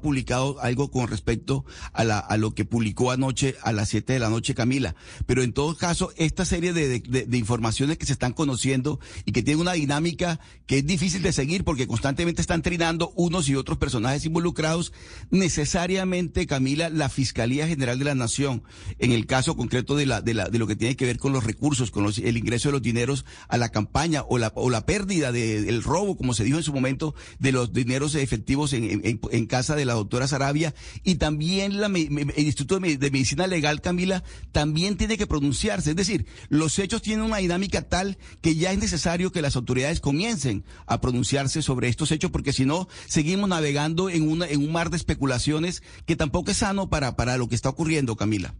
[0.00, 4.30] publicado algo con respecto a la, lo que publicó anoche a las 7 de la
[4.30, 4.94] noche, Camila.
[5.26, 9.60] Pero en todo caso, esta serie de informaciones que se están conociendo, y que tiene
[9.60, 14.24] una dinámica que es difícil de seguir porque constantemente están trinando unos y otros personajes
[14.24, 14.92] involucrados.
[15.30, 18.62] Necesariamente, Camila, la Fiscalía General de la Nación,
[18.98, 21.32] en el caso concreto de la, de la, de lo que tiene que ver con
[21.32, 24.86] los recursos, con el ingreso de los dineros a la campaña o la, o la
[24.86, 29.46] pérdida del robo, como se dijo en su momento, de los dineros efectivos en, en,
[29.46, 30.74] casa de la doctora Sarabia
[31.04, 35.90] y también la, el Instituto de Medicina Legal, Camila, también tiene que pronunciarse.
[35.90, 40.00] Es decir, los hechos tienen una dinámica tal que ya es necesario que las autoridades
[40.00, 44.72] comiencen a pronunciarse sobre estos hechos, porque si no, seguimos navegando en, una, en un
[44.72, 48.54] mar de especulaciones que tampoco es sano para, para lo que está ocurriendo, Camila.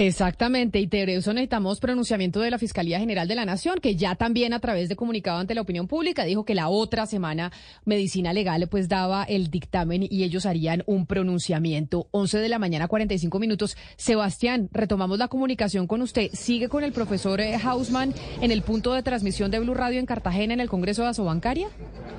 [0.00, 4.14] Exactamente, y de eso necesitamos pronunciamiento de la Fiscalía General de la Nación, que ya
[4.14, 7.50] también a través de comunicado ante la opinión pública dijo que la otra semana
[7.84, 12.06] Medicina Legal pues daba el dictamen y ellos harían un pronunciamiento.
[12.12, 13.76] 11 de la mañana, 45 minutos.
[13.96, 16.30] Sebastián, retomamos la comunicación con usted.
[16.32, 20.06] ¿Sigue con el profesor eh, Hausman en el punto de transmisión de Blue Radio en
[20.06, 21.70] Cartagena en el Congreso de Asobancaria?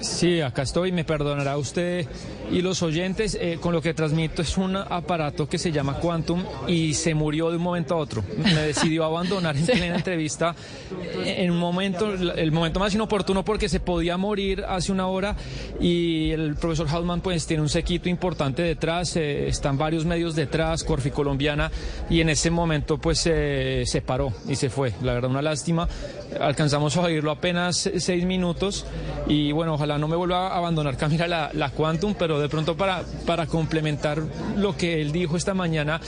[0.01, 2.05] Sí, acá estoy, me perdonará usted
[2.51, 3.37] y los oyentes.
[3.39, 7.51] Eh, con lo que transmito es un aparato que se llama Quantum y se murió
[7.51, 8.23] de un momento a otro.
[8.37, 10.55] Me decidió abandonar en plena entrevista
[11.25, 15.35] en un momento, el momento más inoportuno porque se podía morir hace una hora
[15.79, 20.83] y el profesor Hausman pues tiene un sequito importante detrás, eh, están varios medios detrás,
[20.83, 21.71] Corfi Colombiana
[22.09, 24.93] y en ese momento pues se paró y se fue.
[25.01, 25.87] La verdad una lástima.
[26.39, 28.85] Alcanzamos a oírlo apenas seis minutos
[29.27, 32.75] y bueno, ojalá no me vuelva a abandonar Camila la, la Quantum, pero de pronto
[32.75, 34.21] para, para complementar
[34.57, 35.99] lo que él dijo esta mañana,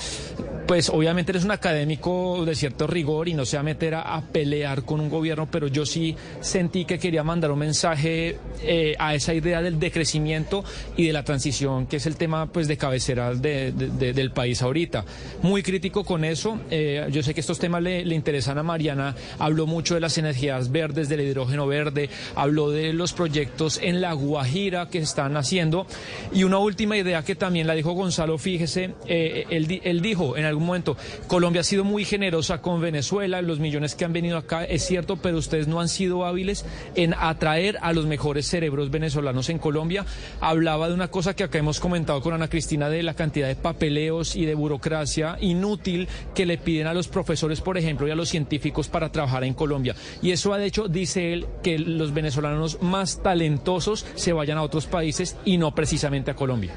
[0.67, 4.83] pues obviamente eres académico de cierto rigor y no se va a meter a, pelear
[4.83, 9.33] con un gobierno, pero yo sí sentí que quería mandar un mensaje eh, a esa
[9.33, 10.63] idea del decrecimiento
[10.95, 15.05] y de la transición, que es el tema pues de cabecera del país ahorita.
[15.41, 16.59] Muy crítico con eso.
[16.69, 19.15] Eh, yo sé que estos temas le, interesan a Mariana.
[19.39, 24.13] Habló mucho de las energías verdes, del hidrógeno verde, habló de los proyectos en La
[24.13, 25.85] Guajira que están haciendo.
[26.33, 30.65] Y una última idea que también la dijo Gonzalo, fíjese, eh, él, dijo en algún
[30.65, 30.97] momento.
[31.41, 35.17] Colombia ha sido muy generosa con Venezuela, los millones que han venido acá, es cierto,
[35.17, 40.05] pero ustedes no han sido hábiles en atraer a los mejores cerebros venezolanos en Colombia.
[40.39, 43.55] Hablaba de una cosa que acá hemos comentado con Ana Cristina de la cantidad de
[43.55, 48.15] papeleos y de burocracia inútil que le piden a los profesores, por ejemplo, y a
[48.15, 49.95] los científicos para trabajar en Colombia.
[50.21, 54.85] Y eso ha hecho, dice él, que los venezolanos más talentosos se vayan a otros
[54.85, 56.71] países y no precisamente a Colombia.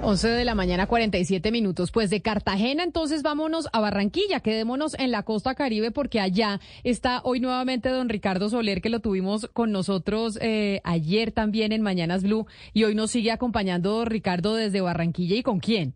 [0.00, 1.90] 11 de la mañana, 47 minutos.
[1.90, 4.40] Pues de Cartagena, entonces vámonos a Barranquilla.
[4.40, 9.00] Quedémonos en la costa caribe porque allá está hoy nuevamente don Ricardo Soler, que lo
[9.00, 12.46] tuvimos con nosotros eh, ayer también en Mañanas Blue.
[12.72, 15.36] Y hoy nos sigue acompañando Ricardo desde Barranquilla.
[15.36, 15.94] ¿Y con quién?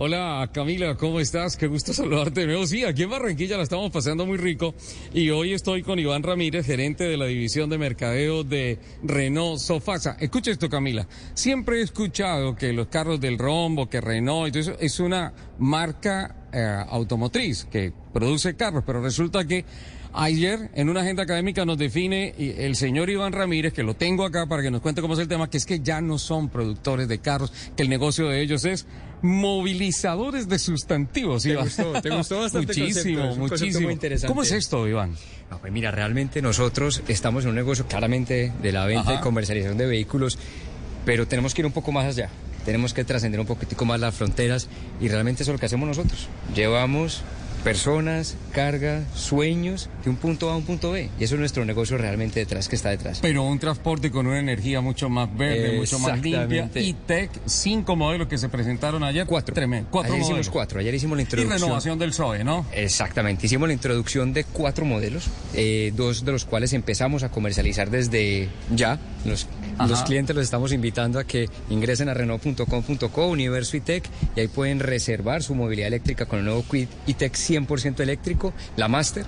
[0.00, 1.56] Hola Camila, ¿cómo estás?
[1.56, 2.64] Qué gusto saludarte de nuevo.
[2.68, 4.76] Sí, aquí en Barranquilla la estamos pasando muy rico
[5.12, 10.16] y hoy estoy con Iván Ramírez, gerente de la división de mercadeo de Renault Sofasa.
[10.20, 15.00] Escucha esto Camila, siempre he escuchado que los carros del rombo, que Renault, eso es
[15.00, 19.64] una marca eh, automotriz que produce carros, pero resulta que
[20.14, 24.46] Ayer, en una agenda académica, nos define el señor Iván Ramírez, que lo tengo acá
[24.46, 27.08] para que nos cuente cómo es el tema, que es que ya no son productores
[27.08, 28.86] de carros, que el negocio de ellos es
[29.22, 31.44] movilizadores de sustantivos.
[31.46, 31.68] Iván.
[31.68, 32.66] Te gustó, te gustó bastante.
[32.66, 33.84] muchísimo, muchísimo.
[33.84, 34.28] Muy interesante.
[34.28, 35.14] ¿Cómo es esto, Iván?
[35.60, 39.86] pues mira, realmente nosotros estamos en un negocio claramente de la venta y comercialización de
[39.86, 40.38] vehículos,
[41.04, 42.28] pero tenemos que ir un poco más allá.
[42.64, 44.68] Tenemos que trascender un poquitico más las fronteras
[45.00, 46.28] y realmente eso es lo que hacemos nosotros.
[46.54, 47.22] Llevamos
[47.68, 51.10] personas, carga, sueños de un punto A a un punto B.
[51.20, 53.18] Y eso es nuestro negocio realmente detrás, que está detrás.
[53.20, 56.70] Pero un transporte con una energía mucho más verde, mucho más limpia.
[56.76, 59.26] Y Tech, cinco modelos que se presentaron ayer.
[59.26, 59.54] Cuatro.
[59.54, 59.90] Tremendo.
[59.90, 60.80] Cuatro ayer hicimos cuatro.
[60.80, 61.58] Ayer hicimos la introducción.
[61.58, 62.64] Y renovación del SOE, ¿no?
[62.72, 63.46] Exactamente.
[63.46, 68.48] Hicimos la introducción de cuatro modelos, eh, dos de los cuales empezamos a comercializar desde
[68.74, 68.98] ya.
[69.26, 69.46] Los,
[69.86, 74.48] los clientes los estamos invitando a que ingresen a Renault.com.co, Universo y Tech, y ahí
[74.48, 77.34] pueden reservar su movilidad eléctrica con el nuevo Quid y Tech
[77.66, 79.24] 100% eléctrico, la Master,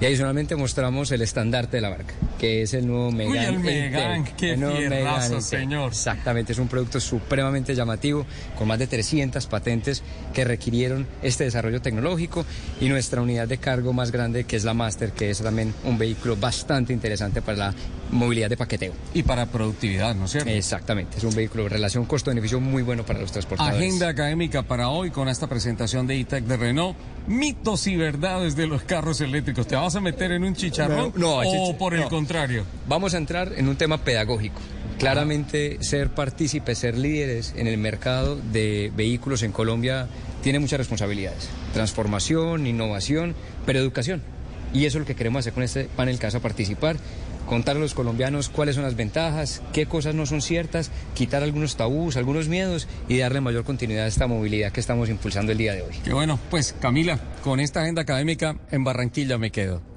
[0.00, 3.38] y adicionalmente mostramos el estandarte de la marca, que es el nuevo Megane.
[3.38, 5.92] Uy, el Megane, qué el señor.
[5.92, 8.26] Exactamente, es un producto supremamente llamativo,
[8.58, 10.02] con más de 300 patentes
[10.32, 12.44] que requirieron este desarrollo tecnológico
[12.80, 15.98] y nuestra unidad de cargo más grande, que es la Master, que es también un
[15.98, 17.74] vehículo bastante interesante para la
[18.10, 18.92] movilidad de paqueteo.
[19.14, 20.50] Y para productividad, ¿no es cierto?
[20.50, 23.78] Exactamente, es un vehículo de relación costo-beneficio muy bueno para los transportadores.
[23.78, 26.96] Agenda académica para hoy con esta presentación de E-Tech de Renault
[27.62, 29.68] mitos y verdades de los carros eléctricos.
[29.68, 32.64] ¿Te vas a meter en un chicharrón no, o por el contrario?
[32.88, 34.60] Vamos a entrar en un tema pedagógico.
[34.98, 40.08] Claramente ser partícipes, ser líderes en el mercado de vehículos en Colombia
[40.42, 41.50] tiene muchas responsabilidades.
[41.72, 44.22] Transformación, innovación, pero educación.
[44.74, 46.96] Y eso es lo que queremos hacer con este panel que vas a participar
[47.46, 51.76] contar a los colombianos cuáles son las ventajas, qué cosas no son ciertas, quitar algunos
[51.76, 55.74] tabús, algunos miedos y darle mayor continuidad a esta movilidad que estamos impulsando el día
[55.74, 55.94] de hoy.
[56.04, 59.91] Qué bueno, pues Camila, con esta agenda académica en Barranquilla me quedo.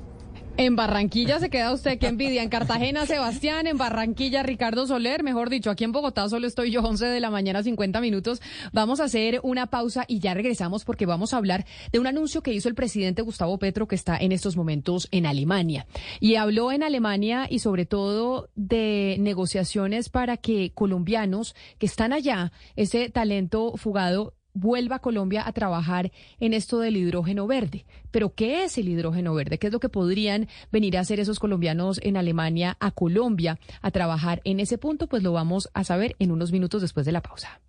[0.58, 2.42] En Barranquilla se queda usted, qué envidia.
[2.42, 6.80] En Cartagena, Sebastián, en Barranquilla, Ricardo Soler, mejor dicho, aquí en Bogotá solo estoy yo,
[6.82, 8.42] 11 de la mañana, 50 minutos.
[8.72, 12.42] Vamos a hacer una pausa y ya regresamos porque vamos a hablar de un anuncio
[12.42, 15.88] que hizo el presidente Gustavo Petro que está en estos momentos en Alemania.
[16.22, 22.54] Y habló en Alemania y sobre todo de negociaciones para que colombianos que están allá,
[22.78, 27.86] ese talento fugado, vuelva a Colombia a trabajar en esto del hidrógeno verde.
[28.10, 29.60] Pero ¿qué es el hidrógeno verde?
[29.60, 33.92] ¿Qué es lo que podrían venir a hacer esos colombianos en Alemania a Colombia a
[33.92, 35.08] trabajar en ese punto?
[35.08, 37.62] Pues lo vamos a saber en unos minutos después de la pausa.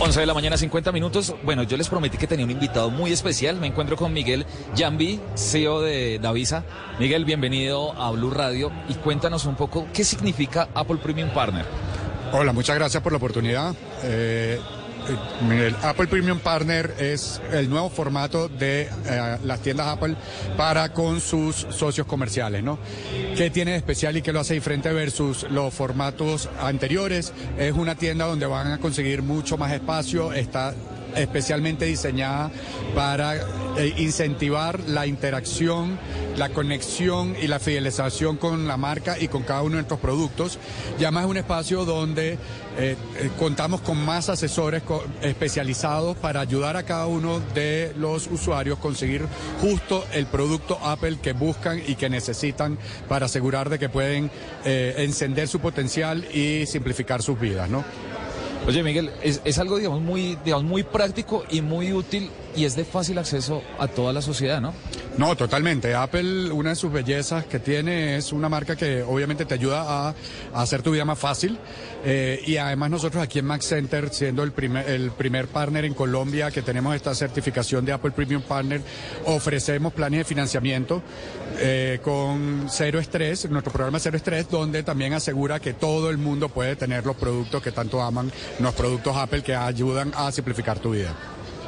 [0.00, 1.34] 11 de la mañana, 50 minutos.
[1.42, 3.56] Bueno, yo les prometí que tenía un invitado muy especial.
[3.56, 4.46] Me encuentro con Miguel
[4.76, 6.62] Jambi, CEO de Davisa.
[7.00, 11.64] Miguel, bienvenido a Blue Radio y cuéntanos un poco qué significa Apple Premium Partner.
[12.32, 13.74] Hola, muchas gracias por la oportunidad.
[14.04, 14.60] Eh,
[15.50, 20.16] el Apple Premium Partner es el nuevo formato de eh, las tiendas Apple
[20.56, 22.78] para con sus socios comerciales, ¿no?
[23.36, 27.32] ¿Qué tiene de especial y qué lo hace diferente versus los formatos anteriores?
[27.58, 30.74] Es una tienda donde van a conseguir mucho más espacio, está
[31.16, 32.50] especialmente diseñada
[32.94, 33.36] para
[33.78, 35.98] eh, incentivar la interacción,
[36.36, 40.58] la conexión y la fidelización con la marca y con cada uno de nuestros productos.
[40.98, 42.38] Y además es un espacio donde eh,
[42.76, 42.96] eh,
[43.38, 44.82] contamos con más asesores
[45.22, 49.26] especializados para ayudar a cada uno de los usuarios a conseguir
[49.60, 52.78] justo el producto Apple que buscan y que necesitan
[53.08, 54.30] para asegurar de que pueden
[54.64, 57.84] encender su potencial y simplificar sus vidas, ¿no?
[58.68, 62.28] Oye, Miguel, es, algo, digamos, muy, digamos, muy práctico y muy útil
[62.58, 64.74] y es de fácil acceso a toda la sociedad, ¿no?
[65.16, 65.94] No, totalmente.
[65.94, 70.14] Apple, una de sus bellezas que tiene es una marca que obviamente te ayuda a,
[70.54, 71.56] hacer tu vida más fácil.
[72.04, 75.94] Eh, y además nosotros aquí en Mac Center, siendo el primer, el primer partner en
[75.94, 78.82] Colombia que tenemos esta certificación de Apple Premium Partner,
[79.26, 81.00] ofrecemos planes de financiamiento
[81.60, 86.48] eh, con cero estrés, nuestro programa Cero Estrés, donde también asegura que todo el mundo
[86.48, 90.90] puede tener los productos que tanto aman, los productos Apple que ayudan a simplificar tu
[90.90, 91.14] vida.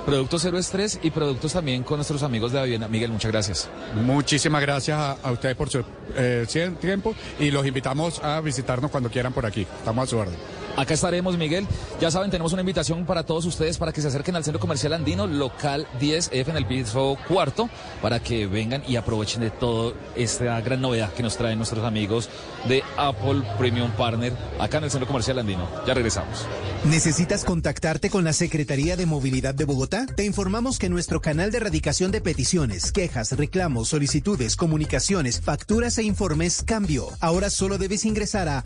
[0.07, 2.89] Productos cero estrés y productos también con nuestros amigos de Aviena.
[2.89, 3.69] Miguel, muchas gracias.
[3.95, 5.85] Muchísimas gracias a, a ustedes por su
[6.17, 6.47] eh,
[6.81, 9.67] tiempo y los invitamos a visitarnos cuando quieran por aquí.
[9.79, 10.60] Estamos a su orden.
[10.77, 11.67] Acá estaremos, Miguel.
[12.01, 14.93] Ya saben, tenemos una invitación para todos ustedes para que se acerquen al Centro Comercial
[14.93, 17.69] Andino, local 10F en el piso cuarto,
[18.01, 22.31] para que vengan y aprovechen de toda esta gran novedad que nos traen nuestros amigos
[22.69, 25.69] de Apple Premium Partner acá en el Centro Comercial Andino.
[25.87, 26.47] Ya regresamos.
[26.85, 30.07] ¿Necesitas contactarte con la Secretaría de Movilidad de Bogotá?
[30.07, 36.05] Te informamos que nuestro canal de erradicación de peticiones, quejas, reclamos, solicitudes, comunicaciones, facturas e
[36.05, 37.09] informes cambió.
[37.21, 38.63] Ahora solo debes ingresar a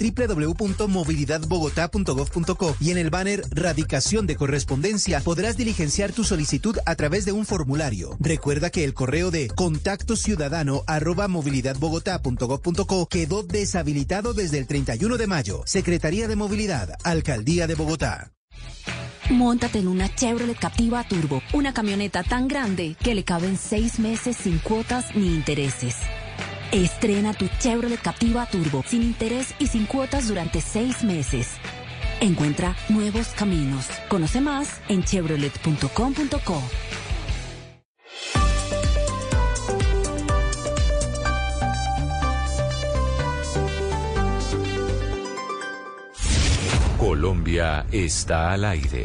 [2.81, 7.47] y en el banner Radicación de correspondencia podrás diligenciar tu solicitud a través de un
[7.47, 8.17] formulario.
[8.19, 15.27] Recuerda que el correo de contacto ciudadano arroba movilidadbogotá.gov.co quedó deshabilitado desde el 31 de
[15.29, 15.63] mayo.
[15.67, 18.33] Secretaría de Movilidad, Alcaldía de Bogotá.
[19.31, 24.37] Móntate en una Chevrolet Captiva Turbo, una camioneta tan grande que le caben seis meses
[24.37, 25.97] sin cuotas ni intereses.
[26.73, 31.47] Estrena tu Chevrolet Captiva Turbo sin interés y sin cuotas durante seis meses.
[32.25, 33.87] Encuentra nuevos caminos.
[34.09, 36.63] Conoce más en chevrolet.com.co.
[46.99, 49.05] Colombia está al aire.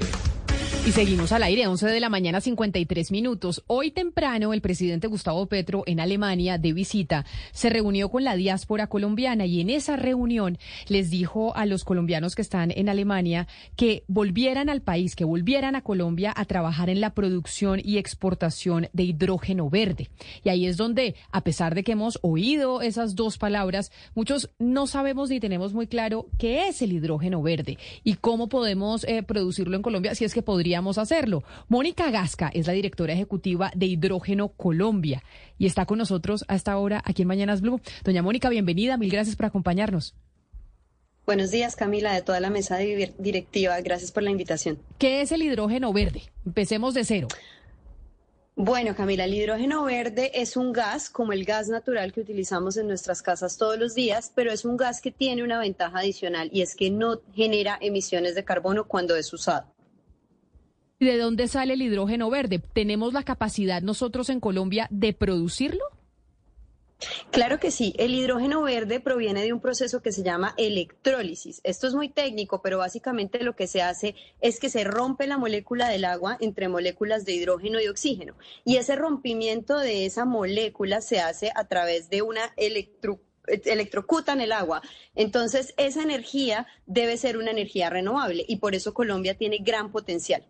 [0.89, 3.63] Y seguimos al aire, 11 de la mañana, 53 minutos.
[3.67, 8.87] Hoy temprano, el presidente Gustavo Petro, en Alemania, de visita, se reunió con la diáspora
[8.87, 10.57] colombiana y en esa reunión
[10.87, 15.75] les dijo a los colombianos que están en Alemania que volvieran al país, que volvieran
[15.75, 20.09] a Colombia a trabajar en la producción y exportación de hidrógeno verde.
[20.43, 24.87] Y ahí es donde, a pesar de que hemos oído esas dos palabras, muchos no
[24.87, 29.75] sabemos ni tenemos muy claro qué es el hidrógeno verde y cómo podemos eh, producirlo
[29.75, 30.41] en Colombia, si es que
[30.81, 31.43] podría hacerlo.
[31.67, 35.23] Mónica Gasca es la directora ejecutiva de Hidrógeno Colombia
[35.57, 37.81] y está con nosotros a esta hora aquí en Mañanas Blue.
[38.03, 40.15] Doña Mónica, bienvenida, mil gracias por acompañarnos.
[41.25, 43.79] Buenos días, Camila, de toda la mesa directiva.
[43.81, 44.79] Gracias por la invitación.
[44.97, 46.23] ¿Qué es el hidrógeno verde?
[46.43, 47.27] Empecemos de cero.
[48.55, 52.87] Bueno, Camila, el hidrógeno verde es un gas como el gas natural que utilizamos en
[52.87, 56.61] nuestras casas todos los días, pero es un gas que tiene una ventaja adicional y
[56.61, 59.67] es que no genera emisiones de carbono cuando es usado.
[60.99, 62.59] ¿De dónde sale el hidrógeno verde?
[62.59, 65.83] ¿Tenemos la capacidad nosotros en Colombia de producirlo?
[67.31, 71.61] Claro que sí, el hidrógeno verde proviene de un proceso que se llama electrólisis.
[71.63, 75.37] Esto es muy técnico, pero básicamente lo que se hace es que se rompe la
[75.37, 78.35] molécula del agua entre moléculas de hidrógeno y oxígeno.
[78.65, 84.51] Y ese rompimiento de esa molécula se hace a través de una electro electrocutan el
[84.51, 84.81] agua.
[85.15, 90.45] Entonces, esa energía debe ser una energía renovable y por eso Colombia tiene gran potencial.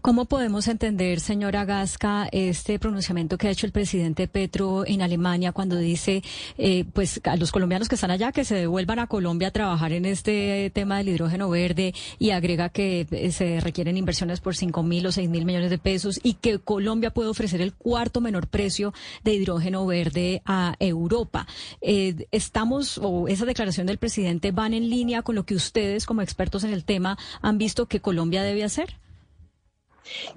[0.00, 5.52] ¿Cómo podemos entender, señora Gasca, este pronunciamiento que ha hecho el presidente Petro en Alemania
[5.52, 6.22] cuando dice,
[6.56, 9.92] eh, pues, a los colombianos que están allá que se devuelvan a Colombia a trabajar
[9.92, 14.82] en este tema del hidrógeno verde y agrega que eh, se requieren inversiones por cinco
[14.82, 18.46] mil o seis mil millones de pesos y que Colombia puede ofrecer el cuarto menor
[18.46, 21.46] precio de hidrógeno verde a Europa?
[21.80, 26.22] Eh, ¿Estamos, o esa declaración del presidente van en línea con lo que ustedes, como
[26.22, 28.96] expertos en el tema, han visto que Colombia debe hacer?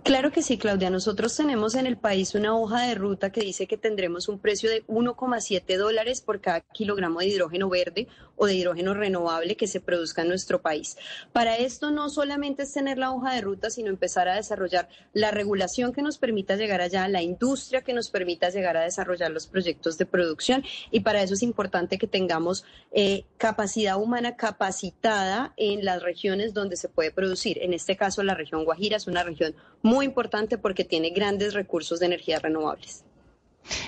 [0.03, 0.89] Claro que sí, Claudia.
[0.89, 4.69] Nosotros tenemos en el país una hoja de ruta que dice que tendremos un precio
[4.69, 8.07] de 1,7 dólares por cada kilogramo de hidrógeno verde
[8.41, 10.97] o de hidrógeno renovable que se produzca en nuestro país.
[11.31, 15.29] Para esto no solamente es tener la hoja de ruta, sino empezar a desarrollar la
[15.29, 19.45] regulación que nos permita llegar allá, la industria que nos permita llegar a desarrollar los
[19.45, 25.85] proyectos de producción y para eso es importante que tengamos eh, capacidad humana capacitada en
[25.85, 27.59] las regiones donde se puede producir.
[27.61, 29.53] En este caso, la región Guajira es una región
[29.83, 33.05] muy importante porque tiene grandes recursos de energías renovables.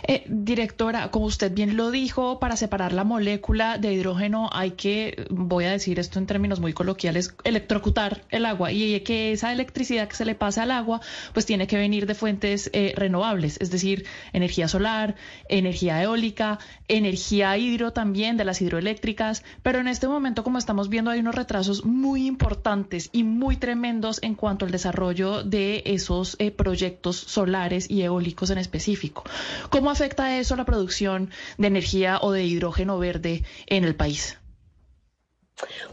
[0.04, 5.26] Eh, directora, como usted bien lo dijo, para separar la molécula de hidrógeno hay que,
[5.30, 10.08] voy a decir esto en términos muy coloquiales, electrocutar el agua y que esa electricidad
[10.08, 11.02] que se le pasa al agua,
[11.34, 15.16] pues tiene que venir de fuentes eh, renovables, es decir, energía solar,
[15.50, 21.12] energía eólica, energía hidro también de las hidroeléctricas, pero en este momento, como estamos viendo,
[21.12, 26.52] hay unos retrasos muy importantes y muy tremendos en cuanto al desarrollo de esos eh,
[26.52, 29.24] proyectos solares y eólicos en específico.
[29.70, 34.38] ¿Cómo afecta eso la producción de energía o de hidrógeno verde en el país?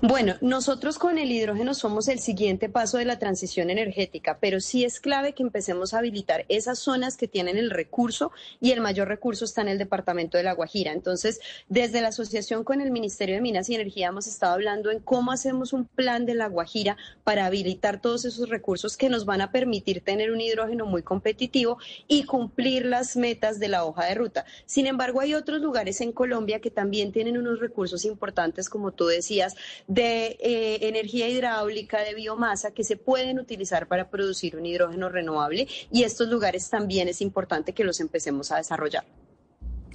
[0.03, 4.85] Bueno, nosotros con el hidrógeno somos el siguiente paso de la transición energética, pero sí
[4.85, 9.09] es clave que empecemos a habilitar esas zonas que tienen el recurso y el mayor
[9.09, 10.93] recurso está en el departamento de La Guajira.
[10.93, 15.01] Entonces, desde la asociación con el Ministerio de Minas y Energía hemos estado hablando en
[15.01, 19.43] cómo hacemos un plan de La Guajira para habilitar todos esos recursos que nos van
[19.43, 21.78] a permitir tener un hidrógeno muy competitivo
[22.09, 24.47] y cumplir las metas de la hoja de ruta.
[24.65, 29.07] Sin embargo, hay otros lugares en Colombia que también tienen unos recursos importantes, como tú
[29.07, 29.57] decías,
[29.87, 35.69] de eh, energía hidráulica, de biomasa, que se pueden utilizar para producir un hidrógeno renovable
[35.91, 39.05] y estos lugares también es importante que los empecemos a desarrollar.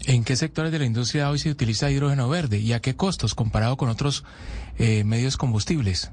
[0.08, 3.34] ¿En qué sectores de la industria hoy se utiliza hidrógeno verde y a qué costos
[3.34, 4.24] comparado con otros
[4.78, 6.12] eh, medios combustibles?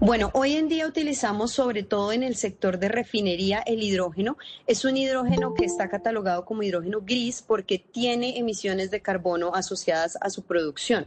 [0.00, 4.36] Bueno, hoy en día utilizamos sobre todo en el sector de refinería el hidrógeno.
[4.66, 10.18] Es un hidrógeno que está catalogado como hidrógeno gris porque tiene emisiones de carbono asociadas
[10.20, 11.06] a su producción.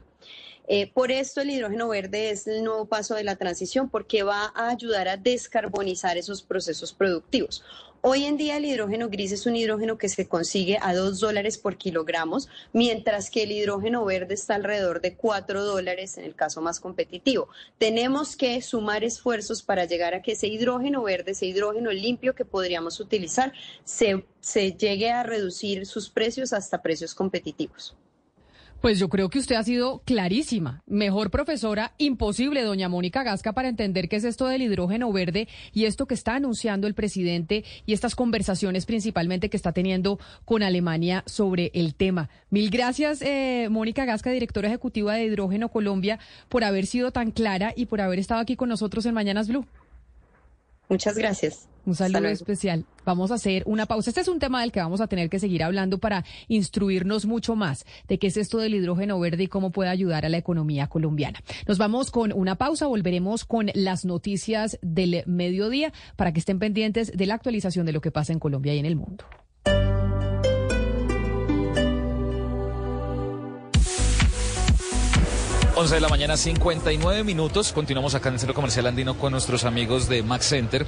[0.67, 4.51] Eh, por esto el hidrógeno verde es el nuevo paso de la transición porque va
[4.55, 7.63] a ayudar a descarbonizar esos procesos productivos.
[8.03, 11.59] Hoy en día el hidrógeno gris es un hidrógeno que se consigue a dos dólares
[11.59, 16.61] por kilogramos, mientras que el hidrógeno verde está alrededor de cuatro dólares en el caso
[16.61, 17.47] más competitivo.
[17.77, 22.43] Tenemos que sumar esfuerzos para llegar a que ese hidrógeno verde, ese hidrógeno limpio que
[22.43, 24.23] podríamos utilizar, se
[24.71, 27.95] llegue a reducir sus precios hasta precios competitivos.
[28.81, 30.81] Pues yo creo que usted ha sido clarísima.
[30.87, 35.85] Mejor profesora, imposible, doña Mónica Gasca, para entender qué es esto del hidrógeno verde y
[35.85, 41.23] esto que está anunciando el presidente y estas conversaciones principalmente que está teniendo con Alemania
[41.27, 42.31] sobre el tema.
[42.49, 46.17] Mil gracias, eh, Mónica Gasca, directora ejecutiva de Hidrógeno Colombia,
[46.49, 49.67] por haber sido tan clara y por haber estado aquí con nosotros en Mañanas Blue.
[50.91, 51.69] Muchas gracias.
[51.85, 52.85] Un saludo especial.
[53.05, 54.09] Vamos a hacer una pausa.
[54.09, 57.55] Este es un tema del que vamos a tener que seguir hablando para instruirnos mucho
[57.55, 60.87] más de qué es esto del hidrógeno verde y cómo puede ayudar a la economía
[60.87, 61.39] colombiana.
[61.65, 67.13] Nos vamos con una pausa, volveremos con las noticias del mediodía para que estén pendientes
[67.15, 69.23] de la actualización de lo que pasa en Colombia y en el mundo.
[75.81, 77.73] 11 de la mañana, 59 minutos.
[77.73, 80.85] Continuamos acá en el Centro Comercial Andino con nuestros amigos de Max Center.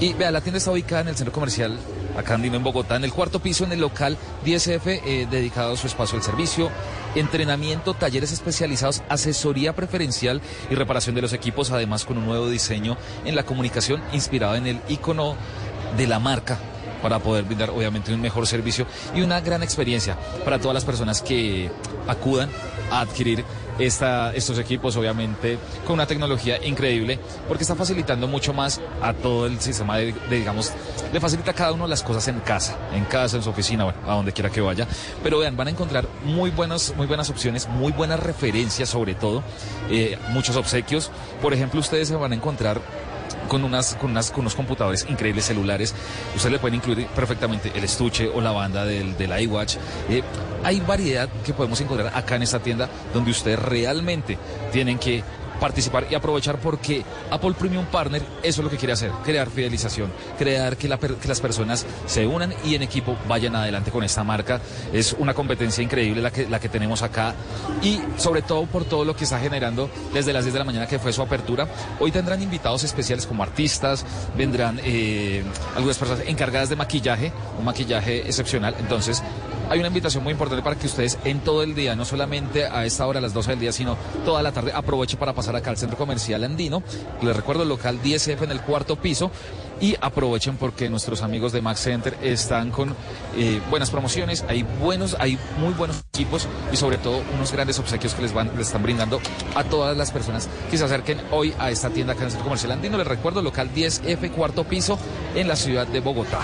[0.00, 1.78] Y vea, la tienda está ubicada en el Centro Comercial
[2.16, 5.76] acá Andino en Bogotá, en el cuarto piso, en el local 10F, eh, dedicado a
[5.76, 6.70] su espacio al servicio,
[7.14, 10.40] entrenamiento, talleres especializados, asesoría preferencial
[10.70, 12.96] y reparación de los equipos, además con un nuevo diseño
[13.26, 15.36] en la comunicación inspirado en el icono
[15.98, 16.58] de la marca
[17.02, 21.20] para poder brindar obviamente un mejor servicio y una gran experiencia para todas las personas
[21.20, 21.70] que
[22.08, 22.48] acudan
[22.90, 23.44] a adquirir
[23.80, 29.46] esta, estos equipos, obviamente, con una tecnología increíble, porque está facilitando mucho más a todo
[29.46, 30.72] el sistema de, digamos,
[31.12, 33.98] le facilita a cada uno las cosas en casa, en casa, en su oficina, bueno,
[34.06, 34.86] a donde quiera que vaya.
[35.22, 39.42] Pero vean, van a encontrar muy buenas, muy buenas opciones, muy buenas referencias sobre todo,
[39.90, 41.10] eh, muchos obsequios.
[41.40, 42.80] Por ejemplo, ustedes se van a encontrar
[43.50, 45.92] con unas, con unas, con unos computadores increíbles celulares.
[46.36, 49.76] Ustedes le pueden incluir perfectamente el estuche o la banda del, del iWatch.
[50.08, 50.22] Eh,
[50.62, 54.38] hay variedad que podemos encontrar acá en esta tienda donde ustedes realmente
[54.70, 55.24] tienen que
[55.60, 60.10] participar y aprovechar porque Apple Premium Partner eso es lo que quiere hacer, crear fidelización,
[60.38, 64.60] crear que, las personas se unan y en equipo vayan adelante con esta marca.
[64.92, 67.34] Es una competencia increíble la que, la que tenemos acá
[67.82, 70.86] y sobre todo por todo lo que está generando desde las 10 de la mañana
[70.86, 71.68] que fue su apertura.
[72.00, 74.04] Hoy tendrán invitados especiales como artistas,
[74.36, 75.42] vendrán eh,
[75.76, 78.74] algunas personas encargadas de maquillaje, un maquillaje excepcional.
[78.78, 79.22] Entonces,
[79.70, 82.84] hay una invitación muy importante para que ustedes en todo el día, no solamente a
[82.84, 85.70] esta hora, a las 12 del día, sino toda la tarde, aprovechen para pasar acá
[85.70, 86.82] al Centro Comercial Andino.
[87.22, 89.30] Les recuerdo el local 10F en el cuarto piso
[89.80, 92.96] y aprovechen porque nuestros amigos de Max Center están con
[93.36, 98.14] eh, buenas promociones, hay buenos, hay muy buenos equipos y sobre todo unos grandes obsequios
[98.14, 99.20] que les van, les están brindando
[99.54, 102.44] a todas las personas que se acerquen hoy a esta tienda acá en el Centro
[102.44, 102.98] Comercial Andino.
[102.98, 104.98] Les recuerdo local 10F cuarto piso
[105.36, 106.40] en la ciudad de Bogotá.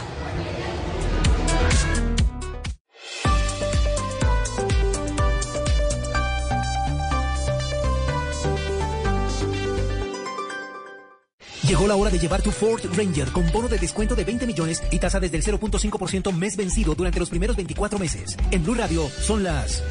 [11.67, 14.81] Llegó la hora de llevar tu Ford Ranger con bono de descuento de 20 millones
[14.93, 18.37] y tasa desde el 0.5% mes vencido durante los primeros 24 meses.
[18.53, 19.83] En Blue Radio son las...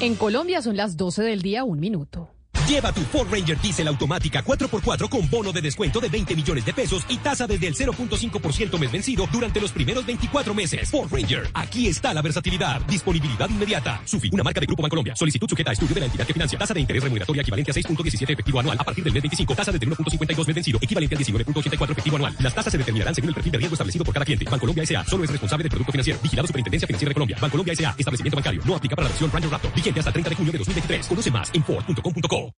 [0.00, 2.28] En Colombia son las 12 del día, un minuto.
[2.68, 6.74] Lleva tu Ford Ranger Diesel automática 4x4 con bono de descuento de 20 millones de
[6.74, 10.90] pesos y tasa desde el 0.5% mes vencido durante los primeros 24 meses.
[10.90, 12.82] Ford Ranger, aquí está la versatilidad.
[12.82, 14.02] Disponibilidad inmediata.
[14.04, 15.16] Sufi, una marca de Grupo Bancolombia.
[15.16, 16.58] Solicitud sujeta a estudio de la entidad que financia.
[16.58, 19.54] Tasa de interés remuneratoria equivalente a 6.17 efectivo anual a partir del mes 25.
[19.54, 22.36] Tasa desde 1.52 mes vencido, equivalente al 19.84 efectivo anual.
[22.38, 24.44] Las tasas se determinarán según el perfil de riesgo establecido por cada cliente.
[24.44, 25.06] Bancolombia S.A.
[25.06, 26.20] solo es responsable del producto financiero.
[26.22, 27.38] Vigilado Superintendencia Financiera de Colombia.
[27.40, 27.94] Bancolombia S.A.
[27.96, 28.60] Establecimiento bancario.
[28.66, 29.74] No aplica para la versión Ranger Raptor.
[29.74, 31.06] Vigente hasta el 30 de junio de 2023.
[31.06, 32.57] Conoce más en Ford.com.co.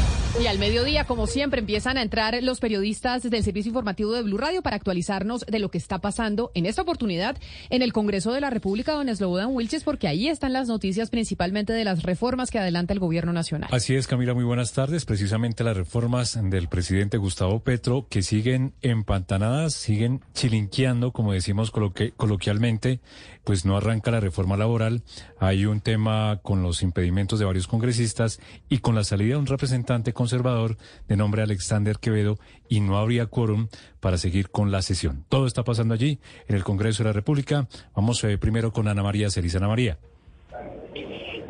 [0.39, 4.37] Y al mediodía, como siempre, empiezan a entrar los periodistas del Servicio Informativo de Blue
[4.37, 7.37] Radio para actualizarnos de lo que está pasando en esta oportunidad
[7.69, 11.73] en el Congreso de la República, don Slobodan Wilches, porque ahí están las noticias principalmente
[11.73, 13.69] de las reformas que adelanta el gobierno nacional.
[13.73, 15.05] Así es, Camila, muy buenas tardes.
[15.05, 22.99] Precisamente las reformas del presidente Gustavo Petro que siguen empantanadas, siguen chilinqueando, como decimos coloquialmente,
[23.43, 25.03] pues no arranca la reforma laboral.
[25.39, 28.39] Hay un tema con los impedimentos de varios congresistas
[28.69, 30.77] y con la salida de un representante conservador
[31.07, 32.37] de nombre Alexander Quevedo
[32.69, 33.69] y no habría quórum
[33.99, 35.25] para seguir con la sesión.
[35.29, 37.67] Todo está pasando allí en el Congreso de la República.
[37.95, 39.57] Vamos eh, primero con Ana María Cerise.
[39.57, 39.97] Ana María.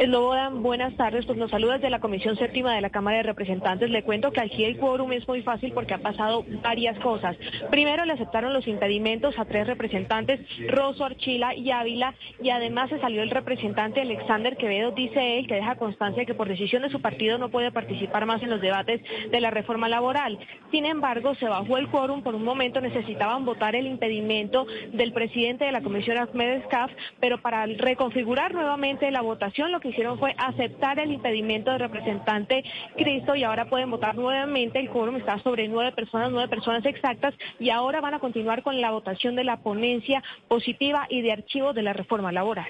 [0.01, 1.27] Eslobodan, buenas tardes.
[1.27, 3.91] Pues nos saludas de la Comisión Séptima de la Cámara de Representantes.
[3.91, 7.37] Le cuento que aquí el quórum es muy fácil porque ha pasado varias cosas.
[7.69, 12.99] Primero le aceptaron los impedimentos a tres representantes, Rosso, Archila y Ávila, y además se
[12.99, 16.99] salió el representante Alexander Quevedo, dice él, que deja constancia que por decisión de su
[16.99, 20.39] partido no puede participar más en los debates de la reforma laboral.
[20.71, 25.65] Sin embargo, se bajó el quórum por un momento, necesitaban votar el impedimento del presidente
[25.65, 30.33] de la Comisión Ahmed Escaf, pero para reconfigurar nuevamente la votación, lo que hicieron fue
[30.37, 32.63] aceptar el impedimento del representante
[32.95, 34.79] Cristo y ahora pueden votar nuevamente.
[34.79, 38.81] El quórum está sobre nueve personas, nueve personas exactas y ahora van a continuar con
[38.81, 42.69] la votación de la ponencia positiva y de archivo de la reforma laboral.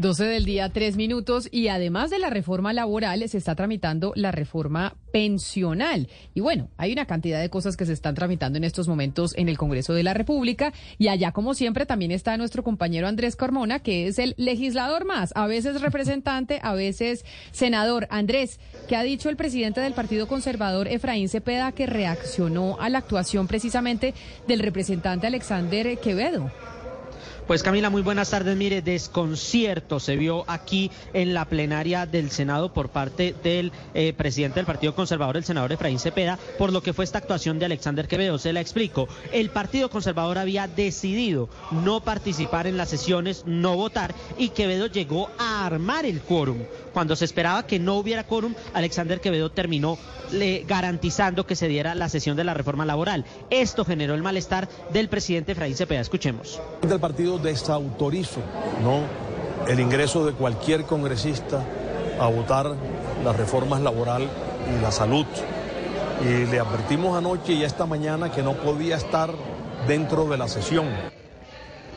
[0.00, 1.48] 12 del día, tres minutos.
[1.52, 6.08] Y además de la reforma laboral, se está tramitando la reforma pensional.
[6.32, 9.50] Y bueno, hay una cantidad de cosas que se están tramitando en estos momentos en
[9.50, 10.72] el Congreso de la República.
[10.96, 15.32] Y allá, como siempre, también está nuestro compañero Andrés Carmona, que es el legislador más,
[15.36, 18.06] a veces representante, a veces senador.
[18.10, 18.58] Andrés,
[18.88, 23.46] ¿qué ha dicho el presidente del Partido Conservador, Efraín Cepeda, que reaccionó a la actuación
[23.46, 24.14] precisamente
[24.48, 26.50] del representante Alexander Quevedo?
[27.50, 28.56] Pues Camila, muy buenas tardes.
[28.56, 34.60] Mire, desconcierto se vio aquí en la plenaria del Senado por parte del eh, presidente
[34.60, 38.06] del Partido Conservador, el senador Efraín Cepeda, por lo que fue esta actuación de Alexander
[38.06, 38.38] Quevedo.
[38.38, 39.08] Se la explico.
[39.32, 45.28] El Partido Conservador había decidido no participar en las sesiones, no votar, y Quevedo llegó
[45.36, 46.58] a armar el quórum.
[46.92, 49.98] Cuando se esperaba que no hubiera quórum, Alexander Quevedo terminó
[50.66, 53.24] garantizando que se diera la sesión de la reforma laboral.
[53.50, 56.00] Esto generó el malestar del presidente Efraín Cepeda.
[56.00, 56.60] Escuchemos.
[56.82, 58.40] El partido desautorizo
[58.82, 59.02] ¿no?
[59.68, 61.62] el ingreso de cualquier congresista
[62.18, 62.74] a votar
[63.24, 64.28] las reformas laboral
[64.76, 65.26] y la salud.
[66.22, 69.30] Y le advertimos anoche y esta mañana que no podía estar
[69.86, 70.86] dentro de la sesión.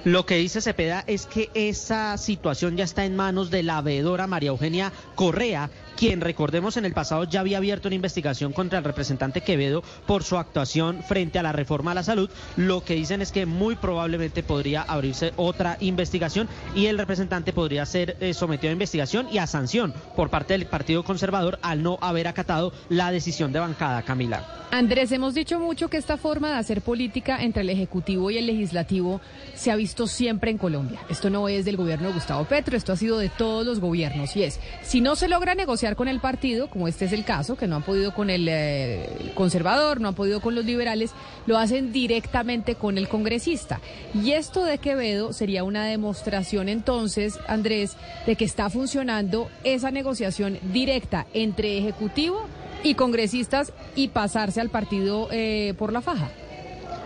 [0.05, 4.27] Lo que dice Cepeda es que esa situación ya está en manos de la veedora
[4.27, 8.86] María Eugenia Correa, quien recordemos en el pasado ya había abierto una investigación contra el
[8.86, 12.30] representante Quevedo por su actuación frente a la reforma a la salud.
[12.57, 17.86] Lo que dicen es que muy probablemente podría abrirse otra investigación y el representante podría
[17.86, 21.98] ser eh, sometido a investigación y a sanción por parte del Partido Conservador al no
[22.02, 24.64] haber acatado la decisión de bancada, Camila.
[24.72, 28.48] Andrés, hemos dicho mucho que esta forma de hacer política entre el Ejecutivo y el
[28.48, 29.22] Legislativo
[29.53, 30.99] se ha visto siempre en Colombia.
[31.10, 34.36] Esto no es del gobierno de Gustavo Petro, esto ha sido de todos los gobiernos
[34.36, 37.55] y es, si no se logra negociar con el partido, como este es el caso,
[37.57, 41.11] que no han podido con el eh, conservador, no han podido con los liberales,
[41.45, 43.81] lo hacen directamente con el congresista.
[44.14, 50.57] Y esto de Quevedo sería una demostración entonces, Andrés, de que está funcionando esa negociación
[50.72, 52.47] directa entre Ejecutivo
[52.84, 56.30] y congresistas y pasarse al partido eh, por la faja.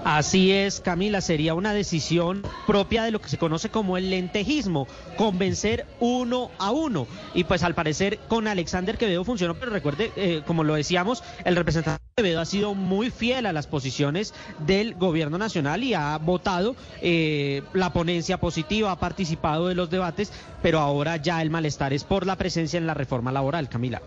[0.10, 4.88] Así es, Camila, sería una decisión propia de lo que se conoce como el lentejismo,
[5.18, 7.08] convencer uno a uno.
[7.34, 11.58] Y pues al parecer con Alexander Quevedo funcionó, pero recuerde, eh, como lo decíamos, el
[11.58, 14.34] representante Acevedo ha sido muy fiel a las posiciones
[14.66, 20.32] del gobierno nacional y ha votado eh, la ponencia positiva, ha participado de los debates,
[20.62, 24.02] pero ahora ya el malestar es por la presencia en la reforma laboral, Camila.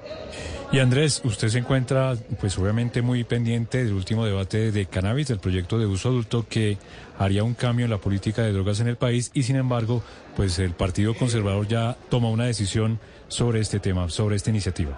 [0.73, 5.41] Y Andrés, usted se encuentra pues obviamente muy pendiente del último debate de cannabis, del
[5.41, 6.79] proyecto de uso adulto que
[7.19, 10.03] haría un cambio en la política de drogas en el país y sin embargo
[10.37, 12.99] pues el Partido Conservador ya toma una decisión
[13.29, 14.97] sobre este tema, sobre esta iniciativa.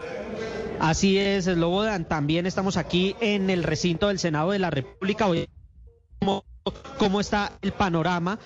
[0.80, 2.06] Así es, Lobodan.
[2.06, 5.26] También estamos aquí en el recinto del Senado de la República.
[5.26, 5.48] Hoy,
[6.98, 8.38] ¿Cómo, está el panorama?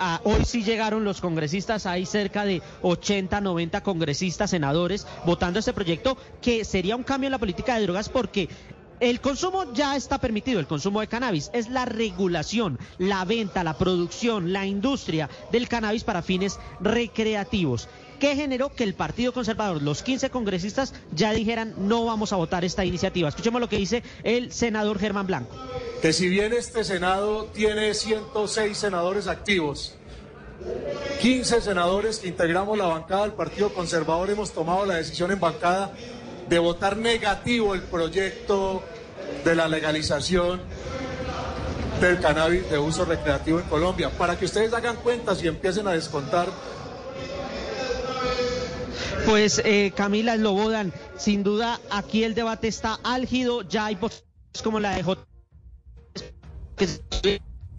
[0.00, 5.72] Ah, hoy sí llegaron los congresistas, hay cerca de 80, 90 congresistas, senadores votando este
[5.72, 8.48] proyecto que sería un cambio en la política de drogas porque
[9.02, 11.50] el consumo ya está permitido, el consumo de cannabis.
[11.52, 17.88] Es la regulación, la venta, la producción, la industria del cannabis para fines recreativos.
[18.20, 22.64] ¿Qué generó que el Partido Conservador, los 15 congresistas, ya dijeran no vamos a votar
[22.64, 23.28] esta iniciativa?
[23.28, 25.56] Escuchemos lo que dice el senador Germán Blanco.
[26.00, 29.96] Que si bien este Senado tiene 106 senadores activos,
[31.20, 35.92] 15 senadores que integramos la bancada del Partido Conservador hemos tomado la decisión en bancada
[36.52, 38.82] de votar negativo el proyecto
[39.42, 40.60] de la legalización
[41.98, 45.92] del cannabis de uso recreativo en Colombia, para que ustedes hagan cuentas y empiecen a
[45.92, 46.48] descontar.
[49.24, 53.98] Pues eh, Camila Lobodan, sin duda aquí el debate está álgido, ya hay
[54.62, 55.24] como la de J.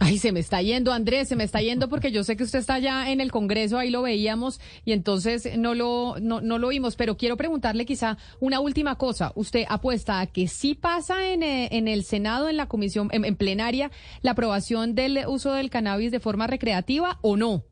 [0.06, 2.60] Ay, se me está yendo, Andrés, se me está yendo porque yo sé que usted
[2.60, 6.68] está ya en el Congreso, ahí lo veíamos y entonces no lo, no, no lo
[6.68, 9.32] vimos, pero quiero preguntarle quizá una última cosa.
[9.36, 13.36] ¿Usted apuesta a que sí pasa en, eh, en el Senado, en la comisión, en
[13.38, 17.64] plenaria, la aprobación del uso del cannabis de forma recreativa o no?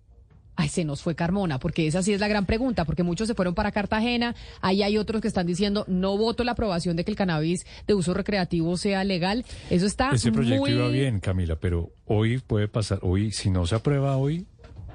[0.55, 3.35] Ay, se nos fue Carmona, porque esa sí es la gran pregunta, porque muchos se
[3.35, 7.11] fueron para Cartagena, ahí hay otros que están diciendo no voto la aprobación de que
[7.11, 9.45] el cannabis de uso recreativo sea legal.
[9.69, 13.75] Eso está Ese proyecto iba bien, Camila, pero hoy puede pasar, hoy si no se
[13.75, 14.45] aprueba hoy,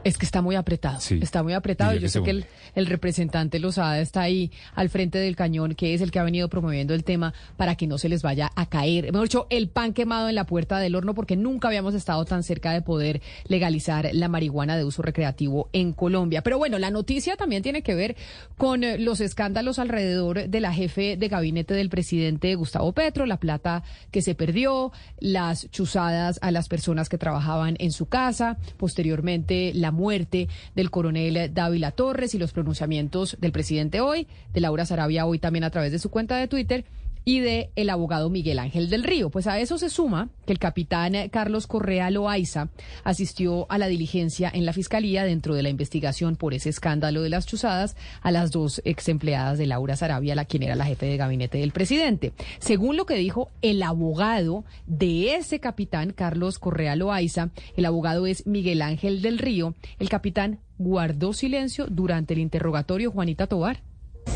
[0.06, 1.00] es que está muy apretado.
[1.20, 1.94] está muy apretado.
[1.94, 2.46] Yo sé que el,
[2.76, 6.48] el, representante Lozada está ahí al frente del cañón, que es el que ha venido
[6.48, 9.06] promoviendo el tema para que no se les vaya a caer.
[9.06, 12.44] Hemos dicho, el pan quemado en la puerta del horno, porque nunca habíamos estado tan
[12.44, 16.40] cerca de poder legalizar la marihuana de uso recreativo en Colombia.
[16.42, 18.14] Pero bueno, la noticia también tiene que ver
[18.56, 23.40] con eh, los escándalos alrededor de la jefe de gabinete del presidente Gustavo Petro, la
[23.40, 29.72] plata que se perdió, las chuzadas a las personas que trabajaban en su casa, posteriormente
[29.74, 35.26] la muerte del coronel Dávila Torres y los pronunciamientos del presidente hoy, de Laura Sarabia
[35.26, 36.84] hoy también a través de su cuenta de Twitter
[37.28, 39.30] y de el abogado Miguel Ángel del Río.
[39.30, 42.68] Pues a eso se suma que el capitán Carlos Correa Loaiza
[43.02, 47.28] asistió a la diligencia en la fiscalía dentro de la investigación por ese escándalo de
[47.28, 51.06] las chuzadas a las dos ex empleadas de Laura Sarabia, la quien era la jefe
[51.06, 52.32] de gabinete del presidente.
[52.60, 58.46] Según lo que dijo el abogado de ese capitán Carlos Correa Loaiza, el abogado es
[58.46, 63.82] Miguel Ángel del Río, el capitán guardó silencio durante el interrogatorio Juanita Tobar.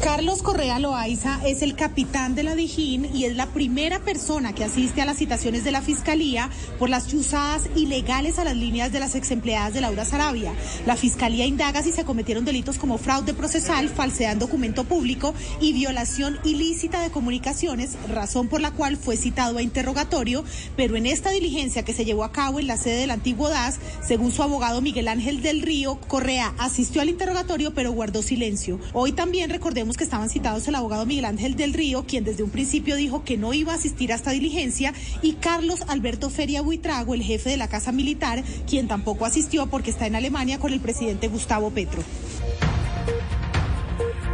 [0.02, 4.64] Carlos Correa Loaiza es el capitán de la Dijín y es la primera persona que
[4.64, 6.48] asiste a las citaciones de la Fiscalía
[6.78, 10.54] por las chuzadas ilegales a las líneas de las ex empleadas de Laura Sarabia.
[10.86, 15.74] La Fiscalía indaga si se cometieron delitos como fraude procesal, falsedad en documento público y
[15.74, 20.44] violación ilícita de comunicaciones, razón por la cual fue citado a interrogatorio,
[20.76, 23.78] pero en esta diligencia que se llevó a cabo en la sede del antiguo DAS,
[24.02, 28.80] según su abogado Miguel Ángel del Río, Correa asistió al interrogatorio pero guardó silencio.
[28.94, 29.50] Hoy también
[29.80, 33.24] recordemos que estaban citados el abogado Miguel Ángel del Río, quien desde un principio dijo
[33.24, 34.92] que no iba a asistir a esta diligencia,
[35.22, 39.88] y Carlos Alberto Feria Buitrago, el jefe de la Casa Militar, quien tampoco asistió porque
[39.88, 42.02] está en Alemania con el presidente Gustavo Petro.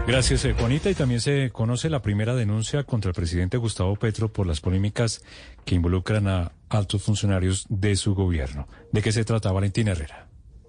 [0.08, 0.90] Gracias, eh, Juanita.
[0.90, 5.22] Y también se conoce la primera denuncia contra el presidente Gustavo Petro por las polémicas
[5.64, 8.66] que involucran a altos funcionarios de su gobierno.
[8.90, 10.25] ¿De qué se trata, Valentina Herrera?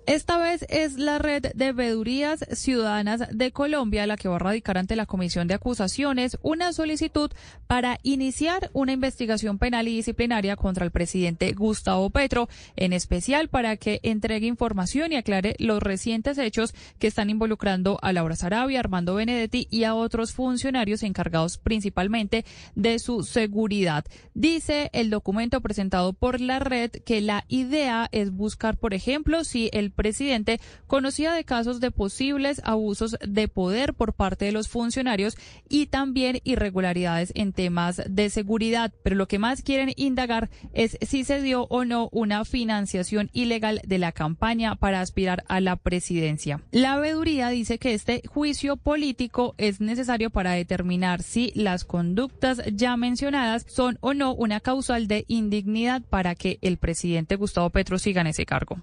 [0.07, 4.77] Esta vez es la red de veedurías ciudadanas de Colombia la que va a radicar
[4.77, 7.29] ante la Comisión de Acusaciones una solicitud
[7.67, 12.47] para iniciar una investigación penal y disciplinaria contra el presidente Gustavo Petro,
[12.77, 18.13] en especial para que entregue información y aclare los recientes hechos que están involucrando a
[18.13, 24.05] Laura Sarabia, Armando Benedetti y a otros funcionarios encargados principalmente de su seguridad.
[24.33, 29.69] Dice el documento presentado por la red que la idea es buscar, por ejemplo, si
[29.73, 35.35] el presidente conocía de casos de posibles abusos de poder por parte de los funcionarios
[35.67, 38.93] y también irregularidades en temas de seguridad.
[39.03, 43.81] Pero lo que más quieren indagar es si se dio o no una financiación ilegal
[43.85, 46.61] de la campaña para aspirar a la presidencia.
[46.71, 52.95] La veeduría dice que este juicio político es necesario para determinar si las conductas ya
[52.95, 58.21] mencionadas son o no una causal de indignidad para que el presidente Gustavo Petro siga
[58.21, 58.77] en ese cargo.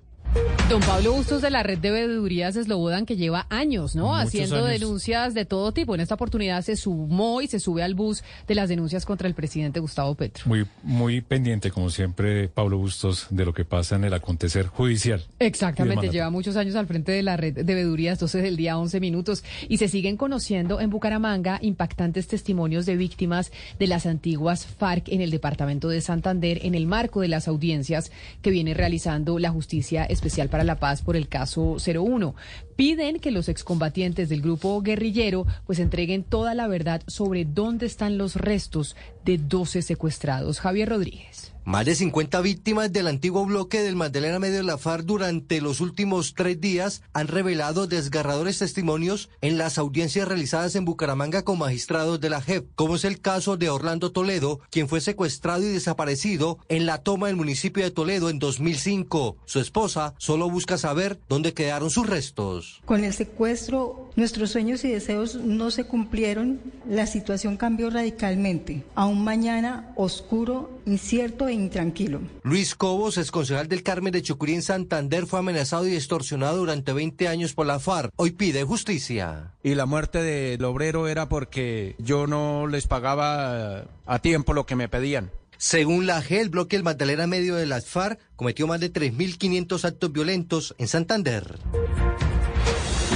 [0.68, 4.16] Don Pablo Bustos de la red de veedurías Eslobodan que lleva años, ¿no?
[4.16, 5.94] Haciendo denuncias de todo tipo.
[5.94, 9.34] En esta oportunidad se sumó y se sube al bus de las denuncias contra el
[9.34, 10.44] presidente Gustavo Petro.
[10.46, 15.22] Muy, muy pendiente, como siempre, Pablo Bustos, de lo que pasa en el acontecer judicial.
[15.38, 19.00] Exactamente, lleva muchos años al frente de la red de veedurías, 12 del día, 11
[19.00, 19.44] minutos.
[19.68, 25.20] Y se siguen conociendo en Bucaramanga impactantes testimonios de víctimas de las antiguas FARC en
[25.20, 30.06] el departamento de Santander en el marco de las audiencias que viene realizando la justicia
[30.24, 32.34] especial para la Paz por el caso 01.
[32.76, 38.16] Piden que los excombatientes del grupo guerrillero pues entreguen toda la verdad sobre dónde están
[38.16, 38.96] los restos
[39.26, 40.60] de 12 secuestrados.
[40.60, 41.53] Javier Rodríguez.
[41.66, 45.80] Más de 50 víctimas del antiguo bloque del Magdalena Medio de la FARC durante los
[45.80, 52.20] últimos tres días han revelado desgarradores testimonios en las audiencias realizadas en Bucaramanga con magistrados
[52.20, 56.58] de la JEP, como es el caso de Orlando Toledo, quien fue secuestrado y desaparecido
[56.68, 59.38] en la toma del municipio de Toledo en 2005.
[59.46, 62.82] Su esposa solo busca saber dónde quedaron sus restos.
[62.84, 69.06] Con el secuestro, nuestros sueños y deseos no se cumplieron, la situación cambió radicalmente a
[69.06, 72.20] un mañana oscuro, incierto e intranquilo.
[72.42, 76.92] Luis Cobos, ex concejal del Carmen de Chucurí en Santander, fue amenazado y extorsionado durante
[76.92, 78.12] 20 años por la FARC.
[78.16, 79.52] Hoy pide justicia.
[79.62, 84.76] Y la muerte del obrero era porque yo no les pagaba a tiempo lo que
[84.76, 85.30] me pedían.
[85.56, 89.84] Según la G, el bloque del Magdalena Medio de las FARC cometió más de 3.500
[89.84, 91.58] actos violentos en Santander.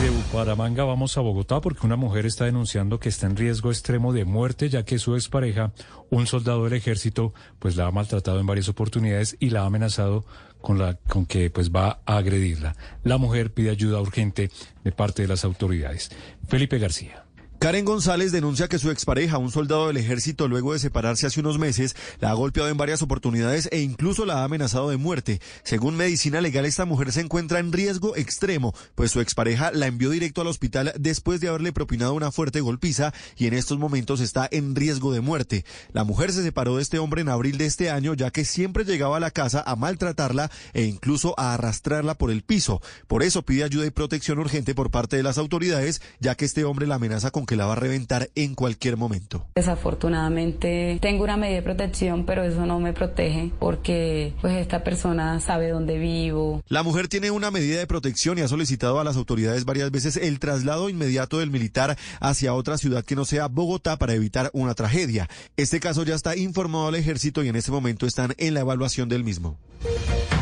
[0.01, 4.13] De Bucaramanga vamos a Bogotá porque una mujer está denunciando que está en riesgo extremo
[4.13, 5.73] de muerte ya que su expareja,
[6.09, 10.25] un soldado del ejército, pues la ha maltratado en varias oportunidades y la ha amenazado
[10.61, 12.77] con la con que pues va a agredirla.
[13.03, 14.53] La mujer pide ayuda urgente
[14.85, 16.11] de parte de las autoridades.
[16.47, 17.28] Felipe García.
[17.59, 21.59] Karen González denuncia que su expareja, un soldado del ejército, luego de separarse hace unos
[21.59, 25.41] meses, la ha golpeado en varias oportunidades e incluso la ha amenazado de muerte.
[25.65, 30.11] Según Medicina Legal, esta mujer se encuentra en riesgo extremo, pues su expareja la envió
[30.11, 34.47] directo al hospital después de haberle propinado una fuerte golpiza y en estos momentos está
[34.53, 35.65] en riesgo de muerte.
[35.93, 38.85] La mujer se separó de este hombre en abril de este año, ya que siempre
[38.85, 42.81] llegaba a la casa a maltratarla e incluso a arrastrarla por el piso.
[43.09, 46.63] Por eso pide ayuda y protección urgente por parte de las autoridades, ya que este
[46.63, 49.47] hombre la amenaza con que la va a reventar en cualquier momento.
[49.55, 55.41] Desafortunadamente tengo una medida de protección, pero eso no me protege porque pues esta persona
[55.41, 56.63] sabe dónde vivo.
[56.69, 60.17] La mujer tiene una medida de protección y ha solicitado a las autoridades varias veces
[60.19, 64.75] el traslado inmediato del militar hacia otra ciudad que no sea Bogotá para evitar una
[64.75, 65.29] tragedia.
[65.57, 69.09] Este caso ya está informado al ejército y en este momento están en la evaluación
[69.09, 69.57] del mismo.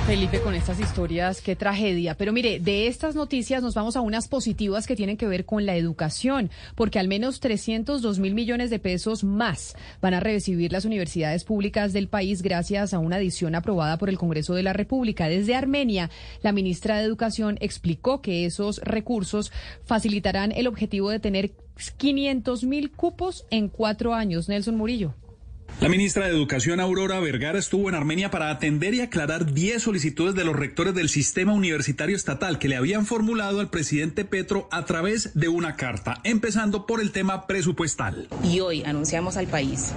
[0.07, 2.15] Felipe, con estas historias, qué tragedia.
[2.15, 5.67] Pero mire, de estas noticias nos vamos a unas positivas que tienen que ver con
[5.67, 10.85] la educación, porque al menos 302 mil millones de pesos más van a recibir las
[10.85, 15.27] universidades públicas del país gracias a una adición aprobada por el Congreso de la República.
[15.27, 16.09] Desde Armenia,
[16.41, 19.51] la ministra de Educación explicó que esos recursos
[19.85, 21.51] facilitarán el objetivo de tener
[21.97, 24.49] 500 mil cupos en cuatro años.
[24.49, 25.15] Nelson Murillo.
[25.81, 30.35] La ministra de Educación, Aurora Vergara, estuvo en Armenia para atender y aclarar 10 solicitudes
[30.35, 34.87] de los rectores del sistema universitario estatal que le habían formulado al presidente Petro a
[34.87, 38.27] través de una carta, empezando por el tema presupuestal.
[38.43, 39.93] Y hoy anunciamos al país,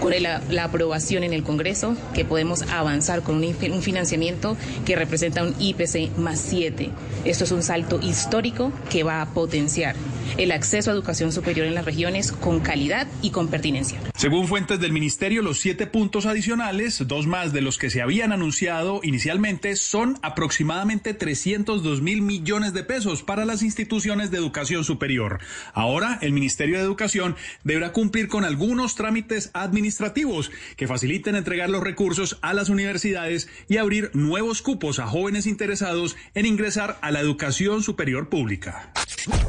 [0.00, 4.96] con la, la aprobación en el Congreso, que podemos avanzar con un, un financiamiento que
[4.96, 6.90] representa un IPC más 7.
[7.26, 9.94] Esto es un salto histórico que va a potenciar
[10.36, 14.00] el acceso a educación superior en las regiones con calidad y con pertinencia.
[14.16, 15.07] Según fuentes del Ministerio,
[15.42, 21.14] los siete puntos adicionales, dos más de los que se habían anunciado inicialmente, son aproximadamente
[21.14, 25.40] 302 mil millones de pesos para las instituciones de educación superior.
[25.72, 31.82] Ahora, el Ministerio de Educación deberá cumplir con algunos trámites administrativos que faciliten entregar los
[31.82, 37.20] recursos a las universidades y abrir nuevos cupos a jóvenes interesados en ingresar a la
[37.20, 38.92] educación superior pública.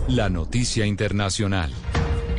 [0.07, 1.73] La noticia internacional.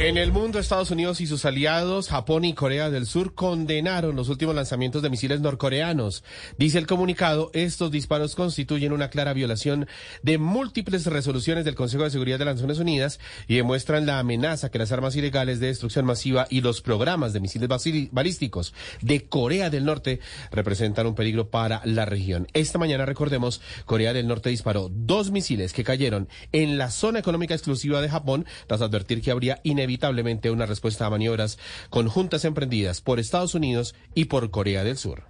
[0.02, 4.30] En el mundo, Estados Unidos y sus aliados, Japón y Corea del Sur, condenaron los
[4.30, 6.24] últimos lanzamientos de misiles norcoreanos.
[6.56, 9.86] Dice el comunicado, estos disparos constituyen una clara violación
[10.22, 14.70] de múltiples resoluciones del Consejo de Seguridad de las Naciones Unidas y demuestran la amenaza
[14.70, 17.68] que las armas ilegales de destrucción masiva y los programas de misiles
[18.10, 18.72] balísticos
[19.02, 20.20] de Corea del Norte
[20.50, 22.46] representan un peligro para la región.
[22.54, 27.52] Esta mañana, recordemos, Corea del Norte disparó dos misiles que cayeron en la zona económica
[27.52, 31.58] exclusiva de Japón tras advertir que habría inevitablemente inevitablemente una respuesta a maniobras
[31.90, 35.24] conjuntas emprendidas por Estados Unidos y por Corea del Sur.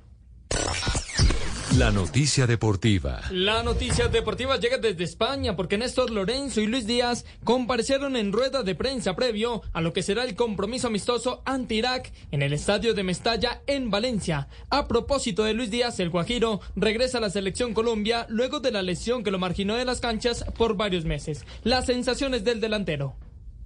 [1.79, 3.23] La noticia deportiva.
[3.31, 8.63] La noticia deportiva llega desde España porque Néstor Lorenzo y Luis Díaz comparecieron en rueda
[8.63, 13.05] de prensa previo a lo que será el compromiso amistoso anti-Irak en el estadio de
[13.05, 14.49] Mestalla en Valencia.
[14.69, 18.83] A propósito de Luis Díaz, el Guajiro regresa a la selección Colombia luego de la
[18.83, 21.47] lesión que lo marginó de las canchas por varios meses.
[21.63, 23.15] Las sensaciones del delantero.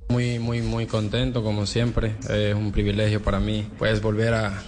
[0.08, 2.16] Muy, muy, muy contento, como siempre.
[2.28, 4.62] Es un privilegio para mí, pues, volver a,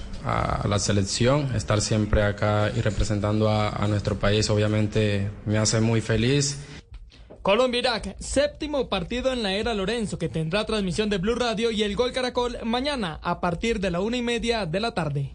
[0.68, 6.58] la selección, estar siempre acá y representando a, nuestro país, obviamente me hace muy feliz.
[7.42, 11.94] Colombia-Irak, séptimo partido en la era Lorenzo, que tendrá transmisión de Blue Radio y el
[11.94, 15.30] Gol Caracol mañana a partir de la una y media de la tarde.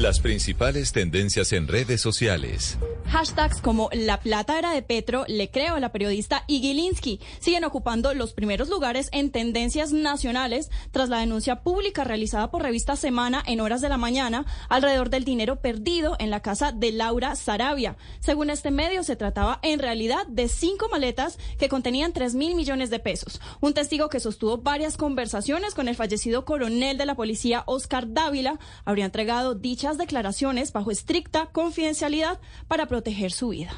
[0.00, 2.78] Las principales tendencias en redes sociales.
[3.06, 8.14] Hashtags como La plata era de Petro, le creo a la periodista Igilinski, siguen ocupando
[8.14, 13.60] los primeros lugares en tendencias nacionales tras la denuncia pública realizada por revista Semana en
[13.60, 17.96] horas de la mañana alrededor del dinero perdido en la casa de Laura Sarabia.
[18.20, 22.90] Según este medio, se trataba en realidad de cinco maletas que contenían tres mil millones
[22.90, 23.40] de pesos.
[23.60, 28.60] Un testigo que sostuvo varias conversaciones con el fallecido coronel de la policía, Oscar Dávila,
[28.84, 33.72] habría entregado dicha declaraciones bajo estricta confidencialidad para proteger su vida.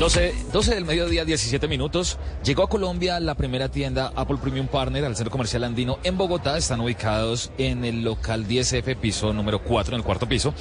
[0.00, 2.16] 12, 12 del mediodía, 17 minutos.
[2.42, 6.56] Llegó a Colombia la primera tienda Apple Premium Partner al centro comercial andino en Bogotá.
[6.56, 10.54] Están ubicados en el local 10F, piso número 4, en el cuarto piso.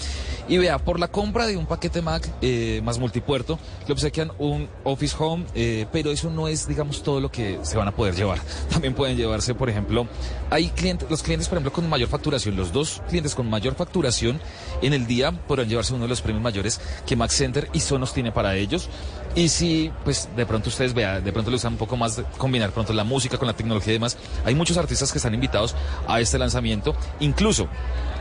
[0.49, 3.57] Y vea, por la compra de un paquete Mac eh, más multipuerto,
[3.87, 7.77] le obsequian un Office Home, eh, pero eso no es, digamos, todo lo que se
[7.77, 8.41] van a poder llevar.
[8.69, 10.05] También pueden llevarse, por ejemplo,
[10.49, 14.41] hay clientes, los clientes, por ejemplo, con mayor facturación, los dos clientes con mayor facturación
[14.81, 18.13] en el día podrán llevarse uno de los premios mayores que Mac Center y Sonos
[18.13, 18.89] tiene para ellos.
[19.35, 22.71] Y si, pues, de pronto ustedes vean, de pronto les usan un poco más combinar
[22.71, 25.75] pronto la música con la tecnología y demás, hay muchos artistas que están invitados
[26.07, 26.95] a este lanzamiento.
[27.19, 27.67] Incluso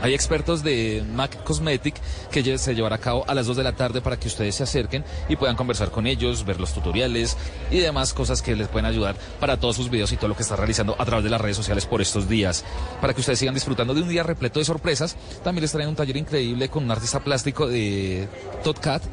[0.01, 1.95] hay expertos de Mac Cosmetic
[2.31, 4.63] que se llevará a cabo a las 2 de la tarde para que ustedes se
[4.63, 7.35] acerquen y puedan conversar con ellos, ver los tutoriales
[7.69, 10.43] y demás cosas que les pueden ayudar para todos sus videos y todo lo que
[10.43, 12.63] está realizando a través de las redes sociales por estos días.
[13.01, 15.95] Para que ustedes sigan disfrutando de un día repleto de sorpresas, también les traen un
[15.95, 18.27] taller increíble con un artista plástico de
[18.63, 19.03] Todd Cat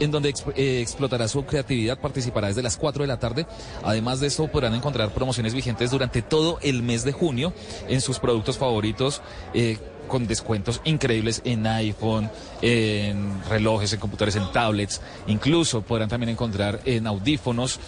[0.00, 3.46] en donde eh, explotará su creatividad, participará desde las 4 de la tarde.
[3.82, 7.52] Además de esto, podrán encontrar promociones vigentes durante todo el mes de junio
[7.88, 9.22] en sus productos favoritos.
[9.54, 12.30] Eh, con descuentos increíbles en iPhone,
[12.62, 15.00] en relojes, en computadores, en tablets.
[15.26, 17.80] Incluso podrán también encontrar en audífonos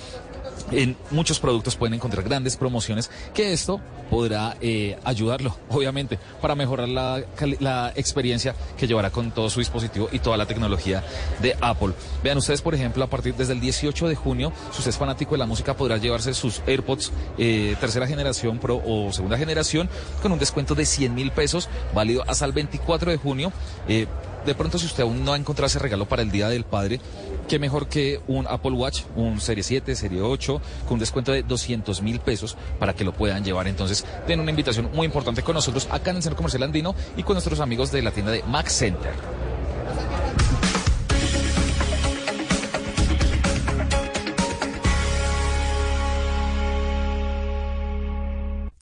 [0.70, 6.88] en muchos productos pueden encontrar grandes promociones que esto podrá eh, ayudarlo, obviamente, para mejorar
[6.88, 7.22] la,
[7.60, 11.04] la, experiencia que llevará con todo su dispositivo y toda la tecnología
[11.40, 11.92] de Apple.
[12.22, 15.32] Vean ustedes, por ejemplo, a partir desde el 18 de junio, si usted es fanático
[15.32, 19.88] de la música, podrá llevarse sus AirPods eh, tercera generación Pro o segunda generación
[20.22, 23.52] con un descuento de 100 mil pesos, válido hasta el 24 de junio.
[23.88, 24.06] Eh,
[24.44, 27.00] de pronto si usted aún no ha encontrado ese regalo para el Día del Padre,
[27.48, 31.42] qué mejor que un Apple Watch, un Serie 7, Serie 8, con un descuento de
[31.42, 33.68] 200 mil pesos para que lo puedan llevar.
[33.68, 37.22] Entonces, den una invitación muy importante con nosotros acá en el Centro Comercial Andino y
[37.22, 39.12] con nuestros amigos de la tienda de Max Center.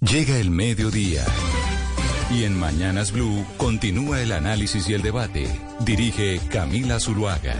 [0.01, 1.25] Llega el mediodía.
[2.31, 5.47] Y en Mañanas Blue continúa el análisis y el debate.
[5.81, 7.55] Dirige Camila Zuluaga.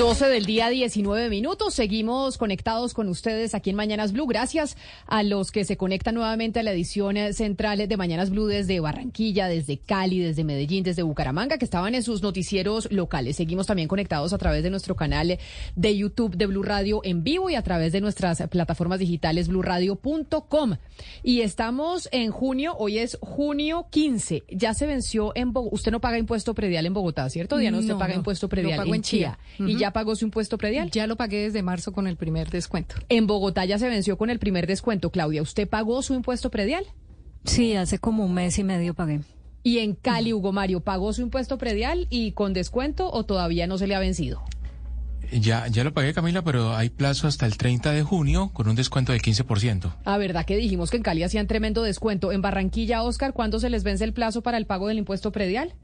[0.00, 1.74] 12 del día, 19 minutos.
[1.74, 4.26] Seguimos conectados con ustedes aquí en Mañanas Blue.
[4.26, 8.80] Gracias a los que se conectan nuevamente a la edición central de Mañanas Blue desde
[8.80, 13.36] Barranquilla, desde Cali, desde Medellín, desde Bucaramanga, que estaban en sus noticieros locales.
[13.36, 15.38] Seguimos también conectados a través de nuestro canal
[15.76, 20.76] de YouTube de Blue Radio en vivo y a través de nuestras plataformas digitales bluradio.com.
[21.22, 24.44] Y estamos en junio, hoy es junio 15.
[24.48, 25.74] Ya se venció en Bogotá.
[25.74, 27.58] Usted no paga impuesto predial en Bogotá, ¿cierto?
[27.58, 29.38] Diana, usted paga impuesto predial en, Chía.
[29.58, 30.90] Y ya pagó su impuesto predial?
[30.90, 32.96] Ya lo pagué desde marzo con el primer descuento.
[33.08, 35.10] En Bogotá ya se venció con el primer descuento.
[35.10, 36.86] Claudia, ¿usted pagó su impuesto predial?
[37.44, 39.20] Sí, hace como un mes y medio pagué.
[39.62, 43.76] Y en Cali, Hugo Mario, ¿pagó su impuesto predial y con descuento o todavía no
[43.78, 44.42] se le ha vencido?
[45.32, 48.74] Ya, ya lo pagué, Camila, pero hay plazo hasta el 30 de junio con un
[48.74, 49.94] descuento de 15%.
[50.04, 52.32] Ah, ¿verdad que dijimos que en Cali hacían tremendo descuento?
[52.32, 55.74] En Barranquilla, Oscar, ¿cuándo se les vence el plazo para el pago del impuesto predial?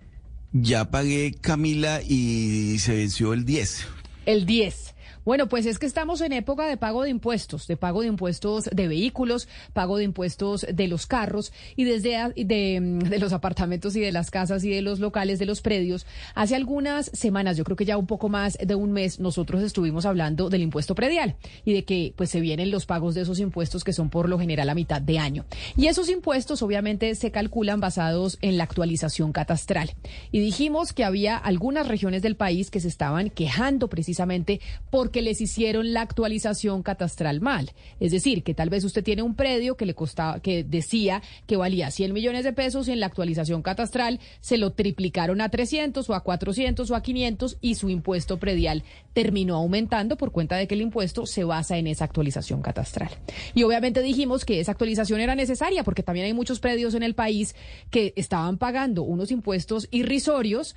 [0.53, 3.87] Ya pagué, Camila, y se venció el 10.
[4.27, 4.86] El 10.
[5.27, 8.71] Bueno, pues es que estamos en época de pago de impuestos, de pago de impuestos
[8.73, 13.97] de vehículos, pago de impuestos de los carros y desde de, mm, de, los apartamentos
[13.97, 16.07] y de las casas y de los locales, de los predios.
[16.37, 20.07] Hace algunas semanas, yo creo que ya un poco más de un mes, nosotros estuvimos
[20.07, 21.35] hablando del impuesto predial
[21.65, 24.39] y de que pues se vienen los pagos de esos impuestos que son por lo
[24.39, 25.45] general a mitad de año.
[25.77, 29.91] Y esos impuestos obviamente se calculan basados en la actualización catastral.
[30.31, 35.23] Y dijimos que había algunas regiones del país que se estaban quejando precisamente porque que
[35.23, 37.73] les hicieron la actualización catastral mal.
[38.01, 41.57] Es decir, que tal vez usted tiene un predio que le costaba, que decía que
[41.57, 46.11] valía 100 millones de pesos y en la actualización catastral se lo triplicaron a 300
[46.11, 48.85] o a 400 o a 500 y su impuesto predial
[49.15, 53.09] terminó aumentando por cuenta de que el impuesto se basa en esa actualización catastral.
[53.55, 57.15] Y obviamente dijimos que esa actualización era necesaria porque también hay muchos predios en el
[57.15, 57.57] país
[57.89, 60.77] que estaban pagando unos impuestos irrisorios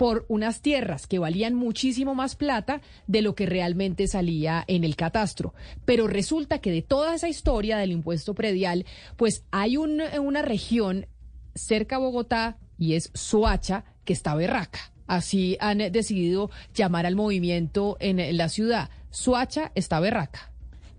[0.00, 4.96] por unas tierras que valían muchísimo más plata de lo que realmente salía en el
[4.96, 5.52] catastro.
[5.84, 8.86] Pero resulta que de toda esa historia del impuesto predial,
[9.18, 11.04] pues hay una región
[11.54, 14.80] cerca a Bogotá y es Soacha que está berraca.
[15.06, 18.88] Así han decidido llamar al movimiento en la ciudad.
[19.10, 20.50] Soacha está berraca.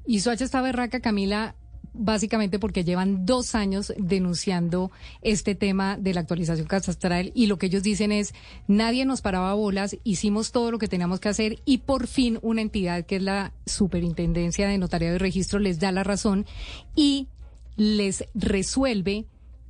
[0.06, 1.56] Y Soacha está berraca, Camila,
[1.94, 4.92] básicamente porque llevan dos años denunciando
[5.22, 8.34] este tema de la actualización catastral y lo que ellos dicen es
[8.68, 12.62] nadie nos paraba bolas, hicimos todo lo que teníamos que hacer y por fin una
[12.62, 16.46] entidad que es la Superintendencia de Notariado y Registro les da la razón
[16.96, 17.28] y
[17.76, 19.26] les resuelve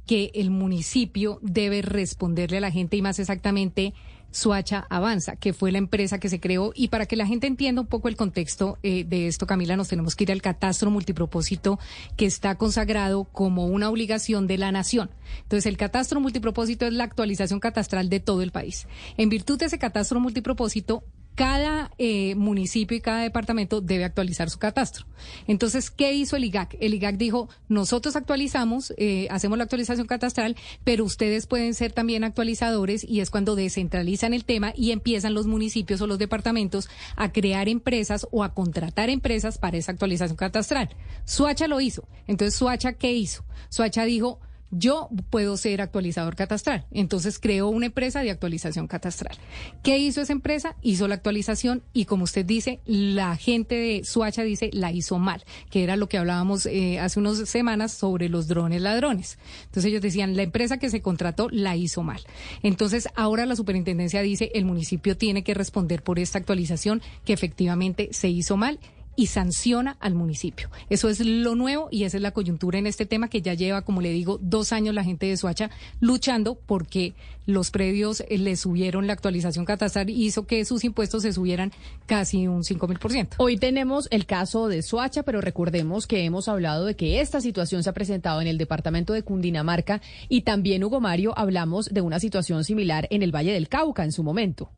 [0.06, 3.93] que el municipio debe responderle a la gente y más exactamente
[4.32, 6.72] Suacha Avanza, que fue la empresa que se creó.
[6.76, 9.90] Y para que la gente entienda un poco el contexto eh, de esto, Camila, nos
[9.90, 11.80] tenemos que ir al catastro multipropósito
[12.18, 15.12] que está consagrado como una obligación de la nación.
[15.44, 18.88] Entonces, el catastro multipropósito es la actualización catastral de todo el país.
[19.18, 21.03] En virtud de ese catastro multipropósito,
[21.36, 25.06] cada eh, municipio y cada departamento debe actualizar su catastro.
[25.48, 26.78] Entonces, ¿qué hizo el IGAC?
[26.80, 32.24] El IGAC dijo, nosotros actualizamos, eh, hacemos la actualización catastral, pero ustedes pueden ser también
[32.24, 37.32] actualizadores y es cuando descentralizan el tema y empiezan los municipios o los departamentos a
[37.32, 40.90] crear empresas o a contratar empresas para esa actualización catastral.
[41.26, 42.08] Suacha lo hizo.
[42.28, 43.45] Entonces, Suacha, ¿qué hizo?
[43.70, 44.40] Suacha dijo,
[44.72, 46.85] yo puedo ser actualizador catastral.
[46.91, 49.38] Entonces creó una empresa de actualización catastral.
[49.84, 50.76] ¿Qué hizo esa empresa?
[50.81, 55.43] Hizo la actualización y como usted dice, la gente de Suacha dice la hizo mal,
[55.69, 59.38] que era lo que hablábamos eh, hace unas semanas sobre los drones ladrones.
[59.65, 62.22] Entonces ellos decían, la empresa que se contrató la hizo mal.
[62.64, 68.10] Entonces ahora la superintendencia dice, el municipio tiene que responder por esta actualización que efectivamente
[68.11, 68.80] se hizo mal
[69.16, 70.70] y sanciona al municipio.
[70.90, 73.82] Eso es lo nuevo y esa es la coyuntura en este tema que ya lleva,
[73.82, 75.70] como le digo, dos años la gente de Soacha
[76.00, 77.14] luchando porque
[77.46, 81.72] los predios eh, le subieron la actualización catastral y hizo que sus impuestos se subieran
[82.06, 83.38] casi un 5 mil por ciento.
[83.40, 87.84] Hoy tenemos el caso de Soacha, pero recordemos que hemos hablado de que esta situación
[87.84, 92.20] se ha presentado en el departamento de Cundinamarca y también, Hugo Mario, hablamos de una
[92.20, 94.70] situación similar en el Valle del Cauca en su momento.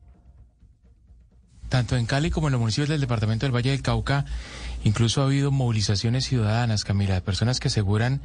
[1.73, 4.25] Tanto en Cali como en los municipios del departamento del Valle del Cauca,
[4.83, 8.21] incluso ha habido movilizaciones ciudadanas, Camila, de personas que aseguran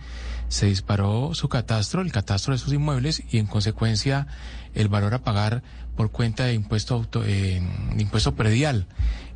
[0.49, 4.27] se disparó su catastro, el catastro de sus inmuebles y en consecuencia
[4.75, 5.63] el valor a pagar
[5.97, 7.63] por cuenta de impuesto, auto, eh,
[7.97, 8.87] impuesto predial.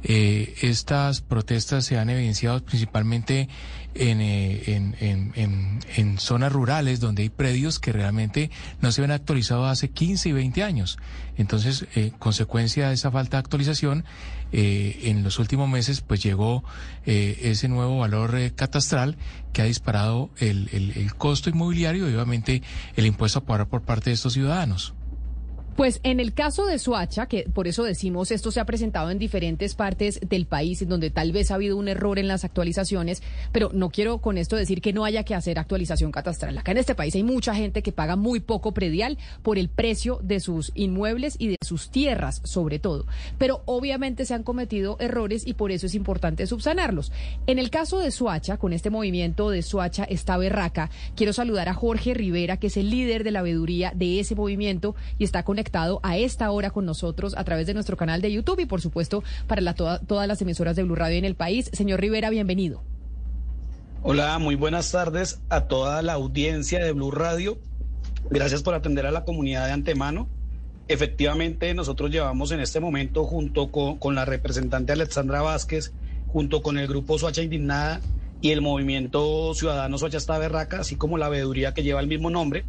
[0.02, 3.48] Eh, estas protestas se han evidenciado principalmente
[3.94, 8.51] en, eh, en, en, en, zonas rurales donde hay predios que realmente
[8.81, 10.98] no se ven actualizados hace 15 y 20 años.
[11.36, 14.05] Entonces, eh, consecuencia de esa falta de actualización,
[14.52, 16.62] eh, en los últimos meses pues llegó
[17.06, 19.16] eh, ese nuevo valor catastral
[19.55, 22.62] que ha disparado el, el, el costo inmobiliario y obviamente
[22.97, 24.94] el impuesto a pagar por parte de estos ciudadanos.
[25.77, 29.19] Pues en el caso de Suacha, que por eso decimos esto se ha presentado en
[29.19, 33.23] diferentes partes del país, en donde tal vez ha habido un error en las actualizaciones,
[33.53, 36.59] pero no quiero con esto decir que no haya que hacer actualización catastral.
[36.59, 40.19] Acá en este país hay mucha gente que paga muy poco predial por el precio
[40.23, 43.07] de sus inmuebles y de sus tierras, sobre todo.
[43.39, 47.12] Pero obviamente se han cometido errores y por eso es importante subsanarlos.
[47.47, 51.74] En el caso de Suacha, con este movimiento de Suacha está berraca, quiero saludar a
[51.74, 55.61] Jorge Rivera, que es el líder de la veeduría de ese movimiento y está con
[56.02, 59.22] a esta hora con nosotros a través de nuestro canal de YouTube y por supuesto
[59.47, 61.70] para la, todas las emisoras de Blue Radio en el país.
[61.72, 62.82] Señor Rivera, bienvenido.
[64.02, 67.59] Hola, muy buenas tardes a toda la audiencia de Blue Radio.
[68.30, 70.28] Gracias por atender a la comunidad de antemano.
[70.89, 75.93] Efectivamente, nosotros llevamos en este momento, junto con, la representante Alexandra Vázquez,
[76.26, 78.01] junto con el grupo Soacha Indignada
[78.40, 82.30] y el movimiento Ciudadano Soacha Está Berraca, así como la veeduría que lleva el mismo
[82.30, 82.64] nombre,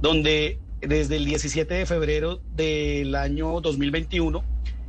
[0.00, 4.44] donde desde el 17 de febrero del año 2021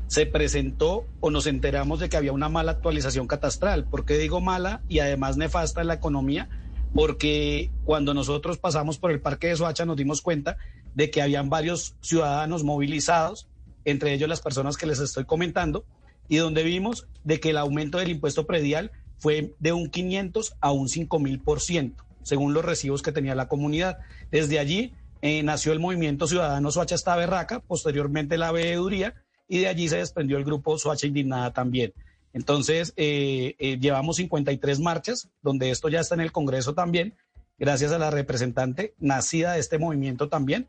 [0.07, 3.85] se presentó o nos enteramos de que había una mala actualización catastral.
[3.85, 6.49] ¿Por qué digo mala y además nefasta en la economía?
[6.93, 10.57] Porque cuando nosotros pasamos por el parque de Soacha nos dimos cuenta
[10.93, 13.47] de que habían varios ciudadanos movilizados,
[13.85, 15.85] entre ellos las personas que les estoy comentando,
[16.27, 20.71] y donde vimos de que el aumento del impuesto predial fue de un 500 a
[20.71, 23.97] un 5 mil por ciento, según los recibos que tenía la comunidad.
[24.31, 24.93] Desde allí
[25.25, 29.15] eh, nació el movimiento Ciudadano Soacha Está Berraca, posteriormente la veeduría,
[29.47, 31.93] y de allí se desprendió el grupo Soacha Indignada también.
[32.33, 37.15] Entonces, eh, eh, llevamos 53 marchas, donde esto ya está en el Congreso también,
[37.57, 40.67] gracias a la representante nacida de este movimiento también.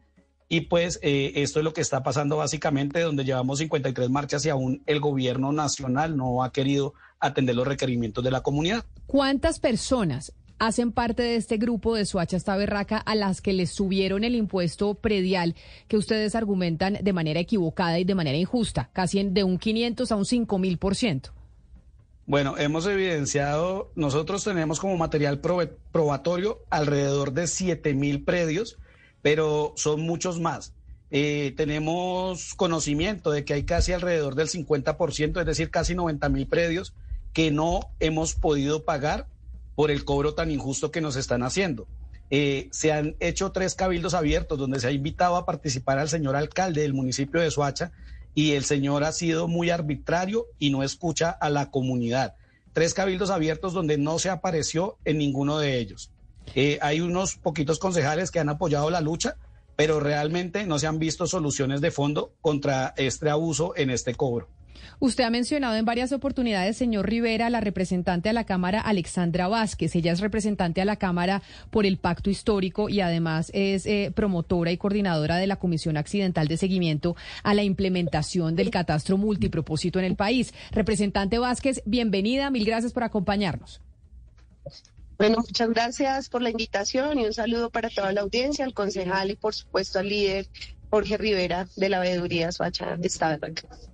[0.49, 4.85] Y pues esto es lo que está pasando básicamente, donde llevamos 53 marchas y aún
[4.87, 8.85] el gobierno nacional no ha querido atender los requerimientos de la comunidad.
[9.07, 13.71] ¿Cuántas personas hacen parte de este grupo de Suacha hasta Berraca a las que les
[13.71, 15.55] subieron el impuesto predial
[15.89, 20.17] que ustedes argumentan de manera equivocada y de manera injusta, casi de un 500 a
[20.17, 21.31] un 5 mil por ciento.
[22.27, 28.79] Bueno, hemos evidenciado, nosotros tenemos como material probatorio alrededor de 7 mil predios,
[29.21, 30.73] pero son muchos más.
[31.11, 36.47] Eh, tenemos conocimiento de que hay casi alrededor del 50%, es decir, casi 90 mil
[36.47, 36.95] predios
[37.35, 39.27] que no hemos podido pagar
[39.75, 41.87] por el cobro tan injusto que nos están haciendo.
[42.31, 46.37] Eh, se han hecho tres cabildos abiertos donde se ha invitado a participar al señor
[46.37, 47.93] alcalde del municipio de Soacha
[48.35, 52.35] y el señor ha sido muy arbitrario y no escucha a la comunidad.
[52.73, 56.11] Tres cabildos abiertos donde no se apareció en ninguno de ellos.
[56.55, 59.37] Eh, hay unos poquitos concejales que han apoyado la lucha,
[59.77, 64.49] pero realmente no se han visto soluciones de fondo contra este abuso en este cobro.
[64.99, 69.95] Usted ha mencionado en varias oportunidades, señor Rivera, la representante a la Cámara, Alexandra Vázquez.
[69.97, 74.73] Ella es representante a la Cámara por el Pacto Histórico y además es eh, promotora
[74.73, 80.05] y coordinadora de la Comisión Accidental de Seguimiento a la implementación del catastro multipropósito en
[80.05, 80.55] el país.
[80.71, 82.51] Representante Vázquez, bienvenida.
[82.51, 83.81] Mil gracias por acompañarnos.
[85.17, 89.31] Bueno, muchas gracias por la invitación y un saludo para toda la audiencia, al concejal
[89.31, 90.49] y por supuesto al líder
[90.95, 93.45] Jorge Rivera de la veeduría Soacha Estado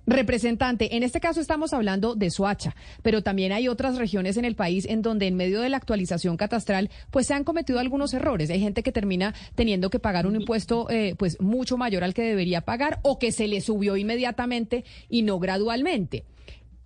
[0.05, 4.55] Representante, en este caso estamos hablando de Soacha, pero también hay otras regiones en el
[4.55, 8.51] país en donde en medio de la actualización catastral pues se han cometido algunos errores.
[8.51, 12.21] Hay gente que termina teniendo que pagar un impuesto eh, pues mucho mayor al que
[12.21, 16.25] debería pagar o que se le subió inmediatamente y no gradualmente.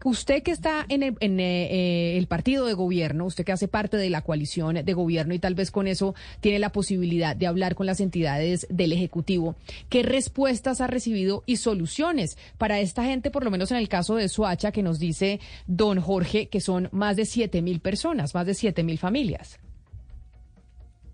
[0.05, 3.97] Usted que está en, el, eh, eh, el, partido de gobierno, usted que hace parte
[3.97, 7.73] de la coalición de gobierno y tal vez con eso tiene la posibilidad de hablar
[7.73, 9.55] con las entidades del Ejecutivo,
[9.89, 14.13] ¿qué respuestas ha recibido y soluciones para esta gente, por lo menos en el caso
[14.13, 18.45] de Soacha, que nos dice don Jorge, que son más de siete mil personas, más
[18.45, 19.57] de siete mil familias?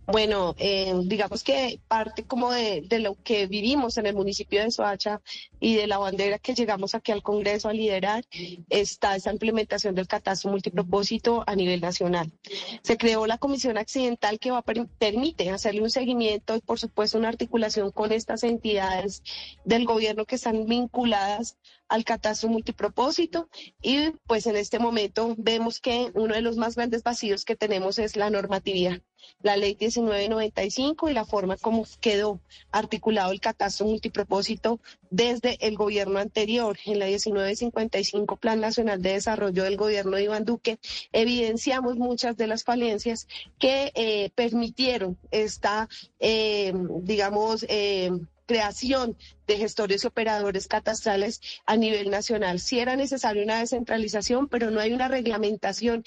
[0.07, 5.21] Bueno, eh, digamos que parte como de, lo que vivimos en el municipio de Soacha
[5.59, 8.25] y de la bandera que llegamos aquí al Congreso a liderar
[8.69, 12.31] está esa implementación del catastro multipropósito a nivel nacional.
[12.81, 14.63] Se creó la comisión accidental que va
[14.97, 19.23] permite hacerle un seguimiento y por supuesto una articulación con estas entidades
[19.65, 21.57] del gobierno que están vinculadas
[21.91, 23.49] al catastro multipropósito
[23.81, 27.99] y pues en este momento vemos que uno de los más grandes vacíos que tenemos
[27.99, 29.01] es la normatividad,
[29.41, 32.39] la ley 1995 y la forma como quedó
[32.71, 34.79] articulado el catastro multipropósito
[35.09, 36.77] desde el gobierno anterior.
[36.85, 40.79] En la 1955 Plan Nacional de Desarrollo del gobierno de Iván Duque
[41.11, 43.27] evidenciamos muchas de las falencias
[43.59, 45.89] que eh, permitieron esta,
[46.19, 48.11] eh, digamos, eh,
[48.51, 49.15] creación
[49.47, 52.59] de gestores y operadores catastrales a nivel nacional.
[52.59, 56.03] Sí era necesaria una descentralización, pero no hay una reglamentación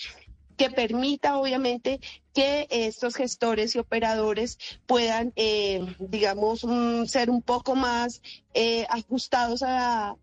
[0.57, 2.01] que permita, obviamente,
[2.35, 8.23] que estos gestores y operadores puedan, eh, digamos, mm, ser un poco más
[8.55, 10.17] eh, ajustados a,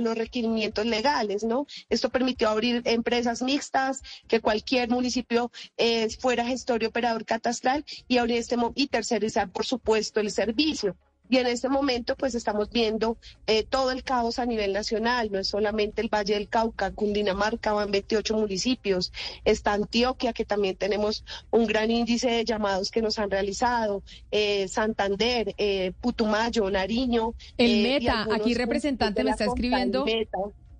[0.00, 1.66] los requerimientos legales, ¿no?
[1.88, 8.18] Esto permitió abrir empresas mixtas, que cualquier municipio eh, fuera gestor y operador catastral y
[8.18, 10.96] abrir este y tercerizar, por supuesto, el servicio.
[11.32, 15.38] Y en este momento, pues estamos viendo eh, todo el caos a nivel nacional, no
[15.38, 21.24] es solamente el Valle del Cauca, Cundinamarca, van 28 municipios, está Antioquia, que también tenemos
[21.50, 27.32] un gran índice de llamados que nos han realizado, eh, Santander, eh, Putumayo, Nariño.
[27.56, 30.04] El Meta, aquí representante me está escribiendo.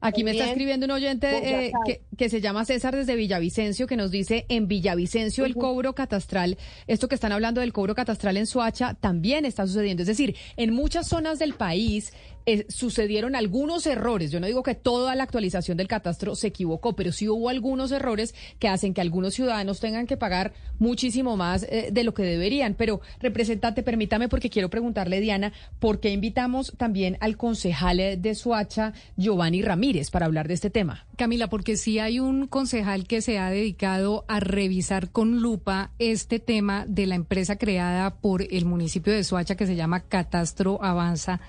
[0.02, 3.96] Aquí me está escribiendo un oyente eh, que, que, se llama César desde Villavicencio, que
[3.96, 6.58] nos dice, en Villavicencio el cobro catastral,
[6.88, 10.02] esto que están hablando del cobro catastral en Soacha, también está sucediendo.
[10.02, 12.12] Es decir, en muchas zonas del país
[12.46, 14.30] eh, sucedieron algunos errores.
[14.30, 17.92] Yo no digo que toda la actualización del catastro se equivocó, pero sí hubo algunos
[17.92, 22.22] errores que hacen que algunos ciudadanos tengan que pagar muchísimo más eh, de lo que
[22.22, 22.74] deberían.
[22.74, 28.94] Pero, representante, permítame porque quiero preguntarle, Diana, ¿por qué invitamos también al concejal de Soacha,
[29.16, 31.06] Giovanni Ramírez, para hablar de este tema?
[31.16, 36.38] Camila, porque sí hay un concejal que se ha dedicado a revisar con lupa este
[36.38, 41.40] tema de la empresa creada por el municipio de Soacha que se llama Catastro Avanza.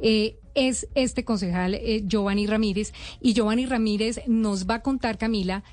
[0.00, 5.64] Eh, es este concejal eh, Giovanni Ramírez y Giovanni Ramírez nos va a contar, Camila,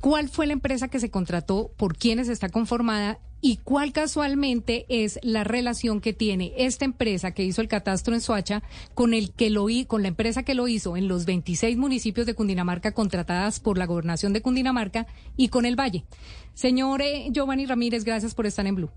[0.00, 5.18] cuál fue la empresa que se contrató, por quiénes está conformada y cuál casualmente es
[5.22, 8.62] la relación que tiene esta empresa que hizo el catastro en Soacha
[8.94, 12.34] con el que lo con la empresa que lo hizo en los 26 municipios de
[12.34, 16.04] Cundinamarca contratadas por la gobernación de Cundinamarca y con el Valle.
[16.54, 18.90] Señor eh, Giovanni Ramírez, gracias por estar en Blue.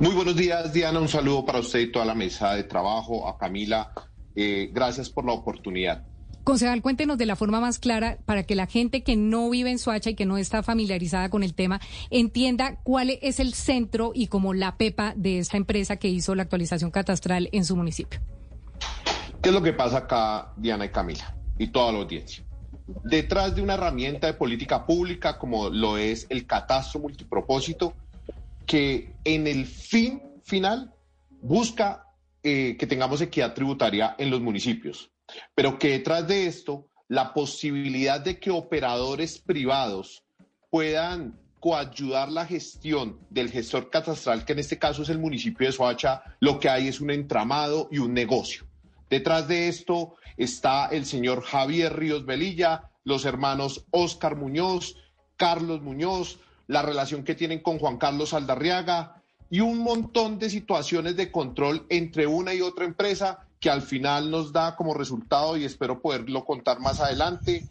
[0.00, 0.98] Muy buenos días, Diana.
[0.98, 3.92] Un saludo para usted y toda la mesa de trabajo, a Camila.
[4.34, 6.04] Eh, gracias por la oportunidad.
[6.42, 9.78] Concejal, cuéntenos de la forma más clara para que la gente que no vive en
[9.78, 11.80] Soacha y que no está familiarizada con el tema
[12.10, 16.42] entienda cuál es el centro y como la pepa de esta empresa que hizo la
[16.42, 18.20] actualización catastral en su municipio.
[19.40, 22.44] ¿Qué es lo que pasa acá, Diana y Camila, y toda la audiencia?
[23.04, 27.94] Detrás de una herramienta de política pública como lo es el catastro multipropósito,
[28.66, 30.94] que en el fin final
[31.28, 32.06] busca
[32.42, 35.10] eh, que tengamos equidad tributaria en los municipios,
[35.54, 40.24] pero que detrás de esto la posibilidad de que operadores privados
[40.70, 45.72] puedan coayudar la gestión del gestor catastral, que en este caso es el municipio de
[45.72, 48.66] Soacha, lo que hay es un entramado y un negocio.
[49.08, 54.96] Detrás de esto está el señor Javier Ríos Velilla, los hermanos Óscar Muñoz,
[55.36, 61.16] Carlos Muñoz, la relación que tienen con Juan Carlos Aldarriaga y un montón de situaciones
[61.16, 65.64] de control entre una y otra empresa que al final nos da como resultado, y
[65.64, 67.64] espero poderlo contar más adelante,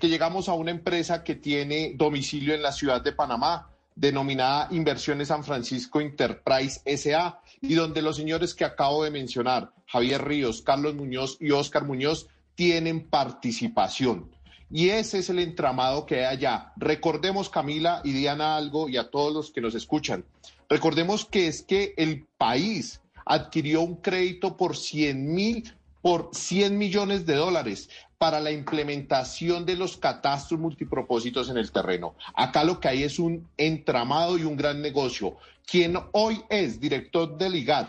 [0.00, 5.28] que llegamos a una empresa que tiene domicilio en la ciudad de Panamá, denominada Inversiones
[5.28, 10.94] San Francisco Enterprise SA, y donde los señores que acabo de mencionar, Javier Ríos, Carlos
[10.94, 14.30] Muñoz y Óscar Muñoz, tienen participación.
[14.70, 16.72] Y ese es el entramado que hay allá.
[16.76, 20.24] Recordemos, Camila y Diana, algo y a todos los que nos escuchan.
[20.68, 27.26] Recordemos que es que el país adquirió un crédito por 100 mil, por 100 millones
[27.26, 32.14] de dólares para la implementación de los catastros multipropósitos en el terreno.
[32.34, 35.36] Acá lo que hay es un entramado y un gran negocio.
[35.66, 37.88] Quien hoy es director del IGAD,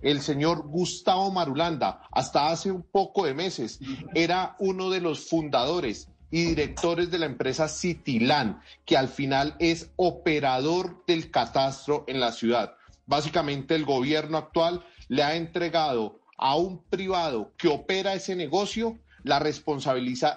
[0.00, 3.80] el señor Gustavo Marulanda, hasta hace un poco de meses,
[4.14, 9.90] era uno de los fundadores y directores de la empresa Citilán, que al final es
[9.96, 12.74] operador del catastro en la ciudad.
[13.06, 19.38] Básicamente el gobierno actual le ha entregado a un privado que opera ese negocio la,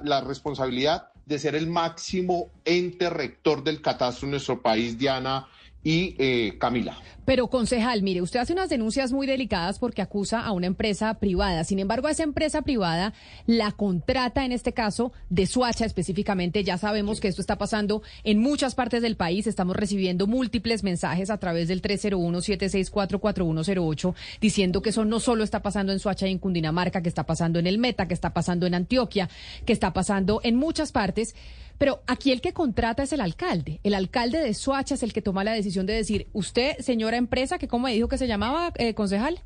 [0.03, 5.47] la responsabilidad de ser el máximo ente rector del catastro en nuestro país, Diana
[5.85, 6.97] y eh, Camila.
[7.25, 11.63] Pero, concejal, mire, usted hace unas denuncias muy delicadas porque acusa a una empresa privada.
[11.63, 13.15] Sin embargo, a esa empresa privada
[13.47, 16.63] la contrata, en este caso, de Suacha específicamente.
[16.63, 19.47] Ya sabemos que esto está pasando en muchas partes del país.
[19.47, 25.93] Estamos recibiendo múltiples mensajes a través del 301-764-4108 diciendo que eso no solo está pasando
[25.93, 28.75] en Suacha y en Cundinamarca, que está pasando en el Meta, que está pasando en
[28.75, 29.29] Antioquia,
[29.65, 31.33] que está pasando en muchas partes.
[31.77, 33.79] Pero aquí el que contrata es el alcalde.
[33.83, 37.57] El alcalde de Soacha es el que toma la decisión de decir, usted, señora empresa,
[37.57, 39.41] que cómo me dijo que se llamaba, eh, concejal.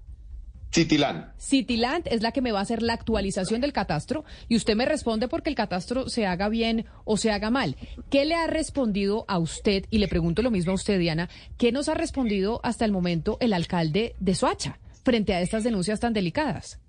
[0.71, 1.31] Citiland.
[1.39, 4.85] Citiland es la que me va a hacer la actualización del catastro y usted me
[4.85, 7.75] responde porque el catastro se haga bien o se haga mal.
[8.11, 9.85] ¿Qué le ha respondido a usted?
[9.89, 11.27] Y le pregunto lo mismo a usted, Diana.
[11.57, 15.99] ¿Qué nos ha respondido hasta el momento el alcalde de Soacha frente a estas denuncias
[15.99, 16.79] tan delicadas?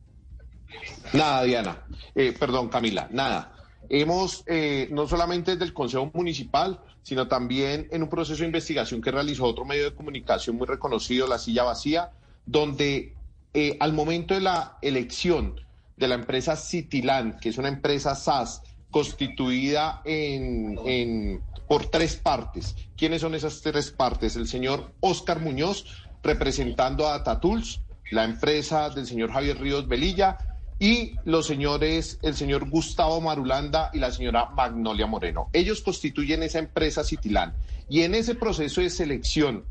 [1.14, 1.82] Nada, Diana.
[2.14, 3.59] Eh, perdón, Camila, nada.
[3.92, 9.02] Hemos, eh, no solamente desde el Consejo Municipal, sino también en un proceso de investigación
[9.02, 12.12] que realizó otro medio de comunicación muy reconocido, La Silla Vacía,
[12.46, 13.16] donde
[13.52, 15.60] eh, al momento de la elección
[15.96, 18.62] de la empresa Cityland, que es una empresa SAS
[18.92, 22.76] constituida en, por tres partes.
[22.96, 24.36] ¿Quiénes son esas tres partes?
[24.36, 25.84] El señor Oscar Muñoz,
[26.22, 27.80] representando a Tatools,
[28.12, 30.38] la empresa del señor Javier Ríos Velilla
[30.80, 35.50] y los señores, el señor Gustavo Marulanda y la señora Magnolia Moreno.
[35.52, 37.52] Ellos constituyen esa empresa Citilán.
[37.90, 39.64] Y en ese proceso de selección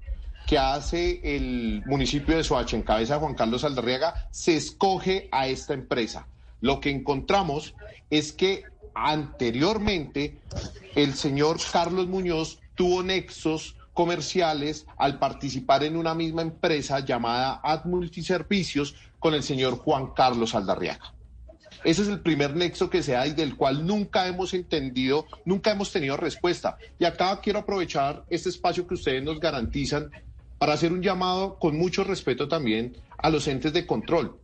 [0.45, 5.47] que hace el municipio de Soacha en cabeza de Juan Carlos Aldarriaga, se escoge a
[5.47, 6.27] esta empresa.
[6.61, 7.73] Lo que encontramos
[8.11, 8.63] es que
[8.93, 10.37] anteriormente
[10.95, 17.85] el señor Carlos Muñoz tuvo nexos comerciales al participar en una misma empresa llamada Ad
[17.85, 21.13] Multiservicios con el señor Juan Carlos Aldarriaga.
[21.83, 25.71] Ese es el primer nexo que se da y del cual nunca hemos entendido, nunca
[25.71, 26.77] hemos tenido respuesta.
[26.97, 30.11] Y acá quiero aprovechar este espacio que ustedes nos garantizan
[30.57, 34.37] para hacer un llamado con mucho respeto también a los entes de control.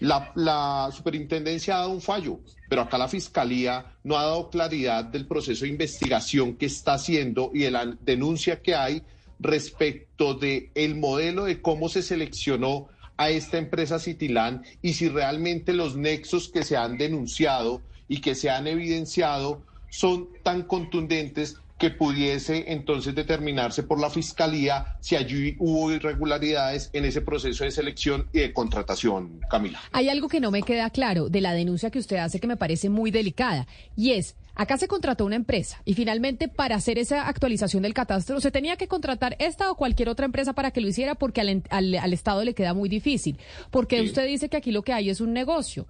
[0.00, 2.40] La, superintendencia ha dado un fallo,
[2.70, 7.50] pero acá la fiscalía no ha dado claridad del proceso de investigación que está haciendo
[7.52, 9.02] y de la denuncia que hay
[9.38, 12.88] respecto de el modelo de cómo se seleccionó
[13.20, 18.34] a esta empresa Citilán y si realmente los nexos que se han denunciado y que
[18.34, 25.54] se han evidenciado son tan contundentes que pudiese entonces determinarse por la Fiscalía si allí
[25.58, 29.80] hubo irregularidades en ese proceso de selección y de contratación, Camila.
[29.92, 32.56] Hay algo que no me queda claro de la denuncia que usted hace que me
[32.56, 33.66] parece muy delicada
[33.96, 38.42] y es, acá se contrató una empresa y finalmente para hacer esa actualización del catastro
[38.42, 42.12] se tenía que contratar esta o cualquier otra empresa para que lo hiciera porque al,
[42.12, 43.38] Estado le queda muy difícil.
[43.70, 45.86] Porque usted dice que aquí lo que hay es un negocio.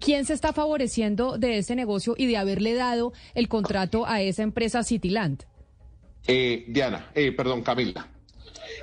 [0.00, 4.42] ¿Quién se está favoreciendo de ese negocio y de haberle dado el contrato a esa
[4.42, 5.42] empresa Cityland?
[6.26, 8.08] Eh, Diana, eh, perdón, Camila.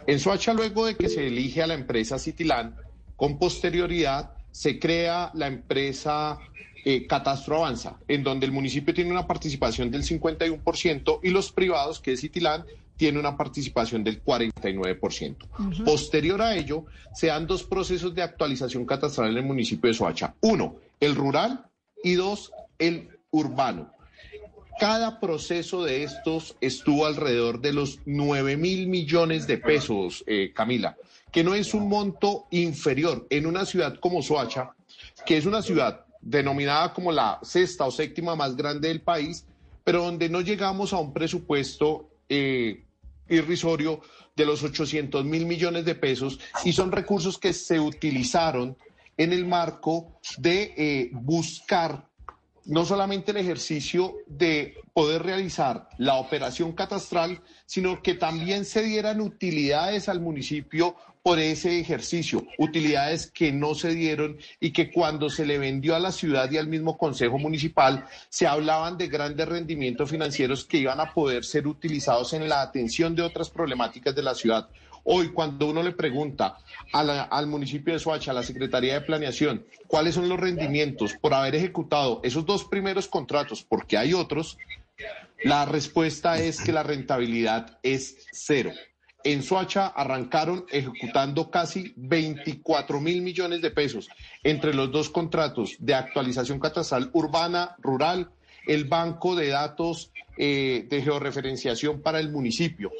[0.05, 2.75] En Soacha, luego de que se elige a la empresa Cityland,
[3.15, 6.37] con posterioridad se crea la empresa
[6.85, 11.99] eh, Catastro Avanza, en donde el municipio tiene una participación del 51% y los privados,
[11.99, 12.65] que es Cityland,
[12.97, 15.83] tiene una participación del 49%.
[15.83, 20.35] Posterior a ello, se dan dos procesos de actualización catastral en el municipio de Soacha.
[20.41, 21.65] Uno, el rural
[22.03, 23.91] y dos, el urbano.
[24.79, 30.97] Cada proceso de estos estuvo alrededor de los 9 mil millones de pesos, eh, Camila,
[31.31, 34.71] que no es un monto inferior en una ciudad como Soacha,
[35.25, 39.45] que es una ciudad denominada como la sexta o séptima más grande del país,
[39.83, 42.85] pero donde no llegamos a un presupuesto eh,
[43.29, 44.01] irrisorio
[44.35, 48.77] de los 800 mil millones de pesos y son recursos que se utilizaron
[49.17, 52.07] en el marco de eh, buscar
[52.65, 59.19] no solamente el ejercicio de poder realizar la operación catastral, sino que también se dieran
[59.21, 65.45] utilidades al municipio por ese ejercicio, utilidades que no se dieron y que cuando se
[65.45, 70.09] le vendió a la ciudad y al mismo Consejo Municipal se hablaban de grandes rendimientos
[70.09, 74.35] financieros que iban a poder ser utilizados en la atención de otras problemáticas de la
[74.35, 74.67] ciudad.
[75.05, 76.57] Hoy, cuando uno le pregunta
[76.91, 81.55] al municipio de Soacha, a la Secretaría de Planeación, cuáles son los rendimientos por haber
[81.55, 84.57] ejecutado esos dos primeros contratos, porque hay otros,
[85.43, 88.71] la respuesta es que la rentabilidad es cero.
[89.23, 94.09] En Soacha arrancaron ejecutando casi 24 mil millones de pesos
[94.43, 98.29] entre los dos contratos de actualización catastral urbana, rural,
[98.67, 102.91] el banco de datos eh, de georreferenciación para el municipio,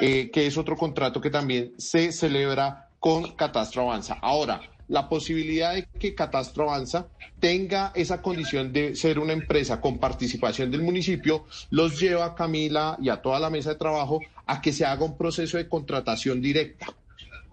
[0.00, 4.18] eh, que es otro contrato que también se celebra con Catastro Avanza.
[4.20, 7.06] Ahora, la posibilidad de que Catastro Avanza
[7.38, 12.96] tenga esa condición de ser una empresa con participación del municipio, los lleva a Camila
[13.00, 16.40] y a toda la mesa de trabajo a que se haga un proceso de contratación
[16.40, 16.86] directa.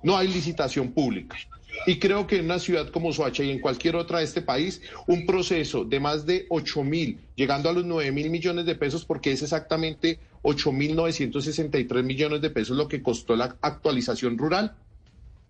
[0.02, 1.38] No hay licitación pública.
[1.86, 4.82] Y creo que en una ciudad como Soacha y en cualquier otra de este país,
[5.06, 9.04] un proceso de más de 8 mil, llegando a los 9 mil millones de pesos,
[9.04, 14.76] porque es exactamente 8 mil 963 millones de pesos lo que costó la actualización rural,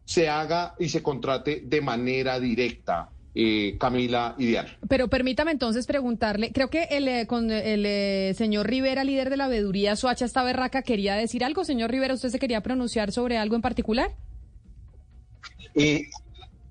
[0.03, 3.09] se haga y se contrate de manera directa.
[3.37, 4.77] Eh, Camila y Diana.
[4.87, 9.35] Pero permítame entonces preguntarle, creo que el, eh, con el eh, señor Rivera, líder de
[9.35, 11.65] la veeduría Soacha esta berraca, quería decir algo.
[11.65, 14.15] Señor Rivera, ¿usted se quería pronunciar sobre algo en particular?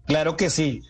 [0.06, 0.80] claro que sí.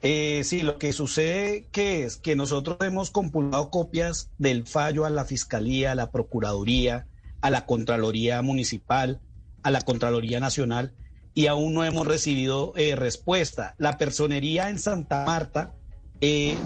[0.00, 5.24] sí, lo que sucede que es que nosotros hemos compulado copias del fallo a la
[5.24, 7.08] Fiscalía, a la Procuraduría,
[7.40, 9.20] a la Contraloría Municipal,
[9.64, 10.94] a la Contraloría Nacional
[11.34, 13.74] y aún no hemos recibido eh, respuesta.
[13.78, 15.74] La personería en Santa Marta
[16.20, 16.56] eh,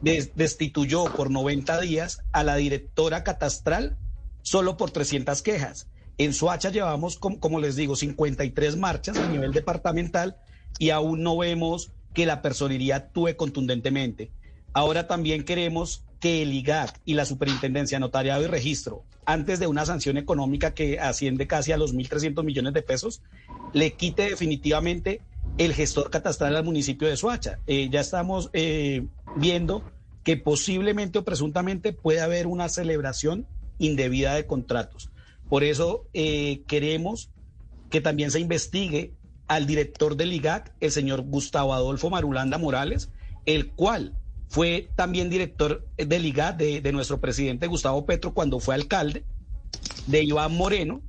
[0.00, 3.98] destituyó por 90 días a la directora catastral
[4.42, 5.88] solo por 300 quejas.
[6.16, 10.36] En Soacha llevamos, como, les digo, 53 marchas a nivel departamental
[10.78, 14.30] y aún no vemos que la personería actúe contundentemente.
[14.72, 19.84] Ahora también queremos que el IGAC y la Superintendencia Notariado y Registro, antes de una
[19.84, 23.20] sanción económica que asciende casi a los 1.300 millones de pesos,
[23.74, 25.20] le quite definitivamente
[25.58, 27.58] el gestor catastral al municipio de Soacha.
[27.66, 29.04] Eh, ya estamos eh,
[29.36, 29.84] viendo
[30.22, 33.46] que posiblemente o presuntamente puede haber una celebración
[33.78, 35.10] indebida de contratos.
[35.50, 37.28] Por eso eh, queremos
[37.90, 39.12] que también se investigue
[39.46, 43.10] al director del IGAC, el señor Gustavo Adolfo Marulanda Morales,
[43.44, 44.16] el cual
[44.54, 49.24] fue también director del IGA de, de nuestro presidente Gustavo Petro cuando fue alcalde,
[50.06, 51.02] de Iván Moreno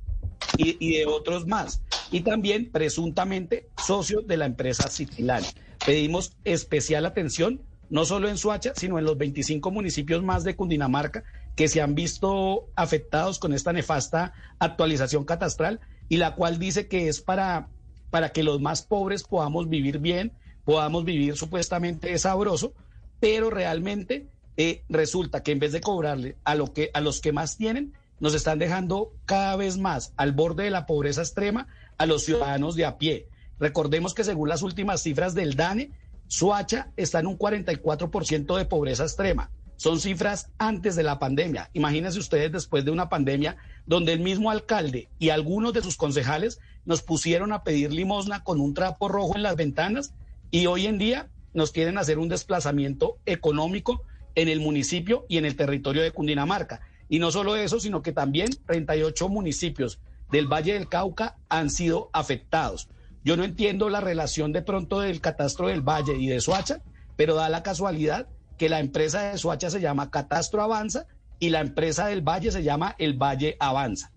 [0.56, 1.80] y, y de otros más.
[2.10, 5.44] Y también presuntamente socio de la empresa Citilán.
[5.86, 11.22] Pedimos especial atención no solo en Suacha, sino en los 25 municipios más de Cundinamarca
[11.54, 15.78] que se han visto afectados con esta nefasta actualización catastral
[16.08, 17.68] y la cual dice que es para,
[18.10, 20.32] para que los más pobres podamos vivir bien,
[20.64, 22.74] podamos vivir supuestamente sabroso,
[23.20, 24.26] pero realmente
[24.56, 27.92] eh, resulta que en vez de cobrarle a, lo que, a los que más tienen,
[28.20, 31.66] nos están dejando cada vez más al borde de la pobreza extrema
[31.98, 33.28] a los ciudadanos de a pie.
[33.58, 35.92] Recordemos que según las últimas cifras del DANE,
[36.28, 39.50] Suacha está en un 44% de pobreza extrema.
[39.76, 41.70] Son cifras antes de la pandemia.
[41.74, 46.60] Imagínense ustedes después de una pandemia donde el mismo alcalde y algunos de sus concejales
[46.86, 50.14] nos pusieron a pedir limosna con un trapo rojo en las ventanas
[50.50, 54.02] y hoy en día nos quieren hacer un desplazamiento económico
[54.34, 56.82] en el municipio y en el territorio de Cundinamarca.
[57.08, 59.98] Y no solo eso, sino que también 38 municipios
[60.30, 62.88] del Valle del Cauca han sido afectados.
[63.24, 66.82] Yo no entiendo la relación de pronto del catastro del Valle y de Soacha,
[67.16, 68.28] pero da la casualidad
[68.58, 71.06] que la empresa de Soacha se llama Catastro Avanza
[71.38, 74.12] y la empresa del Valle se llama El Valle Avanza.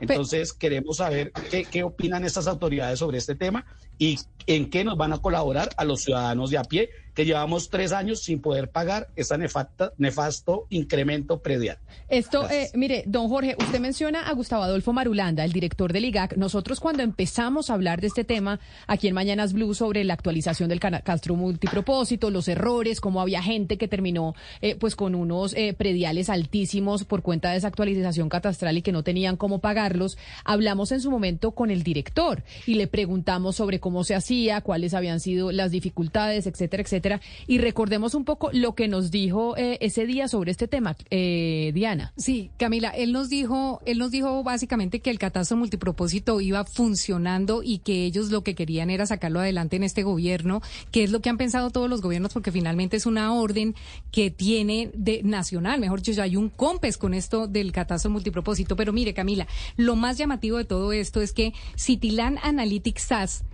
[0.00, 3.66] Entonces queremos saber qué, qué opinan estas autoridades sobre este tema
[3.98, 7.70] y en qué nos van a colaborar a los ciudadanos de a pie que llevamos
[7.70, 11.78] tres años sin poder pagar ese nefasto incremento predial.
[12.08, 16.36] Esto, eh, mire, don Jorge, usted menciona a Gustavo Adolfo Marulanda, el director del IGAC.
[16.36, 20.68] Nosotros cuando empezamos a hablar de este tema aquí en Mañanas Blue sobre la actualización
[20.68, 25.74] del Castro multipropósito, los errores, cómo había gente que terminó eh, pues con unos eh,
[25.74, 30.92] prediales altísimos por cuenta de esa actualización catastral y que no tenían cómo pagarlos, hablamos
[30.92, 35.20] en su momento con el director y le preguntamos sobre cómo se hacía, cuáles habían
[35.20, 36.99] sido las dificultades, etcétera, etcétera
[37.46, 41.70] y recordemos un poco lo que nos dijo eh, ese día sobre este tema, eh,
[41.74, 42.12] Diana.
[42.16, 47.62] Sí, Camila, él nos dijo, él nos dijo básicamente que el catastro multipropósito iba funcionando
[47.62, 51.20] y que ellos lo que querían era sacarlo adelante en este gobierno, que es lo
[51.20, 53.74] que han pensado todos los gobiernos, porque finalmente es una orden
[54.12, 58.76] que tiene de nacional, mejor dicho, hay un COMPES con esto del catastro multipropósito.
[58.76, 59.46] Pero mire, Camila,
[59.76, 63.44] lo más llamativo de todo esto es que Citilan Analytics SAS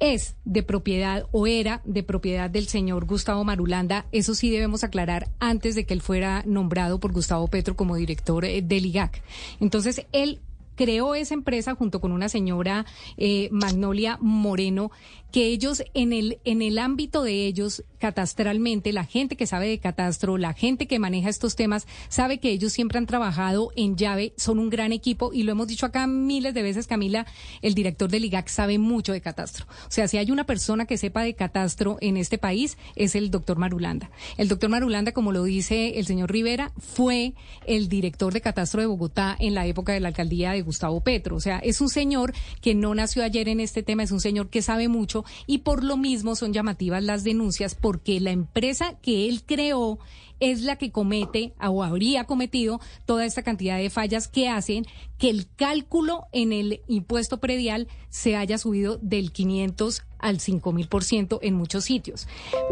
[0.00, 4.06] es de propiedad o era de propiedad del señor Gustavo Marulanda.
[4.12, 8.44] Eso sí debemos aclarar antes de que él fuera nombrado por Gustavo Petro como director
[8.44, 9.22] eh, del IGAC.
[9.60, 10.40] Entonces, él
[10.78, 12.86] creó esa empresa junto con una señora
[13.16, 14.92] eh, Magnolia Moreno
[15.32, 19.78] que ellos en el, en el ámbito de ellos, catastralmente, la gente que sabe de
[19.78, 24.32] catastro, la gente que maneja estos temas, sabe que ellos siempre han trabajado en llave,
[24.36, 27.26] son un gran equipo y lo hemos dicho acá miles de veces, Camila,
[27.60, 29.66] el director del IGAC sabe mucho de catastro.
[29.86, 33.30] O sea, si hay una persona que sepa de catastro en este país, es el
[33.30, 34.10] doctor Marulanda.
[34.36, 37.34] El doctor Marulanda, como lo dice el señor Rivera, fue
[37.66, 41.36] el director de catastro de Bogotá en la época de la alcaldía de Gustavo Petro.
[41.36, 44.48] O sea, es un señor que no nació ayer en este tema, es un señor
[44.48, 49.28] que sabe mucho y por lo mismo son llamativas las denuncias porque la empresa que
[49.28, 49.98] él creó
[50.40, 54.86] es la que comete o habría cometido toda esta cantidad de fallas que hacen
[55.18, 60.88] que el cálculo en el impuesto predial se haya subido del 500 al 5 mil
[60.88, 62.26] por ciento en muchos sitios.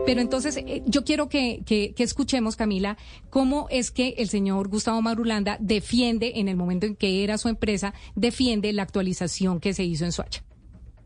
[0.05, 2.97] Pero entonces eh, yo quiero que, escuchemos, Camila,
[3.31, 7.49] cómo es que el señor Gustavo Marulanda defiende, en el momento en que era su
[7.49, 10.46] empresa, defiende la actualización que se hizo en Suacha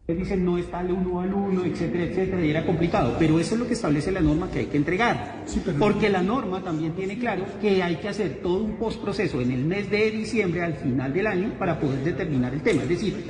[0.09, 3.17] dicen no está el uno al uno, etcétera, etcétera, y era complicado.
[3.19, 5.45] Pero eso es lo que establece la norma que hay que entregar.
[5.79, 9.65] Porque la norma también tiene claro que hay que hacer todo un postproceso en el
[9.65, 12.83] mes de diciembre, al final del año, para poder determinar el tema.
[12.83, 13.25] Es decir,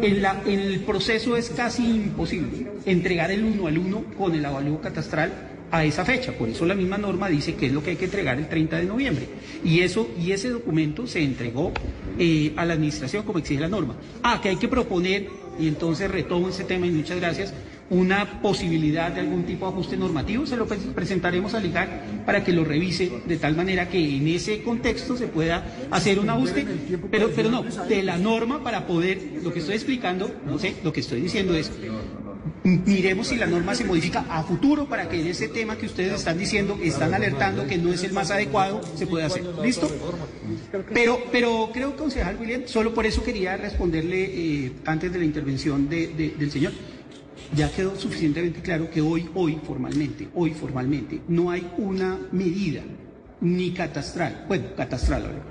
[0.00, 4.44] en, la, en el proceso es casi imposible entregar el uno al uno con el
[4.44, 6.32] avalúo catastral a esa fecha.
[6.32, 8.78] Por eso la misma norma dice que es lo que hay que entregar el 30
[8.78, 9.28] de noviembre.
[9.64, 11.72] Y, eso, y ese documento se entregó
[12.18, 13.96] eh, a la administración como exige la norma.
[14.22, 17.52] Ah, que hay que proponer, y entonces retomo ese tema y muchas gracias,
[17.90, 22.52] una posibilidad de algún tipo de ajuste normativo, se lo presentaremos al IGAC para que
[22.52, 26.66] lo revise de tal manera que en ese contexto se pueda hacer un ajuste,
[27.10, 30.92] pero, pero no, de la norma para poder, lo que estoy explicando, no sé, lo
[30.92, 31.70] que estoy diciendo es,
[32.64, 36.14] miremos si la norma se modifica a futuro para que en ese tema que ustedes
[36.14, 39.44] están diciendo, están alertando que no es el más adecuado, se pueda hacer.
[39.62, 39.90] ¿Listo?
[40.92, 45.88] Pero, pero creo, concejal William, solo por eso quería responderle eh, antes de la intervención
[45.88, 46.72] del señor.
[47.54, 52.82] Ya quedó suficientemente claro que hoy, hoy formalmente, hoy formalmente, no hay una medida
[53.40, 55.42] ni catastral, bueno, catastral,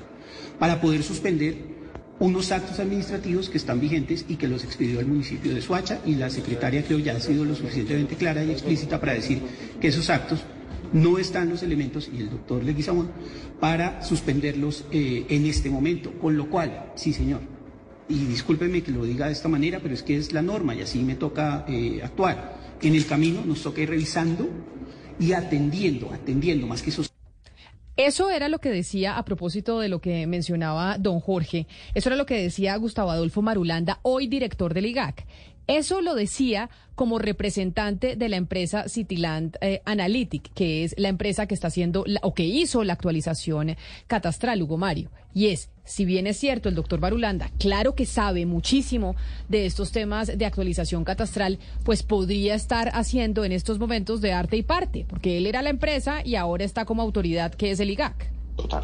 [0.59, 1.74] para poder suspender
[2.19, 6.16] unos actos administrativos que están vigentes y que los expidió el municipio de Suacha y
[6.16, 9.42] la secretaria creo ya ha sido lo suficientemente clara y explícita para decir
[9.82, 10.42] que esos actos
[10.93, 13.11] no están los elementos, y el doctor Leguizamón,
[13.59, 16.11] para suspenderlos eh, en este momento.
[16.19, 17.41] Con lo cual, sí, señor,
[18.07, 20.81] y discúlpeme que lo diga de esta manera, pero es que es la norma y
[20.81, 22.77] así me toca eh, actuar.
[22.81, 24.49] En el camino nos toca ir revisando
[25.19, 27.03] y atendiendo, atendiendo más que eso.
[27.95, 31.67] Eso era lo que decía a propósito de lo que mencionaba don Jorge.
[31.93, 35.25] Eso era lo que decía Gustavo Adolfo Marulanda, hoy director del IGAC.
[35.67, 41.48] Eso lo decía como representante de la empresa Cityland eh, Analytic, que es la empresa
[41.48, 43.75] que está haciendo o que hizo la actualización
[44.08, 45.09] catastral, Hugo Mario.
[45.33, 49.16] Y es, si bien es cierto, el doctor Barulanda, claro que sabe muchísimo
[49.50, 54.58] de estos temas de actualización catastral, pues podría estar haciendo en estos momentos de arte
[54.58, 57.90] y parte, porque él era la empresa y ahora está como autoridad que es el
[57.90, 58.32] IGAC.
[58.56, 58.83] Total.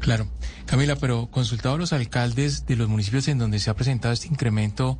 [0.00, 0.26] Claro.
[0.66, 4.28] Camila, pero consultado a los alcaldes de los municipios en donde se ha presentado este
[4.28, 4.98] incremento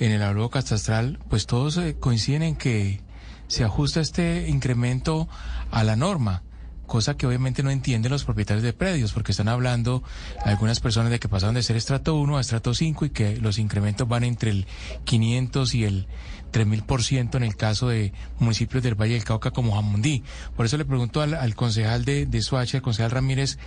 [0.00, 3.00] en el avalúo catastral, pues todos eh, coinciden en que
[3.46, 5.28] se ajusta este incremento
[5.70, 6.42] a la norma
[6.90, 10.02] cosa que obviamente no entienden los propietarios de predios, porque están hablando
[10.44, 13.60] algunas personas de que pasaron de ser estrato 1 a estrato 5 y que los
[13.60, 14.66] incrementos van entre el
[15.04, 16.08] 500 y el
[16.52, 20.24] 3000% en el caso de municipios del Valle del Cauca como Jamundí.
[20.56, 23.58] Por eso le pregunto al, concejal de, de Soacha, el concejal Ramírez,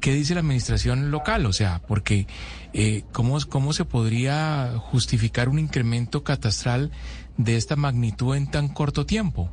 [0.00, 1.44] ¿qué dice la administración local?
[1.44, 2.26] O sea, porque
[2.72, 6.90] eh, ¿cómo, ¿cómo se podría justificar un incremento catastral
[7.36, 9.50] de esta magnitud en tan corto tiempo?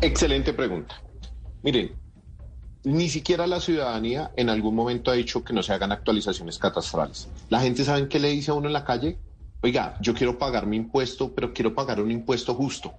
[0.00, 0.96] Excelente pregunta.
[1.62, 1.92] Miren,
[2.84, 7.28] ni siquiera la ciudadanía en algún momento ha dicho que no se hagan actualizaciones catastrales.
[7.48, 9.18] La gente sabe qué le dice a uno en la calle.
[9.62, 12.92] Oiga, yo quiero pagar mi impuesto, pero quiero pagar un impuesto justo.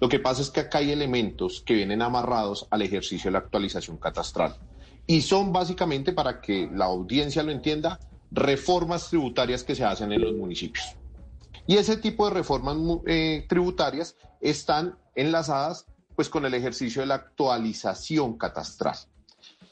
[0.00, 3.38] Lo que pasa es que acá hay elementos que vienen amarrados al ejercicio de la
[3.38, 4.56] actualización catastral.
[5.08, 7.98] Y son básicamente, para que la audiencia lo entienda,
[8.30, 10.84] reformas tributarias que se hacen en los municipios.
[11.66, 17.14] Y ese tipo de reformas eh, tributarias están enlazadas pues con el ejercicio de la
[17.14, 18.96] actualización catastral.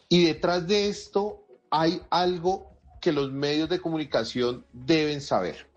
[0.08, 5.70] Y detrás de esto hay algo que los medios de comunicación deben saber.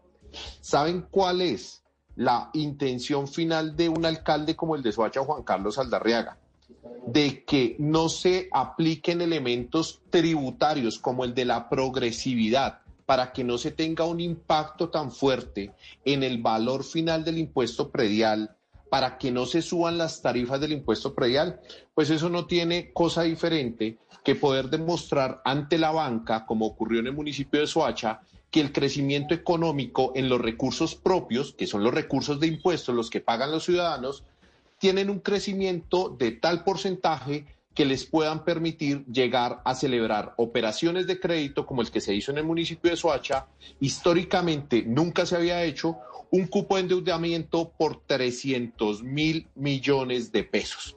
[0.62, 1.84] ¿Saben cuál es
[2.16, 6.39] la intención final de un alcalde como el de Soacha, Juan Carlos Aldarriaga?
[7.06, 13.58] De que no se apliquen elementos tributarios como el de la progresividad para que no
[13.58, 15.72] se tenga un impacto tan fuerte
[16.06, 18.56] en el valor final del impuesto predial
[18.90, 21.60] para que no se suban las tarifas del impuesto predial,
[21.94, 27.08] pues eso no tiene cosa diferente que poder demostrar ante la banca, como ocurrió en
[27.08, 31.94] el municipio de Soacha, que el crecimiento económico en los recursos propios, que son los
[31.94, 34.24] recursos de impuestos, los que pagan los ciudadanos,
[34.80, 41.20] tienen un crecimiento de tal porcentaje que les puedan permitir llegar a celebrar operaciones de
[41.20, 43.48] crédito como el que se hizo en el municipio de Soacha.
[43.80, 45.98] Históricamente nunca se había hecho
[46.32, 50.96] un cupo de endeudamiento por 300 mil millones de pesos.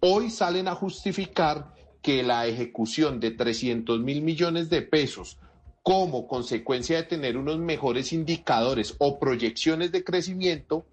[0.00, 5.38] Hoy salen a justificar que la ejecución de 300 mil millones de pesos
[5.82, 10.84] como consecuencia de tener unos mejores indicadores o proyecciones de crecimiento,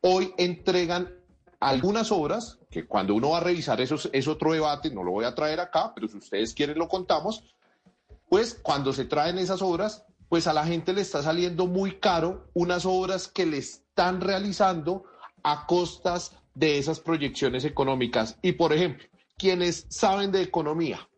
[0.00, 1.12] hoy entregan
[1.60, 5.24] algunas obras, que cuando uno va a revisar eso es otro debate, no lo voy
[5.24, 7.44] a traer acá, pero si ustedes quieren lo contamos,
[8.28, 12.48] pues cuando se traen esas obras, pues a la gente le está saliendo muy caro
[12.54, 15.04] unas obras que le están realizando
[15.42, 18.38] a costas de esas proyecciones económicas.
[18.42, 21.08] Y por ejemplo, quienes saben de economía,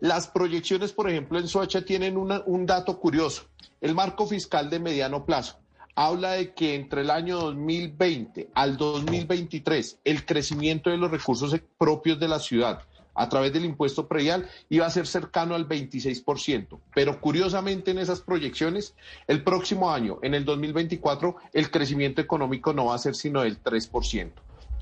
[0.00, 3.44] las proyecciones, por ejemplo, en Soacha tienen un dato curioso.
[3.80, 5.58] El marco fiscal de mediano plazo
[5.96, 12.20] habla de que entre el año 2020 al 2023 el crecimiento de los recursos propios
[12.20, 12.82] de la ciudad
[13.14, 16.78] a través del impuesto predial iba a ser cercano al 26%.
[16.94, 18.94] Pero curiosamente en esas proyecciones,
[19.26, 23.62] el próximo año, en el 2024, el crecimiento económico no va a ser sino del
[23.62, 24.32] 3%.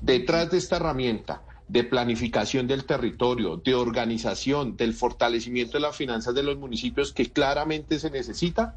[0.01, 6.35] Detrás de esta herramienta de planificación del territorio, de organización, del fortalecimiento de las finanzas
[6.35, 8.75] de los municipios que claramente se necesita,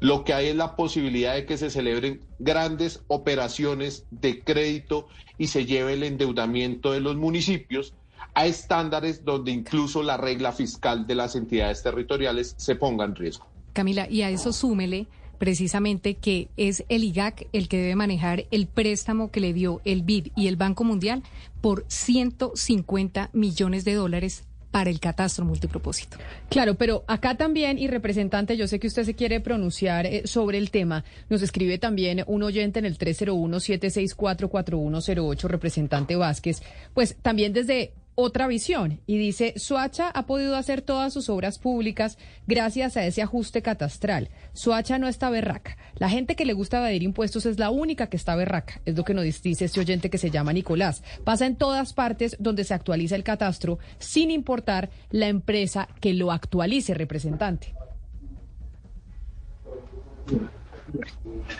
[0.00, 5.08] lo que hay es la posibilidad de que se celebren grandes operaciones de crédito
[5.38, 7.94] y se lleve el endeudamiento de los municipios
[8.34, 13.46] a estándares donde incluso la regla fiscal de las entidades territoriales se ponga en riesgo.
[13.72, 15.06] Camila, y a eso súmele
[15.38, 20.02] precisamente que es el IGAC el que debe manejar el préstamo que le dio el
[20.02, 21.22] BID y el Banco Mundial
[21.62, 26.18] por 150 millones de dólares para el catastro multipropósito.
[26.48, 30.58] Claro, pero acá también, y representante, yo sé que usted se quiere pronunciar eh, sobre
[30.58, 31.04] el tema.
[31.28, 36.62] Nos escribe también un oyente en el 301-764-4108, representante Vázquez.
[36.94, 42.18] Pues también desde otra visión y dice, Suacha ha podido hacer todas sus obras públicas
[42.46, 44.28] gracias a ese ajuste catastral.
[44.52, 45.76] Suacha no está berraca.
[45.96, 48.80] La gente que le gusta evadir impuestos es la única que está berraca.
[48.84, 51.02] Es lo que nos dice este oyente que se llama Nicolás.
[51.24, 56.32] Pasa en todas partes donde se actualiza el catastro sin importar la empresa que lo
[56.32, 57.74] actualice, representante.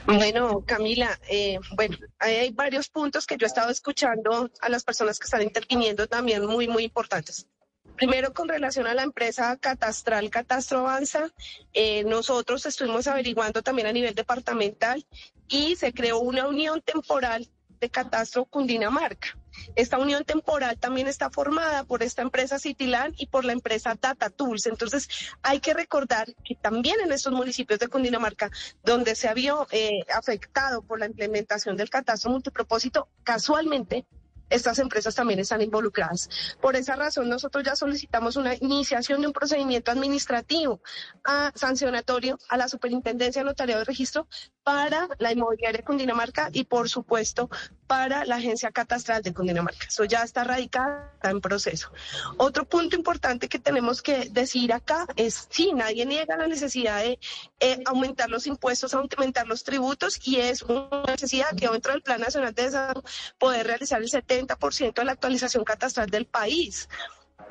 [0.07, 5.19] Bueno, Camila, eh, bueno, hay varios puntos que yo he estado escuchando a las personas
[5.19, 7.47] que están interviniendo también muy, muy importantes.
[7.97, 11.29] Primero, con relación a la empresa catastral Catastro Avanza,
[11.75, 15.07] eh, nosotros estuvimos averiguando también a nivel departamental
[15.49, 19.37] y se creó una unión temporal de Catastro Cundinamarca.
[19.77, 24.31] Esta unión temporal también está formada por esta empresa Citiland y por la empresa Data
[24.31, 24.67] Tools.
[24.67, 25.09] Entonces,
[25.43, 28.51] hay que recordar que también en estos municipios de Cundinamarca,
[28.85, 34.07] donde se había eh, afectado por la implementación del catastro multipropósito, casualmente
[34.51, 36.29] estas empresas también están involucradas.
[36.61, 40.81] Por esa razón, nosotros ya solicitamos una iniciación de un procedimiento administrativo
[41.55, 44.27] sancionatorio a la Superintendencia Notariado de Registro
[44.63, 47.49] para la inmobiliaria Cundinamarca y, por supuesto,
[47.87, 49.87] para la agencia catastral de Cundinamarca.
[49.89, 51.91] Eso ya está radicado, está en proceso.
[52.37, 57.19] Otro punto importante que tenemos que decir acá es, sí, nadie niega la necesidad de
[57.59, 62.21] eh, aumentar los impuestos, aumentar los tributos y es una necesidad que dentro del Plan
[62.21, 63.03] Nacional de Desarrollo
[63.39, 64.09] poder realizar el
[64.47, 66.89] 70% de la actualización catastral del país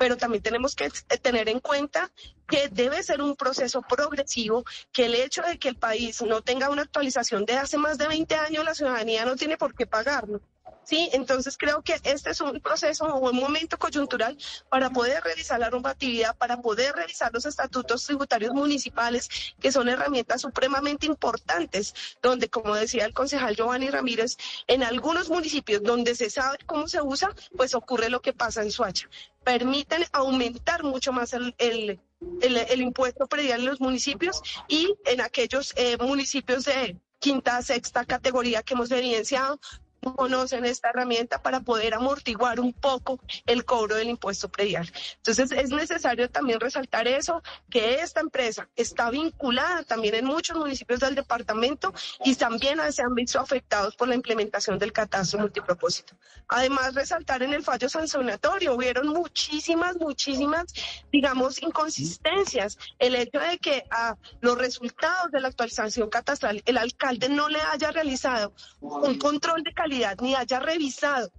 [0.00, 0.88] pero también tenemos que
[1.20, 2.10] tener en cuenta
[2.48, 6.70] que debe ser un proceso progresivo, que el hecho de que el país no tenga
[6.70, 10.40] una actualización de hace más de 20 años, la ciudadanía no tiene por qué pagarlo.
[10.84, 11.08] ¿Sí?
[11.12, 14.36] Entonces creo que este es un proceso o un momento coyuntural
[14.68, 19.28] para poder revisar la normatividad, para poder revisar los estatutos tributarios municipales,
[19.60, 25.82] que son herramientas supremamente importantes, donde, como decía el concejal Giovanni Ramírez, en algunos municipios
[25.82, 29.08] donde se sabe cómo se usa, pues ocurre lo que pasa en Suacha.
[29.44, 35.96] Permiten aumentar mucho más el, el, impuesto predial en los municipios y en aquellos eh,
[35.98, 39.60] municipios de quinta, sexta categoría que hemos evidenciado,
[40.00, 44.90] conocen esta herramienta para poder amortiguar un poco el cobro del impuesto predial.
[45.16, 51.00] Entonces es necesario también resaltar eso, que esta empresa está vinculada también en muchos municipios
[51.00, 51.92] del departamento
[52.24, 56.14] y también se han visto afectados por la implementación del catastro multipropósito.
[56.48, 60.72] Además, resaltar en el fallo sancionatorio, hubieron muchísimas, muchísimas,
[61.12, 62.78] digamos, inconsistencias.
[62.98, 67.60] El hecho de que a los resultados de la actualización catastral el alcalde no le
[67.60, 71.30] haya realizado un control de calidad ni haya revisado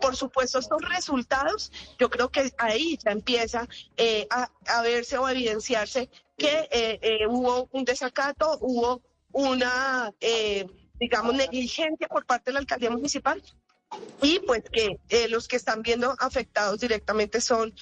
[0.00, 5.32] por supuesto, estos resultados, yo creo que ahí ya empieza eh, a, verse o a
[5.32, 10.12] evidenciarse que eh, eh, hubo un desacato, hubo una,
[10.98, 13.42] digamos, negligencia por parte de la alcaldía municipal
[14.22, 14.98] y pues que
[15.28, 17.74] los que están viendo afectados directamente son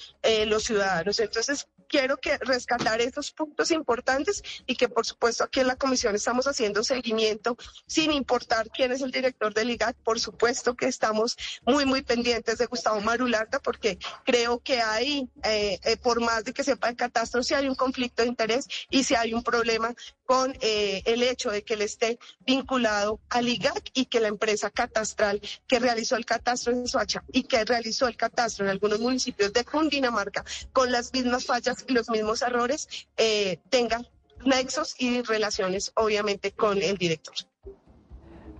[0.47, 1.19] los ciudadanos.
[1.19, 6.15] Entonces, quiero que rescatar estos puntos importantes y que por supuesto aquí en la comisión
[6.15, 9.95] estamos haciendo seguimiento sin importar quién es el director del IGAC.
[9.97, 15.79] Por supuesto que estamos muy, muy pendientes de Gustavo Marularda porque creo que hay, eh,
[15.83, 19.03] eh, por más de que sepa el catastro, si hay un conflicto de interés y
[19.03, 19.93] si hay un problema
[20.25, 24.69] con eh, el hecho de que él esté vinculado al IGAC y que la empresa
[24.69, 29.53] catastral que realizó el catastro en Soacha y que realizó el catastro en algunos municipios
[29.53, 32.87] de Cundinamarca con las mismas fallas y los mismos errores
[33.17, 34.01] eh, tenga
[34.45, 37.35] nexos y relaciones obviamente con el director.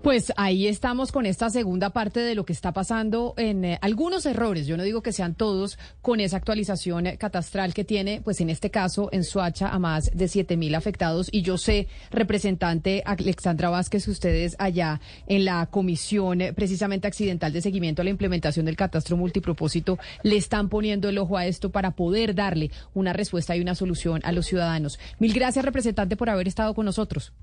[0.05, 4.27] Pues ahí estamos con esta segunda parte de lo que está pasando en eh, algunos
[4.27, 8.51] errores, yo no digo que sean todos, con esa actualización catastral que tiene, pues en
[8.51, 11.27] este caso en Suacha a más de 7 mil afectados.
[11.31, 17.61] Y yo sé, representante Alexandra Vázquez, ustedes allá en la comisión eh, precisamente accidental de
[17.61, 21.95] seguimiento a la implementación del catastro multipropósito, le están poniendo el ojo a esto para
[21.95, 24.99] poder darle una respuesta y una solución a los ciudadanos.
[25.17, 27.33] Mil gracias, representante, por haber estado con nosotros.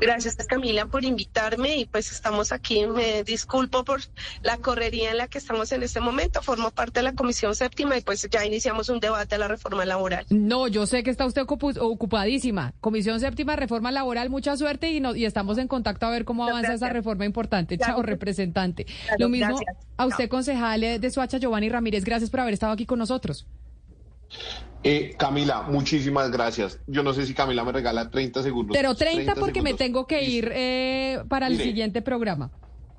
[0.00, 2.86] Gracias Camila por invitarme y pues estamos aquí.
[2.86, 4.00] Me disculpo por
[4.42, 6.42] la correría en la que estamos en este momento.
[6.42, 9.84] Formo parte de la Comisión Séptima y pues ya iniciamos un debate a la reforma
[9.84, 10.26] laboral.
[10.30, 12.72] No, yo sé que está usted ocupadísima.
[12.80, 16.44] Comisión Séptima, reforma laboral, mucha suerte y, no, y estamos en contacto a ver cómo
[16.44, 17.78] avanza esa reforma importante.
[17.78, 18.86] Chao, representante.
[19.18, 19.58] Lo mismo
[19.96, 22.04] a usted, concejal de Suacha, Giovanni Ramírez.
[22.04, 23.46] Gracias por haber estado aquí con nosotros.
[24.82, 26.78] Eh, Camila, muchísimas gracias.
[26.86, 28.76] Yo no sé si Camila me regala 30 segundos.
[28.76, 32.50] Pero 30, porque me tengo que ir eh, para el siguiente programa.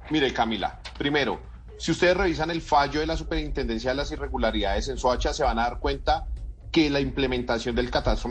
[0.09, 1.39] Mire, Camila, primero,
[1.77, 5.57] si ustedes revisan el fallo de la Superintendencia de las Irregularidades en Soacha, se van
[5.57, 6.27] a dar cuenta
[6.71, 8.29] que la implementación del catastro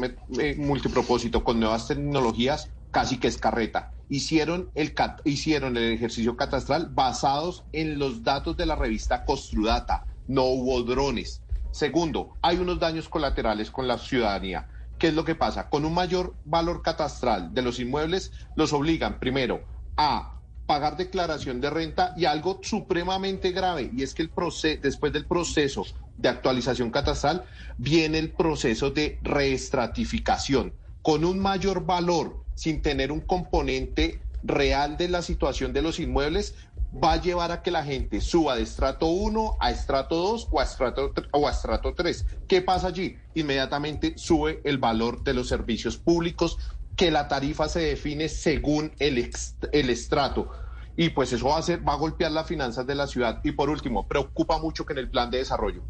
[0.56, 3.92] multipropósito con nuevas tecnologías casi que es carreta.
[4.08, 10.04] hicieron el, hicieron el ejercicio catastral basados en los datos de la revista Costrudata.
[10.26, 11.42] No hubo drones.
[11.70, 14.68] Segundo, hay unos daños colaterales con la ciudadanía.
[14.99, 15.68] ¿Qué es lo que pasa?
[15.68, 19.65] Con un mayor valor catastral de los inmuebles, los obligan primero
[19.97, 25.12] a pagar declaración de renta y algo supremamente grave, y es que el proceso, después
[25.12, 27.44] del proceso de actualización catastral,
[27.78, 30.74] viene el proceso de reestratificación.
[31.02, 36.55] Con un mayor valor, sin tener un componente real de la situación de los inmuebles,
[36.93, 40.60] va a llevar a que la gente suba de estrato 1 a estrato 2 o
[40.60, 42.27] a estrato, o a estrato 3.
[42.49, 43.17] ¿Qué pasa allí?
[43.35, 46.59] Inmediatamente sube el valor de los servicios públicos,
[46.97, 49.31] que la tarifa se define según el,
[49.73, 50.51] el estrato.
[50.97, 53.41] Y pues eso va a, hacer, va a golpear las finanzas de la ciudad.
[53.44, 55.83] Y por último, preocupa mucho que en el plan de desarrollo,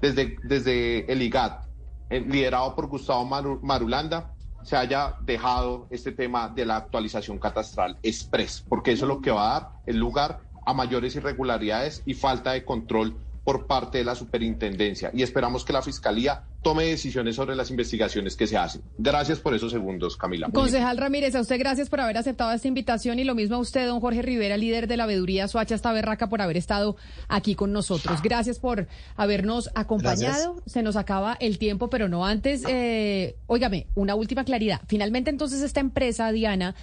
[0.00, 1.66] desde, desde el IGAT,
[2.10, 4.33] eh, liderado por Gustavo Marulanda,
[4.64, 9.30] se haya dejado este tema de la actualización catastral express, porque eso es lo que
[9.30, 14.04] va a dar el lugar a mayores irregularidades y falta de control por parte de
[14.04, 15.10] la superintendencia.
[15.12, 18.80] Y esperamos que la Fiscalía tome decisiones sobre las investigaciones que se hacen.
[18.96, 20.48] Gracias por esos segundos, Camila.
[20.52, 23.86] Concejal Ramírez, a usted gracias por haber aceptado esta invitación y lo mismo a usted,
[23.86, 26.96] don Jorge Rivera, líder de la veeduría Soacha esta berraca, por haber estado
[27.28, 28.22] aquí con nosotros.
[28.22, 30.62] Gracias por habernos acompañado.
[30.64, 32.64] Se nos acaba el tiempo, pero no antes.
[32.66, 34.80] Eh, óigame, una última claridad.
[34.88, 36.74] Finalmente, entonces, esta empresa, Diana,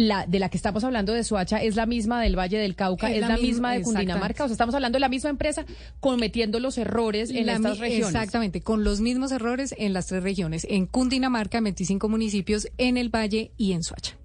[0.00, 3.12] la de la que estamos hablando de Soacha es la misma del Valle del Cauca,
[3.12, 5.66] es, la, misma, de Cundinamarca, o sea, estamos hablando de la misma empresa
[6.00, 8.14] cometiendo los errores en estas regiones.
[8.14, 13.14] Exactamente, con los mismos errores en las tres regiones, en Cundinamarca, 25 municipios, en el
[13.14, 14.16] Valle y en Soacha.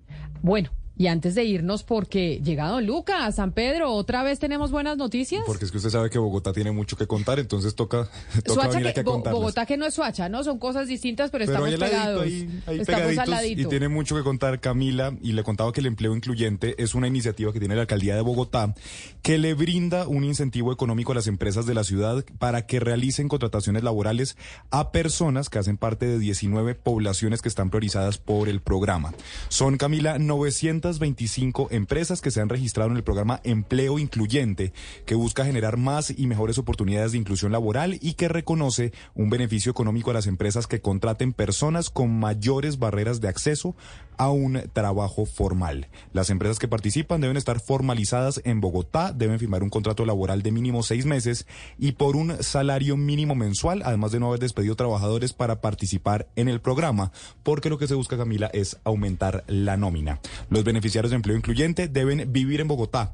[0.41, 5.43] Bueno, y antes de irnos, porque llegado Lucas, San Pedro, otra vez tenemos buenas noticias.
[5.45, 8.07] Porque es que usted sabe que Bogotá tiene mucho que contar, entonces toca,
[8.45, 9.03] toca venir aquí a.
[9.03, 10.43] Bogotá que no es Suacha, ¿no?
[10.43, 12.25] Son cosas distintas, pero, estamos pegados.
[12.25, 13.61] estamos al ladito.
[13.61, 17.07] Y tiene mucho que contar Camila, y le contaba que el empleo incluyente es una
[17.07, 18.73] iniciativa que tiene la alcaldía de Bogotá,
[19.21, 23.27] que le brinda un incentivo económico a las empresas de la ciudad para que realicen
[23.27, 24.37] contrataciones laborales
[24.71, 29.13] a personas que hacen parte de 19 poblaciones que están priorizadas por el programa.
[29.49, 34.71] Son, Camila, 900 veinticinco empresas que se han registrado en el programa Empleo Incluyente,
[35.05, 39.71] que busca generar más y mejores oportunidades de inclusión laboral y que reconoce un beneficio
[39.71, 43.75] económico a las empresas que contraten personas con mayores barreras de acceso
[44.17, 45.87] a un trabajo formal.
[46.13, 50.51] Las empresas que participan deben estar formalizadas en Bogotá, deben firmar un contrato laboral de
[50.51, 51.45] mínimo seis meses
[51.77, 56.47] y por un salario mínimo mensual, además de no haber despedido trabajadores para participar en
[56.47, 57.11] el programa,
[57.43, 60.19] porque lo que se busca, Camila, es aumentar la nómina.
[60.49, 63.13] Los beneficiarios de empleo incluyente deben vivir en Bogotá,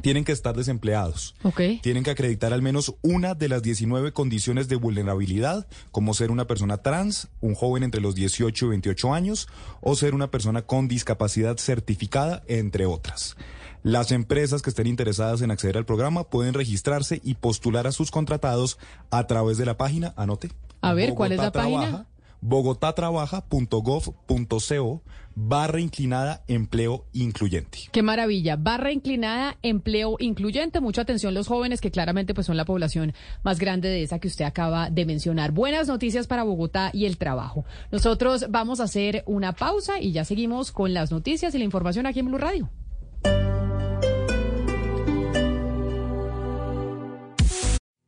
[0.00, 1.34] tienen que estar desempleados.
[1.82, 6.46] Tienen que acreditar al menos una de las 19 condiciones de vulnerabilidad, como ser una
[6.46, 9.48] persona trans, un joven entre los 18 y 28 años,
[9.80, 13.36] o ser una persona con discapacidad certificada, entre otras.
[13.82, 18.10] Las empresas que estén interesadas en acceder al programa pueden registrarse y postular a sus
[18.10, 18.78] contratados
[19.10, 20.50] a través de la página, anote.
[20.80, 22.06] A ver, ¿cuál es la página?
[22.40, 25.02] bogotatrabaja.gov.co
[25.34, 27.78] barra inclinada empleo incluyente.
[27.92, 30.80] Qué maravilla, barra inclinada empleo incluyente.
[30.80, 34.28] Mucha atención los jóvenes que claramente pues son la población más grande de esa que
[34.28, 35.52] usted acaba de mencionar.
[35.52, 37.64] Buenas noticias para Bogotá y el trabajo.
[37.90, 42.06] Nosotros vamos a hacer una pausa y ya seguimos con las noticias y la información
[42.06, 42.70] aquí en Blue Radio.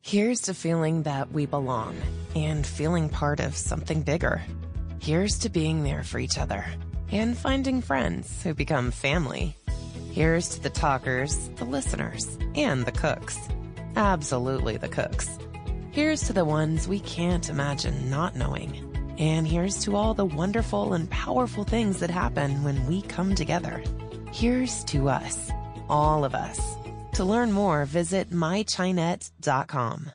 [0.03, 1.97] Here's to feeling that we belong
[2.37, 4.41] and feeling part of something bigger.
[5.01, 6.65] Here's to being there for each other
[7.11, 9.57] and finding friends who become family.
[10.13, 13.39] Here's to the talkers, the listeners, and the cooks.
[13.97, 15.39] Absolutely the cooks.
[15.91, 18.83] Here's to the ones we can't imagine not knowing.
[19.19, 23.83] And here's to all the wonderful and powerful things that happen when we come together.
[24.33, 25.51] Here's to us,
[25.89, 26.61] all of us.
[27.15, 30.11] To learn more, visit mychinet.com.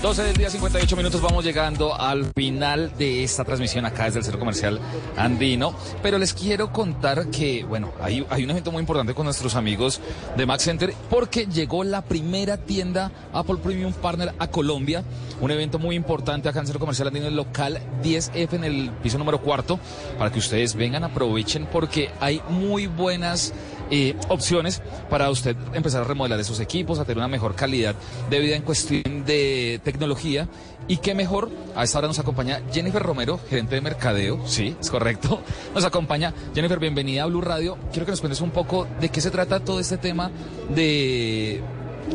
[0.00, 4.24] 12 del día, 58 minutos, vamos llegando al final de esta transmisión acá desde el
[4.24, 4.78] Centro Comercial
[5.16, 5.74] Andino.
[6.04, 10.00] Pero les quiero contar que, bueno, hay, hay un evento muy importante con nuestros amigos
[10.36, 15.02] de Max Center porque llegó la primera tienda Apple Premium Partner a Colombia.
[15.40, 18.90] Un evento muy importante acá en el Centro Comercial Andino, el local 10F en el
[19.02, 19.80] piso número cuarto,
[20.16, 23.52] para que ustedes vengan, aprovechen porque hay muy buenas
[23.90, 27.94] eh, opciones para usted empezar a remodelar esos equipos, a tener una mejor calidad
[28.28, 30.48] de vida en cuestión de tecnología.
[30.86, 34.90] Y qué mejor, a esta hora nos acompaña Jennifer Romero, gerente de mercadeo, sí, es
[34.90, 35.42] correcto.
[35.74, 37.76] Nos acompaña Jennifer, bienvenida a Blue Radio.
[37.92, 40.30] Quiero que nos cuentes un poco de qué se trata todo este tema
[40.74, 41.60] de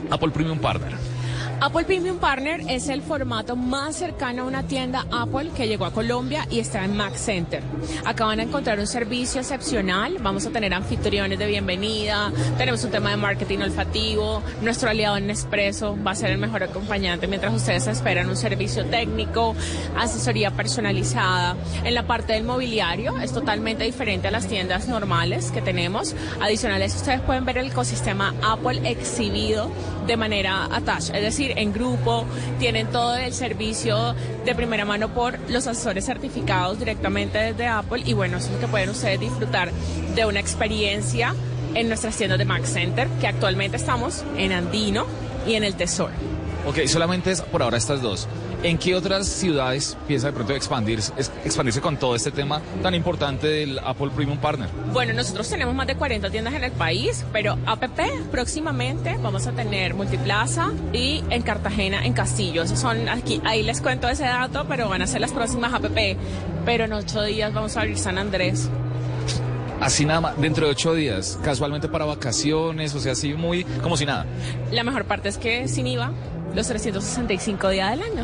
[0.09, 1.12] Apple Premium Partner.
[1.63, 5.93] Apple Premium Partner es el formato más cercano a una tienda Apple que llegó a
[5.93, 7.63] Colombia y está en Mac Center.
[8.03, 12.91] Acá van a encontrar un servicio excepcional, vamos a tener anfitriones de bienvenida, tenemos un
[12.91, 17.53] tema de marketing olfativo, nuestro aliado en Nespresso va a ser el mejor acompañante mientras
[17.53, 19.55] ustedes esperan un servicio técnico,
[19.97, 21.55] asesoría personalizada.
[21.85, 26.13] En la parte del mobiliario es totalmente diferente a las tiendas normales que tenemos.
[26.41, 29.71] Adicionales, ustedes pueden ver el ecosistema Apple exhibido
[30.05, 32.25] de manera attached, es decir, en grupo,
[32.59, 34.15] tienen todo el servicio
[34.45, 38.59] de primera mano por los asesores certificados directamente desde Apple y bueno, eso es lo
[38.59, 39.71] que pueden ustedes disfrutar
[40.15, 41.33] de una experiencia
[41.73, 45.05] en nuestras tiendas de Mac Center, que actualmente estamos en Andino
[45.47, 46.13] y en el Tesoro.
[46.67, 48.27] Ok, solamente es por ahora estas dos.
[48.63, 51.11] ¿En qué otras ciudades piensa de pronto expandirse,
[51.43, 54.69] expandirse con todo este tema tan importante del Apple Premium Partner?
[54.93, 57.99] Bueno, nosotros tenemos más de 40 tiendas en el país, pero APP
[58.31, 62.63] próximamente vamos a tener Multiplaza y en Cartagena, en Castillo.
[62.63, 66.17] Esos son aquí, ahí les cuento ese dato, pero van a ser las próximas APP.
[66.63, 68.69] Pero en ocho días vamos a abrir San Andrés.
[69.81, 73.97] Así nada más, dentro de ocho días, casualmente para vacaciones, o sea, así muy como
[73.97, 74.25] si nada.
[74.71, 76.13] La mejor parte es que sin IVA,
[76.53, 78.23] los 365 días del año.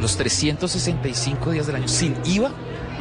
[0.00, 2.50] Los 365 días del año sin IVA.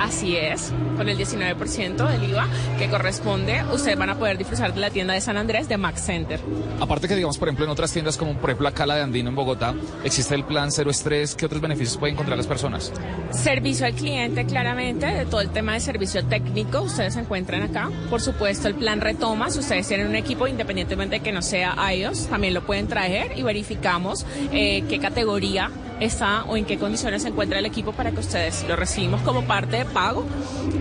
[0.01, 2.47] Así es, con el 19% del IVA
[2.79, 6.01] que corresponde, ustedes van a poder disfrutar de la tienda de San Andrés de Max
[6.01, 6.39] Center.
[6.79, 9.29] Aparte que digamos, por ejemplo, en otras tiendas como por ejemplo la Cala de Andino
[9.29, 12.91] en Bogotá, existe el plan cero estrés, ¿qué otros beneficios pueden encontrar las personas?
[13.29, 17.91] Servicio al cliente, claramente, de todo el tema de servicio técnico, ustedes se encuentran acá.
[18.09, 21.75] Por supuesto, el plan retoma, si ustedes tienen un equipo, independientemente de que no sea
[21.93, 25.69] iOS, también lo pueden traer y verificamos eh, qué categoría
[26.01, 29.43] está o en qué condiciones se encuentra el equipo para que ustedes lo recibimos como
[29.43, 30.25] parte de pago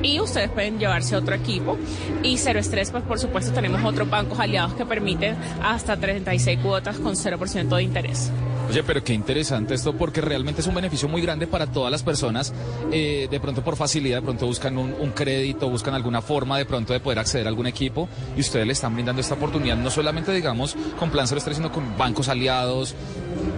[0.02, 1.78] y ustedes pueden llevarse otro equipo.
[2.23, 6.99] Y Cero Estrés, pues por supuesto tenemos otros bancos aliados que permiten hasta 36 cuotas
[6.99, 8.32] con 0% de interés.
[8.70, 12.05] Oye, pero qué interesante esto porque realmente es un beneficio muy grande para todas las
[12.05, 12.52] personas.
[12.92, 16.92] Eh, de pronto por facilidad, de pronto buscan un, crédito, buscan alguna forma de pronto
[16.92, 20.31] de poder acceder a algún equipo y ustedes le están brindando esta oportunidad, no solamente
[20.31, 22.94] digamos con Plan 03, sino con bancos aliados,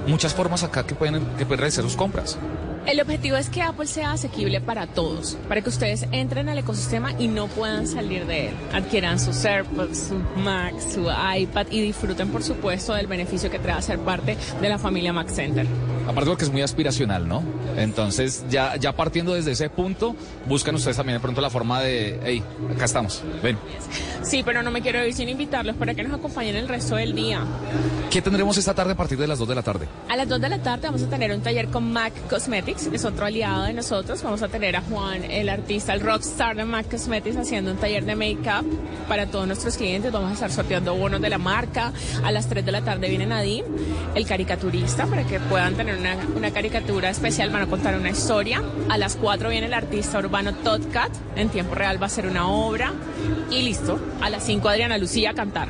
[0.07, 2.39] muchas formas acá que pueden, que pueden realizar sus compras.
[2.85, 7.12] El objetivo es que Apple sea asequible para todos, para que ustedes entren al ecosistema
[7.17, 8.55] y no puedan salir de él.
[8.73, 13.81] Adquieran sus AirPods, su Mac, su iPad y disfruten, por supuesto, del beneficio que trae
[13.83, 15.67] ser parte de la familia Mac Center.
[16.09, 17.44] Aparte porque es muy aspiracional, ¿no?
[17.77, 22.19] Entonces, ya, ya partiendo desde ese punto, buscan ustedes también de pronto la forma de,
[22.25, 22.43] hey,
[22.75, 23.57] acá estamos, ven.
[24.23, 27.15] Sí, pero no me quiero ir sin invitarlos para que nos acompañen el resto del
[27.15, 27.44] día.
[28.11, 29.86] ¿Qué tendremos esta tarde a partir de las 2 de la tarde?
[30.09, 33.05] A las 2 de la tarde vamos a tener un taller con Mac Cosmetics, es
[33.05, 34.23] otro aliado de nosotros.
[34.23, 38.05] Vamos a tener a Juan, el artista, el rockstar de Mac Cosmetics, haciendo un taller
[38.05, 38.67] de make-up
[39.09, 40.10] para todos nuestros clientes.
[40.10, 41.92] Vamos a estar sorteando bonos de la marca.
[42.25, 43.65] A las 3 de la tarde viene Nadim,
[44.15, 47.51] el caricaturista, para que puedan tener una, una caricatura especial.
[47.51, 48.62] Van a contar una historia.
[48.89, 51.12] A las 4 viene el artista urbano Todd Cat.
[51.36, 52.92] En tiempo real va a ser una obra.
[53.51, 54.01] Y listo.
[54.23, 55.68] A las 5 Adriana Lucía a cantar.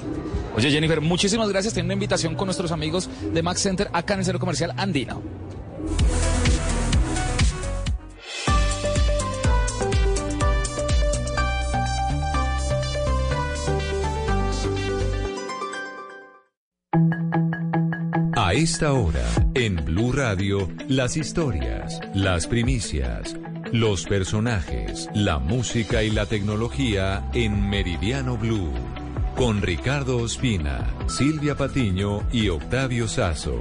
[0.55, 1.75] Oye Jennifer, muchísimas gracias.
[1.75, 5.23] Tiene una invitación con nuestros amigos de Max Center acá en el Centro Comercial Andino.
[18.53, 19.25] A esta hora,
[19.55, 23.35] en Blue Radio, las historias, las primicias,
[23.73, 28.75] los personajes, la música y la tecnología en Meridiano Blue.
[29.37, 33.59] Con Ricardo Ospina, Silvia Patiño y Octavio Sazo.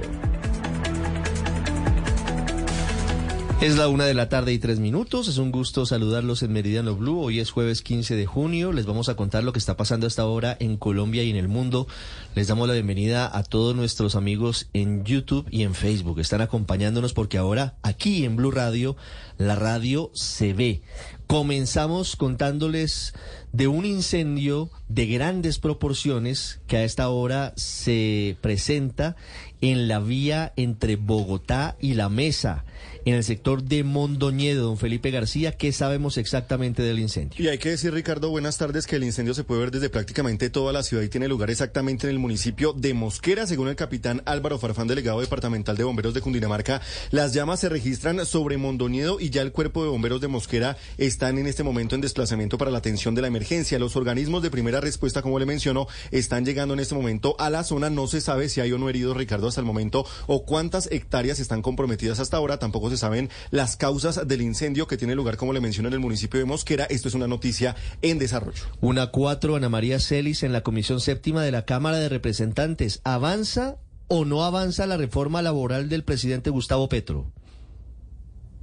[3.62, 5.28] Es la una de la tarde y tres minutos.
[5.28, 7.20] Es un gusto saludarlos en Meridiano Blue.
[7.20, 8.72] Hoy es jueves 15 de junio.
[8.72, 11.46] Les vamos a contar lo que está pasando hasta ahora en Colombia y en el
[11.46, 11.86] mundo.
[12.34, 16.18] Les damos la bienvenida a todos nuestros amigos en YouTube y en Facebook.
[16.18, 18.96] Están acompañándonos porque ahora aquí en Blue Radio,
[19.38, 20.82] la radio se ve.
[21.28, 23.14] Comenzamos contándoles
[23.52, 29.14] de un incendio de grandes proporciones que a esta hora se presenta
[29.60, 32.64] en la vía entre Bogotá y La Mesa,
[33.04, 34.66] en el sector de Mondoñedo.
[34.66, 37.42] Don Felipe García, ¿qué sabemos exactamente del incendio?
[37.42, 40.50] Y hay que decir, Ricardo, buenas tardes, que el incendio se puede ver desde prácticamente
[40.50, 44.22] toda la ciudad y tiene lugar exactamente en el municipio de Mosquera, según el capitán
[44.24, 46.80] Álvaro Farfán, delegado departamental de bomberos de Cundinamarca.
[47.10, 51.38] Las llamas se registran sobre Mondoñedo y ya el cuerpo de bomberos de Mosquera están
[51.38, 53.78] en este momento en desplazamiento para la atención de la emergencia.
[53.78, 57.64] Los organismos de primera respuesta, como le mencionó, están llegando en este momento a la
[57.64, 57.90] zona.
[57.90, 61.40] No se sabe si hay o no heridos, Ricardo, hasta el momento, o cuántas hectáreas
[61.40, 62.58] están comprometidas hasta ahora.
[62.58, 66.00] Tampoco se saben las causas del incendio que tiene lugar, como le mencionó, en el
[66.00, 66.84] municipio de Mosquera.
[66.84, 68.64] Esto es una noticia en desarrollo.
[68.80, 73.00] Una cuatro, Ana María Celis, en la Comisión Séptima de la Cámara de Representantes.
[73.04, 73.76] ¿Avanza
[74.08, 77.26] o no avanza la reforma laboral del presidente Gustavo Petro?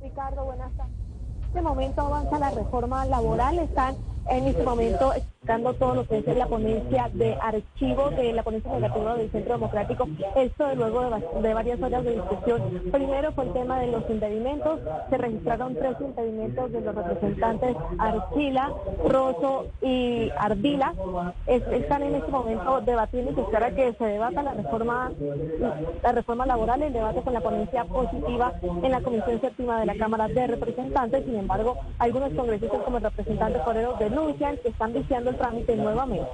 [0.02, 0.94] Ricardo, buenas tardes.
[1.42, 3.58] En este momento avanza la reforma laboral.
[3.58, 3.96] Están
[4.30, 8.74] en este momento explicando todo lo que es la ponencia de archivo de la ponencia
[8.74, 10.08] negativa del Centro Democrático.
[10.36, 11.10] Esto luego
[11.42, 12.62] de, varias horas de discusión.
[12.92, 14.82] Primero fue el tema de los impedimentos.
[15.10, 18.74] Se registraron tres impedimentos de los representantes Archila,
[19.08, 20.94] Rosso y Ardila.
[21.48, 25.10] están en este momento debatiendo y se espera que se debata la reforma,
[26.04, 29.96] la reforma laboral, el debate con la ponencia positiva en la Comisión Séptima de la
[29.96, 31.24] Cámara de Representantes.
[31.24, 34.10] Sin embargo, algunos congresistas como el representante Forero de
[34.62, 36.28] que están viciando el trámite nuevamente.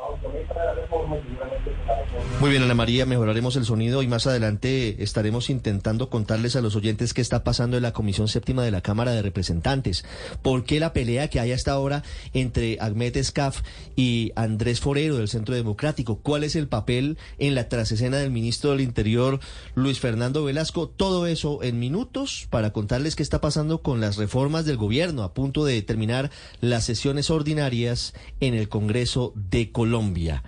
[2.40, 6.75] Muy bien, Ana María, mejoraremos el sonido y más adelante estaremos intentando contarles a los
[6.75, 10.06] oyentes qué está pasando en la Comisión Séptima de la Cámara de Representantes.
[10.41, 13.61] ¿Por qué la pelea que hay hasta ahora entre Ahmed Escaf
[13.95, 16.19] y Andrés Forero del Centro Democrático?
[16.22, 19.40] ¿Cuál es el papel en la trasescena del ministro del Interior,
[19.75, 20.88] Luis Fernando Velasco?
[20.88, 25.33] Todo eso en minutos para contarles qué está pasando con las reformas del gobierno a
[25.33, 28.84] punto de terminar las sesiones ordinarias en el Congreso
[29.35, 30.43] de Colombia.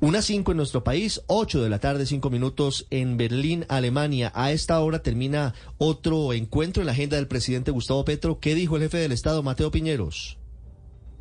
[0.00, 4.32] Una cinco en nuestro país, ocho de la tarde, cinco minutos en Berlín, Alemania.
[4.34, 8.40] A esta hora termina otro encuentro en la agenda del presidente Gustavo Petro.
[8.40, 10.39] ¿Qué dijo el jefe del Estado, Mateo Piñeros?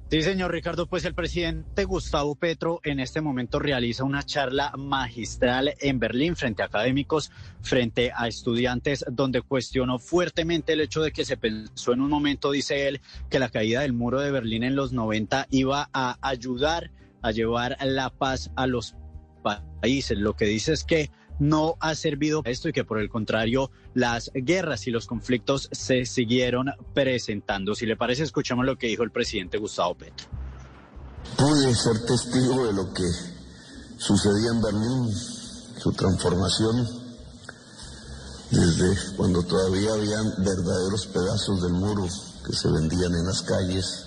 [0.10, 5.76] Sí, señor Ricardo, pues el presidente Gustavo Petro en este momento realiza una charla magistral
[5.80, 7.30] en Berlín frente a académicos,
[7.62, 12.50] frente a estudiantes, donde cuestionó fuertemente el hecho de que se pensó en un momento,
[12.50, 16.90] dice él, que la caída del muro de Berlín en los 90 iba a ayudar
[17.22, 18.96] a llevar la paz a los
[19.44, 20.18] países.
[20.18, 24.32] Lo que dice es que no ha servido esto y que por el contrario las
[24.34, 27.76] guerras y los conflictos se siguieron presentando.
[27.76, 30.28] Si le parece, escuchamos lo que dijo el presidente Gustavo Petro.
[31.38, 33.04] Pude ser testigo de lo que
[33.98, 35.14] sucedía en Berlín,
[35.78, 36.88] su transformación,
[38.52, 42.08] desde cuando todavía habían verdaderos pedazos del muro
[42.46, 44.06] que se vendían en las calles.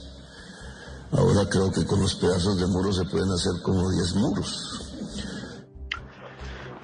[1.12, 4.91] Ahora creo que con los pedazos de muro se pueden hacer como 10 muros.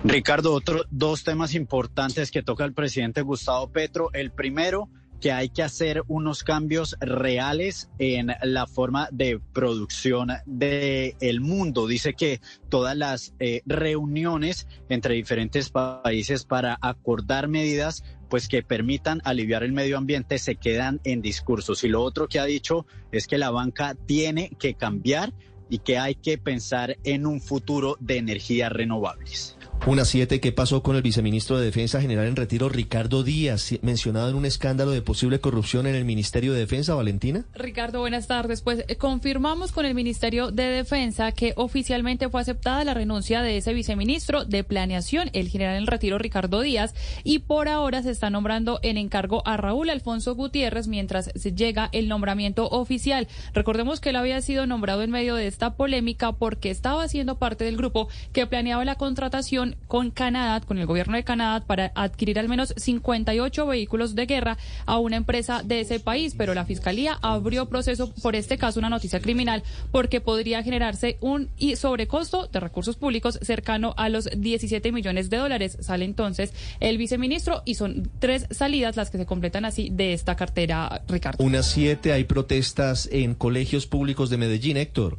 [0.04, 4.10] Ricardo, otros dos temas importantes que toca el presidente Gustavo Petro.
[4.12, 4.88] El primero,
[5.20, 11.88] que hay que hacer unos cambios reales en la forma de producción del el mundo.
[11.88, 19.20] Dice que todas las eh, reuniones entre diferentes países para acordar medidas pues que permitan
[19.24, 21.82] aliviar el medio ambiente se quedan en discursos.
[21.82, 25.32] Y lo otro que ha dicho es que la banca tiene que cambiar
[25.70, 29.57] y que hay que pensar en un futuro de energías renovables.
[29.86, 34.28] Una siete, ¿qué pasó con el viceministro de Defensa General en retiro, Ricardo Díaz, mencionado
[34.28, 37.46] en un escándalo de posible corrupción en el Ministerio de Defensa, Valentina?
[37.54, 38.60] Ricardo, buenas tardes.
[38.60, 43.56] Pues eh, confirmamos con el Ministerio de Defensa que oficialmente fue aceptada la renuncia de
[43.56, 48.28] ese viceministro de Planeación, el general en retiro, Ricardo Díaz, y por ahora se está
[48.28, 53.26] nombrando en encargo a Raúl Alfonso Gutiérrez mientras llega el nombramiento oficial.
[53.54, 57.64] Recordemos que él había sido nombrado en medio de esta polémica porque estaba siendo parte
[57.64, 62.38] del grupo que planeaba la contratación con Canadá, con el gobierno de Canadá, para adquirir
[62.38, 66.34] al menos 58 vehículos de guerra a una empresa de ese país.
[66.36, 71.48] Pero la Fiscalía abrió proceso por este caso, una noticia criminal, porque podría generarse un
[71.76, 75.78] sobrecosto de recursos públicos cercano a los 17 millones de dólares.
[75.80, 80.36] Sale entonces el viceministro y son tres salidas las que se completan así de esta
[80.36, 81.42] cartera, Ricardo.
[81.42, 85.18] Unas siete hay protestas en colegios públicos de Medellín, Héctor.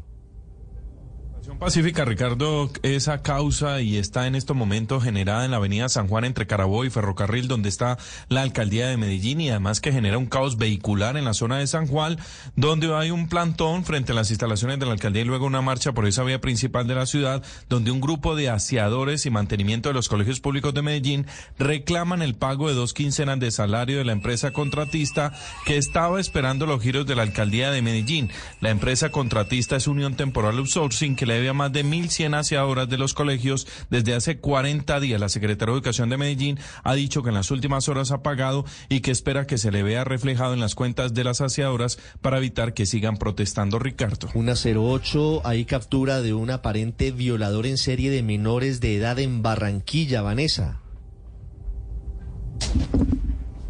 [1.60, 6.24] Pacífica, Ricardo, esa causa y está en estos momentos generada en la avenida San Juan
[6.24, 7.98] entre Carabobo y Ferrocarril, donde está
[8.30, 11.68] la alcaldía de Medellín y además que genera un caos vehicular en la zona de
[11.68, 12.18] San Juan,
[12.56, 15.92] donde hay un plantón frente a las instalaciones de la alcaldía y luego una marcha
[15.92, 19.96] por esa vía principal de la ciudad, donde un grupo de aseadores y mantenimiento de
[19.96, 24.14] los colegios públicos de Medellín reclaman el pago de dos quincenas de salario de la
[24.14, 25.34] empresa contratista
[25.66, 28.32] que estaba esperando los giros de la alcaldía de Medellín.
[28.62, 32.98] La empresa contratista es Unión Temporal Outsourcing que le debe más de 1.100 aseadoras de
[32.98, 35.20] los colegios desde hace 40 días.
[35.20, 38.66] La Secretaría de Educación de Medellín ha dicho que en las últimas horas ha pagado
[38.90, 42.38] y que espera que se le vea reflejado en las cuentas de las aseadoras para
[42.38, 44.30] evitar que sigan protestando, Ricardo.
[44.34, 49.42] Una 08, hay captura de un aparente violador en serie de menores de edad en
[49.42, 50.82] Barranquilla, Vanessa.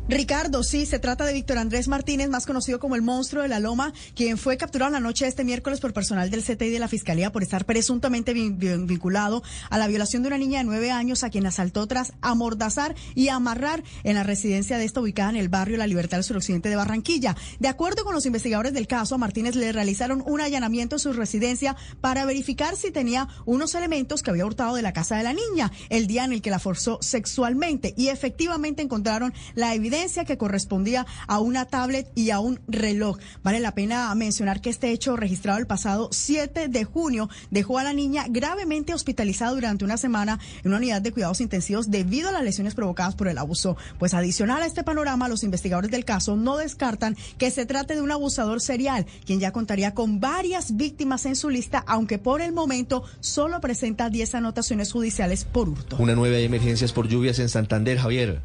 [0.10, 3.60] Ricardo, sí, se trata de Víctor Andrés Martínez, más conocido como el monstruo de la
[3.60, 6.88] Loma, quien fue capturado la noche de este miércoles por personal del CTI de la
[6.88, 11.30] Fiscalía por estar presuntamente vinculado a la violación de una niña de nueve años a
[11.30, 15.78] quien asaltó tras amordazar y amarrar en la residencia de esta ubicada en el barrio
[15.78, 17.36] La Libertad del suroccidente de Barranquilla.
[17.60, 21.14] De acuerdo con los investigadores del caso, a Martínez le realizaron un allanamiento en su
[21.14, 25.34] residencia para verificar si tenía unos elementos que había hurtado de la casa de la
[25.34, 30.38] niña el día en el que la forzó sexualmente y efectivamente encontraron la evidencia que
[30.38, 33.18] correspondía a una tablet y a un reloj.
[33.44, 37.84] Vale la pena mencionar que este hecho registrado el pasado 7 de junio dejó a
[37.84, 42.32] la niña gravemente hospitalizada durante una semana en una unidad de cuidados intensivos debido a
[42.32, 43.76] las lesiones provocadas por el abuso.
[44.00, 48.02] Pues adicional a este panorama, los investigadores del caso no descartan que se trate de
[48.02, 52.54] un abusador serial, quien ya contaría con varias víctimas en su lista, aunque por el
[52.54, 55.98] momento solo presenta 10 anotaciones judiciales por hurto.
[56.00, 58.42] Una nueva emergencias por lluvias en Santander, Javier.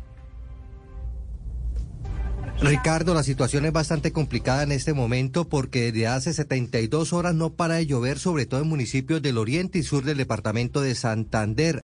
[2.61, 7.51] Ricardo, la situación es bastante complicada en este momento porque desde hace 72 horas no
[7.51, 11.83] para de llover, sobre todo en municipios del oriente y sur del departamento de Santander.